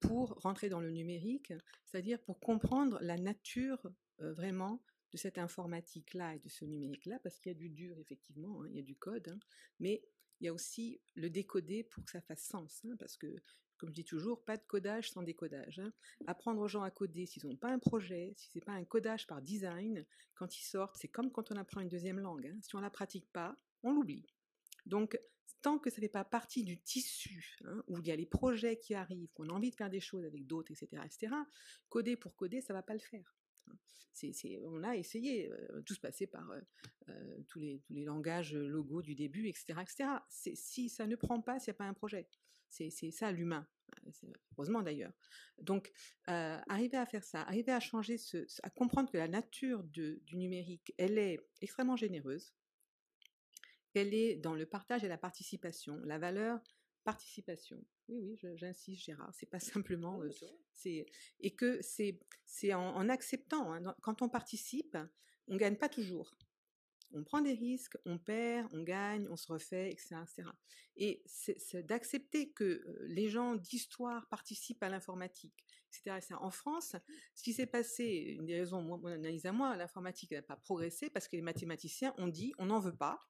pour 0.00 0.30
rentrer 0.40 0.68
dans 0.68 0.80
le 0.80 0.90
numérique, 0.90 1.52
c'est-à-dire 1.84 2.20
pour 2.20 2.40
comprendre 2.40 2.98
la 3.00 3.18
nature 3.18 3.90
euh, 4.20 4.32
vraiment 4.32 4.82
de 5.12 5.16
cette 5.16 5.38
informatique-là 5.38 6.36
et 6.36 6.38
de 6.38 6.48
ce 6.48 6.64
numérique-là, 6.64 7.18
parce 7.22 7.38
qu'il 7.38 7.52
y 7.52 7.54
a 7.54 7.58
du 7.58 7.68
dur, 7.68 7.98
effectivement, 7.98 8.62
hein, 8.62 8.66
il 8.70 8.76
y 8.76 8.78
a 8.78 8.82
du 8.82 8.96
code, 8.96 9.28
hein, 9.28 9.38
mais 9.78 10.02
il 10.40 10.46
y 10.46 10.48
a 10.48 10.52
aussi 10.52 11.00
le 11.14 11.28
décoder 11.28 11.84
pour 11.84 12.04
que 12.04 12.10
ça 12.10 12.20
fasse 12.20 12.42
sens, 12.42 12.82
hein, 12.84 12.96
parce 12.98 13.16
que 13.16 13.34
comme 13.80 13.88
je 13.88 13.94
dis 13.94 14.04
toujours, 14.04 14.44
pas 14.44 14.58
de 14.58 14.62
codage 14.66 15.10
sans 15.10 15.22
décodage. 15.22 15.80
Apprendre 16.26 16.60
aux 16.60 16.68
gens 16.68 16.82
à 16.82 16.90
coder 16.90 17.24
s'ils 17.24 17.46
n'ont 17.46 17.56
pas 17.56 17.70
un 17.70 17.78
projet, 17.78 18.34
si 18.36 18.50
c'est 18.52 18.62
pas 18.62 18.72
un 18.72 18.84
codage 18.84 19.26
par 19.26 19.40
design, 19.40 20.04
quand 20.34 20.54
ils 20.58 20.62
sortent, 20.62 20.98
c'est 20.98 21.08
comme 21.08 21.32
quand 21.32 21.50
on 21.50 21.56
apprend 21.56 21.80
une 21.80 21.88
deuxième 21.88 22.20
langue. 22.20 22.54
Si 22.60 22.76
on 22.76 22.80
la 22.80 22.90
pratique 22.90 23.26
pas, 23.32 23.56
on 23.82 23.94
l'oublie. 23.94 24.26
Donc, 24.84 25.18
tant 25.62 25.78
que 25.78 25.90
ça 25.90 25.96
ne 25.96 26.02
fait 26.02 26.08
pas 26.08 26.24
partie 26.24 26.64
du 26.64 26.78
tissu, 26.80 27.56
hein, 27.64 27.82
où 27.86 27.98
il 27.98 28.06
y 28.06 28.10
a 28.10 28.16
les 28.16 28.26
projets 28.26 28.78
qui 28.78 28.94
arrivent, 28.94 29.30
qu'on 29.32 29.48
a 29.48 29.52
envie 29.52 29.70
de 29.70 29.76
faire 29.76 29.90
des 29.90 30.00
choses 30.00 30.24
avec 30.24 30.46
d'autres, 30.46 30.72
etc., 30.72 31.02
etc., 31.04 31.34
coder 31.88 32.16
pour 32.16 32.34
coder, 32.36 32.60
ça 32.60 32.72
va 32.72 32.82
pas 32.82 32.94
le 32.94 33.00
faire. 33.00 33.36
C'est, 34.12 34.60
on 34.64 34.82
a 34.82 34.96
essayé, 34.96 35.50
euh, 35.50 35.82
tout 35.82 35.94
se 35.94 36.00
passait 36.00 36.26
par 36.26 36.50
euh, 36.50 36.60
euh, 37.08 37.42
tous, 37.48 37.58
les, 37.58 37.80
langages 37.88 38.54
logos 38.54 39.02
du 39.02 39.14
début, 39.14 39.48
etc. 39.48 39.80
etc. 39.80 40.10
si 40.28 40.88
ça 40.88 41.06
ne 41.06 41.16
prend 41.16 41.40
pas, 41.40 41.58
s'il 41.58 41.72
n'y 41.72 41.76
a 41.76 41.78
pas 41.78 41.84
un 41.84 41.94
projet. 41.94 42.28
C'est 42.70 43.10
ça 43.10 43.32
l'humain, 43.32 43.66
heureusement 44.52 44.82
d'ailleurs. 44.82 45.12
Donc, 45.58 45.90
euh, 46.28 46.58
arriver 46.68 46.96
à 46.96 47.04
faire 47.04 47.24
ça, 47.24 47.42
arriver 47.42 47.72
à 47.72 47.80
changer, 47.80 48.16
à 48.62 48.70
comprendre 48.70 49.10
que 49.10 49.18
la 49.18 49.26
nature 49.26 49.82
du 49.82 50.22
numérique, 50.32 50.94
elle 50.96 51.18
est 51.18 51.40
extrêmement 51.60 51.96
généreuse. 51.96 52.54
Elle 53.94 54.14
est 54.14 54.36
dans 54.36 54.54
le 54.54 54.66
partage 54.66 55.04
et 55.04 55.08
la 55.08 55.18
participation, 55.18 56.00
la 56.04 56.18
valeur 56.18 56.60
participation? 57.04 57.82
Oui, 58.08 58.20
oui, 58.42 58.56
j'insiste, 58.56 59.04
Gérard. 59.04 59.32
C'est 59.34 59.50
pas 59.50 59.60
simplement, 59.84 60.22
euh, 60.22 60.30
c'est 60.72 61.06
et 61.40 61.54
que 61.54 61.80
c'est 61.82 62.20
c'est 62.46 62.74
en, 62.74 62.94
en, 62.96 63.08
acceptant. 63.08 63.72
Hein, 63.72 63.94
quand 64.02 64.22
on 64.22 64.28
participe, 64.28 64.96
on 65.48 65.56
gagne 65.56 65.76
pas 65.76 65.88
toujours 65.88 66.36
on 67.12 67.24
prend 67.24 67.40
des 67.40 67.54
risques, 67.54 67.96
on 68.04 68.18
perd, 68.18 68.68
on 68.72 68.82
gagne, 68.82 69.26
on 69.28 69.36
se 69.36 69.50
refait, 69.52 69.90
etc. 69.90 70.16
Et 70.96 71.22
c'est 71.26 71.84
d'accepter 71.86 72.50
que 72.50 72.84
les 73.02 73.28
gens 73.28 73.56
d'histoire 73.56 74.28
participent 74.28 74.82
à 74.82 74.88
l'informatique, 74.88 75.64
etc., 75.88 76.34
En 76.40 76.50
France, 76.50 76.96
ce 77.34 77.42
qui 77.42 77.52
s'est 77.52 77.66
passé, 77.66 78.36
une 78.38 78.46
des 78.46 78.60
raisons, 78.60 78.82
mon 78.82 79.04
analyse 79.06 79.46
à 79.46 79.52
moi, 79.52 79.76
l'informatique 79.76 80.32
n'a 80.32 80.42
pas 80.42 80.56
progressé 80.56 81.10
parce 81.10 81.26
que 81.26 81.36
les 81.36 81.42
mathématiciens 81.42 82.14
ont 82.18 82.28
dit 82.28 82.52
on 82.58 82.66
n'en 82.66 82.80
veut 82.80 82.96
pas, 82.96 83.20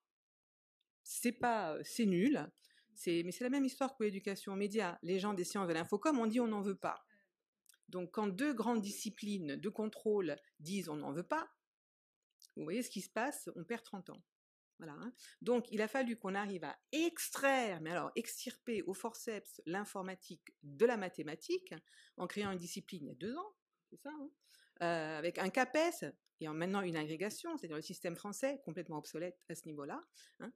c'est 1.03 1.33
pas, 1.33 1.77
c'est 1.83 2.07
nul, 2.07 2.51
mais 3.07 3.33
c'est 3.33 3.45
la 3.45 3.51
même 3.51 3.65
histoire 3.65 3.97
que 3.97 4.05
l'éducation 4.05 4.53
aux 4.53 4.57
médias. 4.57 4.99
Les 5.03 5.19
gens 5.19 5.35
des 5.35 5.45
sciences 5.45 5.69
de 5.69 5.73
l'infocom 5.73 6.19
ont 6.19 6.27
dit 6.27 6.41
on 6.41 6.49
n'en 6.49 6.61
veut 6.61 6.79
pas. 6.79 7.05
Donc 7.89 8.13
quand 8.13 8.29
deux 8.29 8.55
grandes 8.55 8.83
disciplines 8.83 9.57
de 9.57 9.69
contrôle 9.69 10.37
disent 10.61 10.89
on 10.89 10.97
n'en 10.97 11.13
veut 11.13 11.27
pas, 11.27 11.49
vous 12.57 12.65
voyez 12.65 12.83
ce 12.83 12.91
qui 12.91 13.01
se 13.01 13.11
passe, 13.11 13.49
on 13.57 13.65
perd 13.65 13.83
30 13.83 14.11
ans. 14.11 14.23
Voilà. 14.79 14.95
Hein. 14.95 15.13
Donc, 15.43 15.67
il 15.71 15.83
a 15.83 15.89
fallu 15.89 16.17
qu'on 16.17 16.35
arrive 16.35 16.65
à 16.65 16.79
extraire, 16.93 17.83
mais 17.83 17.91
alors 17.91 18.11
extirper 18.17 18.83
au 18.83 18.95
forceps 18.95 19.61
l'informatique 19.67 20.55
de 20.63 20.87
la 20.87 20.97
mathématique 20.97 21.75
en 22.17 22.27
créant 22.27 22.51
une 22.51 22.59
discipline 22.59 23.05
il 23.05 23.09
y 23.09 23.11
a 23.11 23.15
deux 23.15 23.37
ans, 23.37 23.55
c'est 23.91 23.99
ça, 23.99 24.11
hein, 24.11 24.31
avec 24.81 25.39
un 25.39 25.51
CAPES 25.51 26.13
et 26.41 26.49
en 26.49 26.55
maintenant 26.55 26.81
une 26.81 26.97
agrégation, 26.97 27.57
c'est-à-dire 27.57 27.77
le 27.77 27.83
système 27.83 28.17
français 28.17 28.61
complètement 28.65 28.99
obsolète 28.99 29.39
à 29.49 29.55
ce 29.55 29.67
niveau-là, 29.67 30.03
hein, 30.41 30.51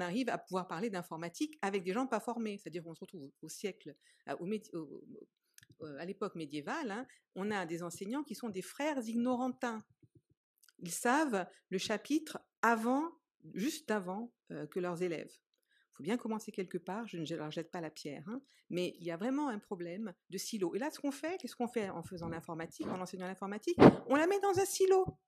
arrive 0.00 0.28
à 0.28 0.38
pouvoir 0.38 0.66
parler 0.66 0.90
d'informatique 0.90 1.56
avec 1.62 1.84
des 1.84 1.92
gens 1.92 2.06
pas 2.06 2.20
formés, 2.20 2.58
c'est-à-dire 2.58 2.82
qu'on 2.82 2.94
se 2.94 3.00
retrouve 3.00 3.30
au 3.40 3.48
siècle, 3.48 3.94
à 4.26 6.04
l'époque 6.04 6.34
médiévale, 6.34 7.06
on 7.36 7.50
a 7.52 7.64
des 7.66 7.84
enseignants 7.84 8.24
qui 8.24 8.34
sont 8.34 8.48
des 8.48 8.62
frères 8.62 8.98
ignorantins. 9.06 9.84
Ils 10.80 10.90
savent 10.90 11.46
le 11.70 11.78
chapitre 11.78 12.40
avant, 12.62 13.12
juste 13.54 13.90
avant 13.92 14.32
que 14.48 14.80
leurs 14.80 15.02
élèves. 15.02 15.32
Faut 15.98 16.04
bien 16.04 16.16
commencer 16.16 16.52
quelque 16.52 16.78
part, 16.78 17.08
je 17.08 17.16
ne 17.16 17.36
leur 17.36 17.50
jette 17.50 17.72
pas 17.72 17.80
la 17.80 17.90
pierre, 17.90 18.22
hein, 18.28 18.40
mais 18.70 18.94
il 19.00 19.04
y 19.04 19.10
a 19.10 19.16
vraiment 19.16 19.48
un 19.48 19.58
problème 19.58 20.14
de 20.30 20.38
silo. 20.38 20.72
Et 20.76 20.78
là, 20.78 20.92
ce 20.92 21.00
qu'on 21.00 21.10
fait, 21.10 21.38
qu'est-ce 21.40 21.56
qu'on 21.56 21.66
fait 21.66 21.88
en 21.88 22.04
faisant 22.04 22.28
l'informatique, 22.28 22.86
en 22.86 23.00
enseignant 23.00 23.26
l'informatique? 23.26 23.76
On 24.06 24.14
la 24.14 24.28
met 24.28 24.38
dans 24.38 24.56
un 24.56 24.64
silo. 24.64 25.18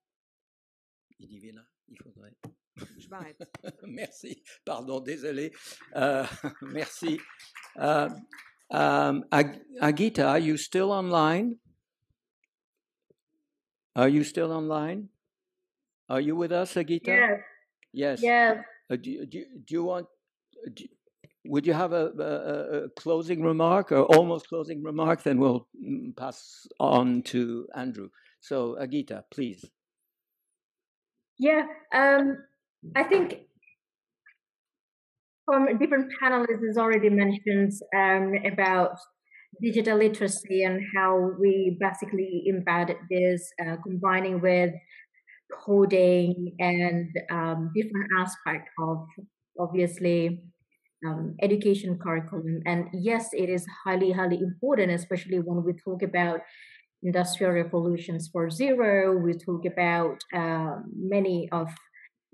Il 1.19 1.45
y 1.45 1.51
là, 1.51 1.63
il 1.89 1.99
faudrait. 2.01 2.37
Je 2.77 3.09
m'arrête. 3.09 3.43
merci. 3.83 4.45
Pardon, 4.65 5.01
désolé. 5.01 5.51
Euh, 5.97 6.25
merci. 6.63 7.19
Uh, 7.75 8.09
um, 8.71 9.25
Agita, 9.81 10.29
are 10.29 10.39
you 10.39 10.57
still 10.57 10.93
online? 10.93 11.57
Are 13.97 14.09
you 14.09 14.23
still 14.23 14.53
online? 14.53 15.09
Are 16.09 16.21
you 16.21 16.37
with 16.37 16.53
us, 16.53 16.75
Agita? 16.77 17.09
Yes. 17.09 17.41
Yes. 17.93 18.23
Yes. 18.23 18.59
Uh, 18.89 18.95
do, 18.95 19.27
do, 19.27 19.45
do 19.67 19.75
you 19.75 19.83
want? 19.83 20.07
Would 21.47 21.67
you 21.67 21.73
have 21.73 21.93
a, 21.93 22.11
a, 22.19 22.85
a, 22.85 22.89
closing 22.91 23.43
remark 23.43 23.93
or 23.93 24.05
almost 24.05 24.49
closing 24.49 24.83
remark? 24.83 25.23
Then 25.23 25.39
we'll 25.39 25.67
mm, 25.83 26.15
pass 26.17 26.67
on 26.79 27.23
to 27.25 27.67
Andrew. 27.75 28.11
So, 28.41 28.77
Agita, 28.81 29.23
please. 29.31 29.65
Yeah, 31.39 31.63
um, 31.95 32.37
I 32.95 33.03
think 33.05 33.47
from 35.47 35.79
different 35.79 36.13
panelists 36.23 36.67
has 36.67 36.77
already 36.77 37.09
mentioned 37.09 37.73
um, 37.97 38.35
about 38.53 38.99
digital 39.63 39.99
literacy 39.99 40.63
and 40.65 40.81
how 40.95 41.33
we 41.41 41.77
basically 41.81 42.45
embedded 42.49 42.99
this, 43.11 43.51
uh, 43.65 43.77
combining 43.83 44.41
with 44.41 44.73
coding 45.65 46.55
and 46.61 47.09
um, 47.31 47.73
different 47.75 48.07
aspect 48.19 48.69
of 48.79 49.07
obviously 49.59 50.43
um, 51.07 51.35
education 51.43 51.99
curriculum. 51.99 52.61
And 52.67 52.89
yes, 52.93 53.31
it 53.33 53.49
is 53.49 53.67
highly, 53.85 54.13
highly 54.13 54.39
important, 54.39 54.91
especially 54.93 55.39
when 55.39 55.65
we 55.65 55.73
talk 55.73 56.03
about 56.03 56.41
industrial 57.03 57.53
revolutions 57.53 58.29
for 58.33 58.51
zero. 58.51 59.17
We 59.17 59.33
talk 59.33 59.65
about 59.65 60.19
uh, 60.35 60.77
many 60.95 61.49
of 61.53 61.69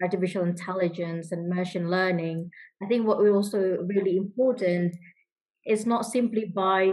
artificial 0.02 0.44
intelligence 0.44 1.32
and 1.32 1.48
machine 1.48 1.90
learning. 1.90 2.50
I 2.82 2.86
think 2.86 3.06
what 3.06 3.22
we 3.22 3.30
also 3.30 3.78
really 3.86 4.16
important 4.16 4.94
is 5.64 5.86
not 5.86 6.04
simply 6.04 6.52
by 6.54 6.92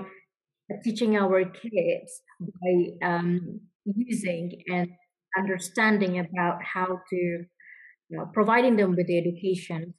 teaching 0.84 1.18
our 1.18 1.44
kids 1.46 2.22
by 2.40 3.08
um, 3.08 3.60
using 3.86 4.52
and 4.72 4.90
understanding 5.38 6.20
about 6.20 6.64
how 6.64 7.00
to 7.10 7.16
you 7.16 8.18
know, 8.18 8.30
providing 8.34 8.76
them 8.76 8.96
with 8.96 9.08
the 9.08 9.18
education, 9.18 9.94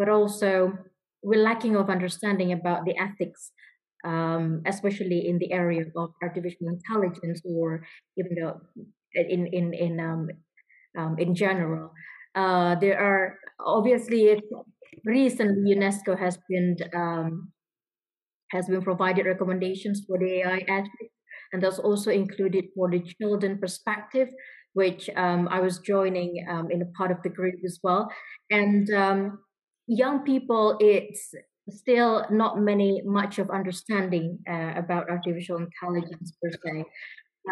but 0.00 0.08
also 0.08 0.72
we're 1.22 1.44
lacking 1.44 1.76
of 1.76 1.90
understanding 1.90 2.52
about 2.52 2.86
the 2.86 2.96
ethics, 2.96 3.52
um, 4.02 4.62
especially 4.64 5.28
in 5.28 5.38
the 5.38 5.52
area 5.52 5.84
of 5.94 6.10
artificial 6.22 6.68
intelligence 6.68 7.42
or 7.44 7.84
even 8.16 8.32
the 8.34 8.48
in 9.14 9.46
in 9.52 9.74
in 9.74 10.00
um, 10.00 10.28
um, 10.98 11.16
in 11.18 11.34
general. 11.34 11.92
Uh, 12.34 12.74
there 12.76 12.98
are 12.98 13.36
obviously 13.60 14.40
recently 15.04 15.76
UNESCO 15.76 16.18
has 16.18 16.38
been 16.48 16.76
um, 16.94 17.52
has 18.52 18.68
been 18.68 18.80
provided 18.80 19.26
recommendations 19.26 20.02
for 20.06 20.16
the 20.18 20.40
AI 20.40 20.64
ethics, 20.66 21.16
and 21.52 21.62
that's 21.62 21.78
also 21.78 22.10
included 22.10 22.64
for 22.74 22.90
the 22.90 23.04
children 23.20 23.58
perspective 23.58 24.28
which 24.72 25.10
um, 25.16 25.48
I 25.48 25.58
was 25.58 25.80
joining 25.80 26.46
um, 26.48 26.70
in 26.70 26.80
a 26.80 26.86
part 26.96 27.10
of 27.10 27.18
the 27.24 27.28
group 27.28 27.56
as 27.64 27.80
well. 27.82 28.08
And 28.50 28.88
young 29.90 30.20
people, 30.20 30.76
it's 30.80 31.34
still 31.68 32.24
not 32.30 32.60
many 32.60 33.02
much 33.04 33.38
of 33.38 33.50
understanding 33.50 34.38
uh, 34.48 34.72
about 34.76 35.10
artificial 35.10 35.58
intelligence 35.58 36.32
per 36.42 36.50
se. 36.50 36.84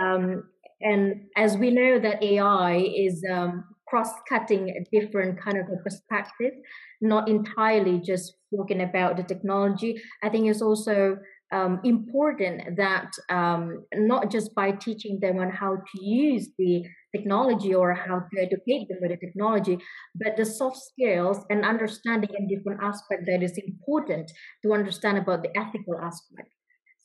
Um, 0.01 0.45
and 0.81 1.23
as 1.37 1.57
we 1.57 1.71
know 1.71 1.99
that 1.99 2.23
AI 2.23 2.77
is 2.77 3.25
um, 3.29 3.65
cross-cutting 3.89 4.85
different 4.93 5.41
kind 5.41 5.59
of 5.59 5.67
a 5.67 5.83
perspective, 5.83 6.53
not 7.01 7.29
entirely 7.29 7.99
just 7.99 8.35
talking 8.55 8.83
about 8.83 9.17
the 9.17 9.25
technology. 9.25 10.01
I 10.23 10.29
think 10.29 10.47
it's 10.47 10.63
also 10.63 11.19
um, 11.53 11.81
important 11.83 12.77
that 12.77 13.11
um, 13.31 13.85
not 13.95 14.31
just 14.31 14.55
by 14.55 14.73
teaching 14.73 15.19
them 15.21 15.39
on 15.39 15.51
how 15.51 15.77
to 15.77 16.05
use 16.05 16.51
the 16.59 16.85
technology 17.15 17.75
or 17.75 17.95
how 17.95 18.21
to 18.21 18.41
educate 18.41 18.89
them 18.89 18.99
with 19.01 19.11
the 19.11 19.17
technology, 19.17 19.79
but 20.15 20.37
the 20.37 20.45
soft 20.45 20.79
skills 20.79 21.39
and 21.51 21.65
understanding 21.65 22.31
in 22.39 22.49
different 22.49 22.81
aspects 22.83 23.25
that 23.27 23.43
is 23.43 23.59
important 23.59 24.31
to 24.63 24.73
understand 24.73 25.19
about 25.19 25.43
the 25.43 25.57
ethical 25.57 25.99
aspect. 26.01 26.51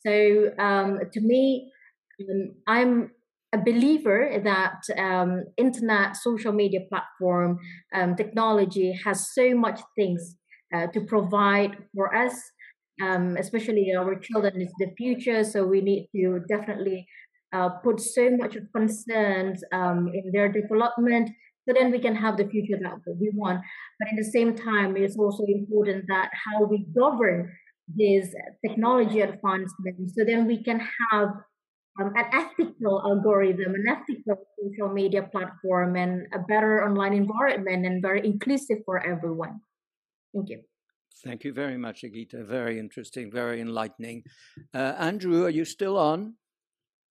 So 0.06 0.50
um, 0.58 1.00
to 1.12 1.20
me, 1.20 1.72
um, 2.20 2.54
I'm 2.66 3.10
a 3.52 3.58
believer 3.58 4.40
that 4.42 4.82
um, 4.98 5.44
internet, 5.56 6.16
social 6.16 6.52
media 6.52 6.80
platform, 6.88 7.58
um, 7.94 8.16
technology 8.16 8.92
has 9.04 9.32
so 9.32 9.54
much 9.54 9.80
things 9.96 10.36
uh, 10.74 10.88
to 10.88 11.00
provide 11.02 11.76
for 11.94 12.14
us 12.14 12.34
um, 13.02 13.36
especially 13.38 13.92
our 13.94 14.14
children 14.16 14.60
is 14.60 14.72
the 14.78 14.92
future 14.96 15.42
so 15.44 15.64
we 15.64 15.80
need 15.80 16.08
to 16.14 16.40
definitely 16.48 17.06
uh, 17.54 17.68
put 17.82 18.00
so 18.00 18.30
much 18.30 18.56
concerns 18.74 19.62
um, 19.72 20.10
in 20.12 20.30
their 20.32 20.50
development 20.50 21.30
so 21.66 21.72
then 21.72 21.90
we 21.90 21.98
can 21.98 22.14
have 22.14 22.36
the 22.36 22.46
future 22.48 22.78
that 22.82 22.98
we 23.20 23.30
want 23.34 23.60
but 23.98 24.08
at 24.08 24.16
the 24.16 24.30
same 24.30 24.54
time 24.54 24.96
it's 24.96 25.16
also 25.16 25.44
important 25.44 26.04
that 26.08 26.30
how 26.44 26.64
we 26.64 26.86
govern 26.94 27.50
this 27.88 28.34
technology 28.66 29.20
advancement 29.20 30.10
so 30.14 30.24
then 30.24 30.46
we 30.46 30.62
can 30.62 30.80
have 31.10 31.28
um, 32.00 32.12
an 32.16 32.26
ethical 32.32 33.00
algorithm 33.04 33.74
an 33.74 33.86
ethical 33.88 34.36
social 34.60 34.92
media 34.92 35.22
platform 35.22 35.96
and 35.96 36.26
a 36.34 36.38
better 36.38 36.84
online 36.84 37.14
environment 37.14 37.86
and 37.86 38.02
very 38.02 38.24
inclusive 38.26 38.78
for 38.84 39.04
everyone 39.06 39.60
thank 40.34 40.48
you 40.50 40.60
Thank 41.22 41.44
you 41.44 41.52
very 41.54 41.78
much, 41.78 42.02
Agita. 42.02 42.44
Very 42.44 42.78
interesting, 42.78 43.30
very 43.30 43.60
enlightening. 43.60 44.24
Uh, 44.74 44.94
Andrew, 44.98 45.44
are 45.44 45.50
you 45.50 45.64
still 45.64 45.96
on? 45.96 46.34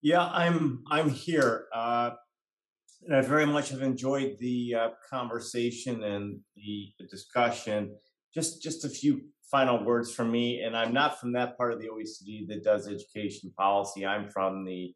Yeah, 0.04 0.26
I'm. 0.26 0.84
I'm 0.92 1.10
here. 1.10 1.68
Uh, 1.74 2.12
and 3.06 3.16
I 3.16 3.22
very 3.22 3.46
much 3.46 3.70
have 3.70 3.82
enjoyed 3.82 4.36
the 4.40 4.76
uh, 4.76 4.90
conversation 5.10 6.04
and 6.04 6.40
the, 6.56 6.92
the, 7.00 7.08
discussion. 7.08 7.96
Just, 8.34 8.62
just 8.62 8.86
a 8.86 8.90
few 8.90 9.22
final 9.50 9.84
words 9.84 10.14
from 10.14 10.32
me. 10.32 10.62
And 10.62 10.76
I'm 10.76 10.94
not 10.94 11.20
from 11.20 11.34
that 11.34 11.58
part 11.58 11.74
of 11.74 11.80
the 11.80 11.88
OECD 11.88 12.48
that 12.48 12.64
does 12.64 12.88
education 12.88 13.52
policy. 13.58 14.06
I'm 14.06 14.30
from 14.30 14.66
the 14.66 14.94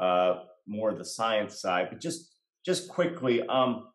uh, 0.00 0.40
more 0.66 0.94
the 0.94 1.04
science 1.04 1.60
side. 1.60 1.88
But 1.90 2.00
just, 2.00 2.34
just 2.64 2.88
quickly, 2.88 3.42
um, 3.46 3.88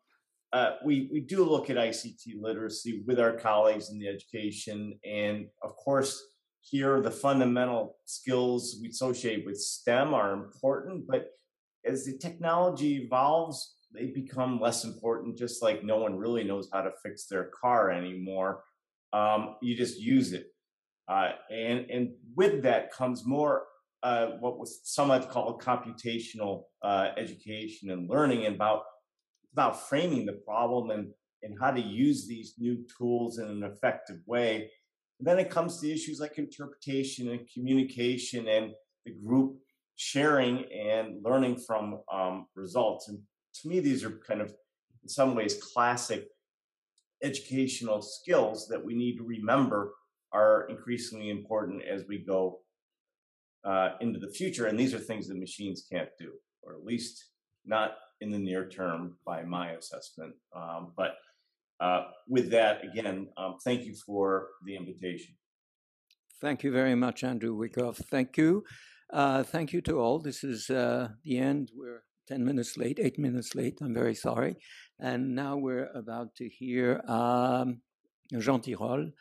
uh, 0.52 0.72
we, 0.84 1.08
we 1.12 1.20
do 1.20 1.44
look 1.44 1.68
at 1.70 1.76
ICT 1.76 2.40
literacy 2.40 3.02
with 3.06 3.18
our 3.18 3.32
colleagues 3.32 3.90
in 3.90 3.98
the 3.98 4.08
education. 4.08 4.98
And 5.04 5.46
of 5.62 5.76
course, 5.76 6.22
here 6.64 7.00
the 7.00 7.10
fundamental 7.10 7.96
skills 8.06 8.78
we 8.80 8.88
associate 8.88 9.44
with 9.44 9.58
STEM 9.58 10.14
are 10.14 10.32
important, 10.32 11.06
but 11.06 11.30
as 11.84 12.06
the 12.06 12.16
technology 12.16 13.04
evolves, 13.04 13.76
they 13.92 14.06
become 14.06 14.58
less 14.58 14.84
important, 14.84 15.36
just 15.36 15.62
like 15.62 15.84
no 15.84 15.98
one 15.98 16.16
really 16.16 16.42
knows 16.42 16.68
how 16.72 16.80
to 16.80 16.90
fix 17.02 17.26
their 17.26 17.50
car 17.60 17.90
anymore. 17.90 18.64
Um, 19.12 19.56
you 19.62 19.76
just 19.76 20.00
use 20.00 20.32
it. 20.32 20.46
Uh, 21.06 21.32
and, 21.50 21.90
and 21.90 22.10
with 22.34 22.62
that 22.62 22.90
comes 22.92 23.26
more 23.26 23.64
uh, 24.02 24.28
what 24.40 24.58
was 24.58 24.80
somewhat 24.84 25.30
called 25.30 25.62
computational 25.62 26.64
uh, 26.82 27.08
education 27.16 27.90
and 27.90 28.08
learning 28.08 28.46
and 28.46 28.54
about 28.54 28.82
about 29.52 29.88
framing 29.88 30.26
the 30.26 30.40
problem 30.44 30.90
and, 30.90 31.12
and 31.42 31.56
how 31.60 31.70
to 31.70 31.80
use 31.80 32.26
these 32.26 32.54
new 32.58 32.84
tools 32.98 33.38
in 33.38 33.46
an 33.46 33.62
effective 33.62 34.18
way. 34.26 34.68
And 35.18 35.28
then 35.28 35.38
it 35.38 35.50
comes 35.50 35.80
to 35.80 35.92
issues 35.92 36.20
like 36.20 36.38
interpretation 36.38 37.30
and 37.30 37.48
communication 37.52 38.48
and 38.48 38.72
the 39.04 39.12
group 39.12 39.56
sharing 39.96 40.64
and 40.72 41.22
learning 41.24 41.58
from 41.66 42.00
um, 42.12 42.46
results. 42.56 43.08
And 43.08 43.18
to 43.62 43.68
me, 43.68 43.80
these 43.80 44.02
are 44.04 44.20
kind 44.26 44.40
of, 44.40 44.48
in 45.02 45.08
some 45.08 45.34
ways, 45.34 45.62
classic 45.72 46.26
educational 47.22 48.02
skills 48.02 48.66
that 48.68 48.84
we 48.84 48.94
need 48.94 49.16
to 49.16 49.24
remember 49.24 49.94
are 50.32 50.66
increasingly 50.68 51.30
important 51.30 51.82
as 51.84 52.02
we 52.08 52.18
go 52.18 52.60
uh, 53.64 53.90
into 54.00 54.18
the 54.18 54.30
future. 54.30 54.66
And 54.66 54.78
these 54.78 54.92
are 54.92 54.98
things 54.98 55.28
that 55.28 55.38
machines 55.38 55.86
can't 55.90 56.10
do, 56.18 56.32
or 56.62 56.74
at 56.74 56.84
least 56.84 57.30
not 57.64 57.92
in 58.20 58.30
the 58.30 58.38
near 58.38 58.68
term 58.68 59.16
by 59.24 59.42
my 59.42 59.70
assessment. 59.70 60.34
Um, 60.54 60.92
but 60.96 61.14
uh, 61.80 62.02
with 62.28 62.50
that, 62.50 62.84
again, 62.84 63.28
um, 63.36 63.56
thank 63.64 63.84
you 63.84 63.94
for 64.06 64.48
the 64.64 64.76
invitation. 64.76 65.34
Thank 66.40 66.62
you 66.62 66.72
very 66.72 66.94
much, 66.94 67.24
Andrew 67.24 67.54
Wyckoff. 67.54 67.96
Thank 67.96 68.36
you. 68.36 68.64
Uh, 69.12 69.42
thank 69.42 69.72
you 69.72 69.80
to 69.82 69.98
all. 69.98 70.18
This 70.18 70.44
is 70.44 70.70
uh, 70.70 71.08
the 71.24 71.38
end. 71.38 71.70
We're 71.74 72.02
10 72.28 72.44
minutes 72.44 72.76
late, 72.76 72.98
eight 73.00 73.18
minutes 73.18 73.54
late. 73.54 73.78
I'm 73.80 73.94
very 73.94 74.14
sorry. 74.14 74.56
And 74.98 75.34
now 75.34 75.56
we're 75.56 75.90
about 75.94 76.34
to 76.36 76.48
hear 76.48 77.02
um, 77.06 77.80
Jean 78.32 78.60
Tirole, 78.60 79.12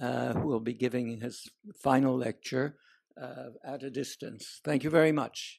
uh, 0.00 0.32
who 0.34 0.48
will 0.48 0.60
be 0.60 0.74
giving 0.74 1.20
his 1.20 1.48
final 1.82 2.16
lecture 2.16 2.76
uh, 3.20 3.50
at 3.64 3.82
a 3.82 3.90
distance. 3.90 4.60
Thank 4.64 4.84
you 4.84 4.90
very 4.90 5.12
much. 5.12 5.58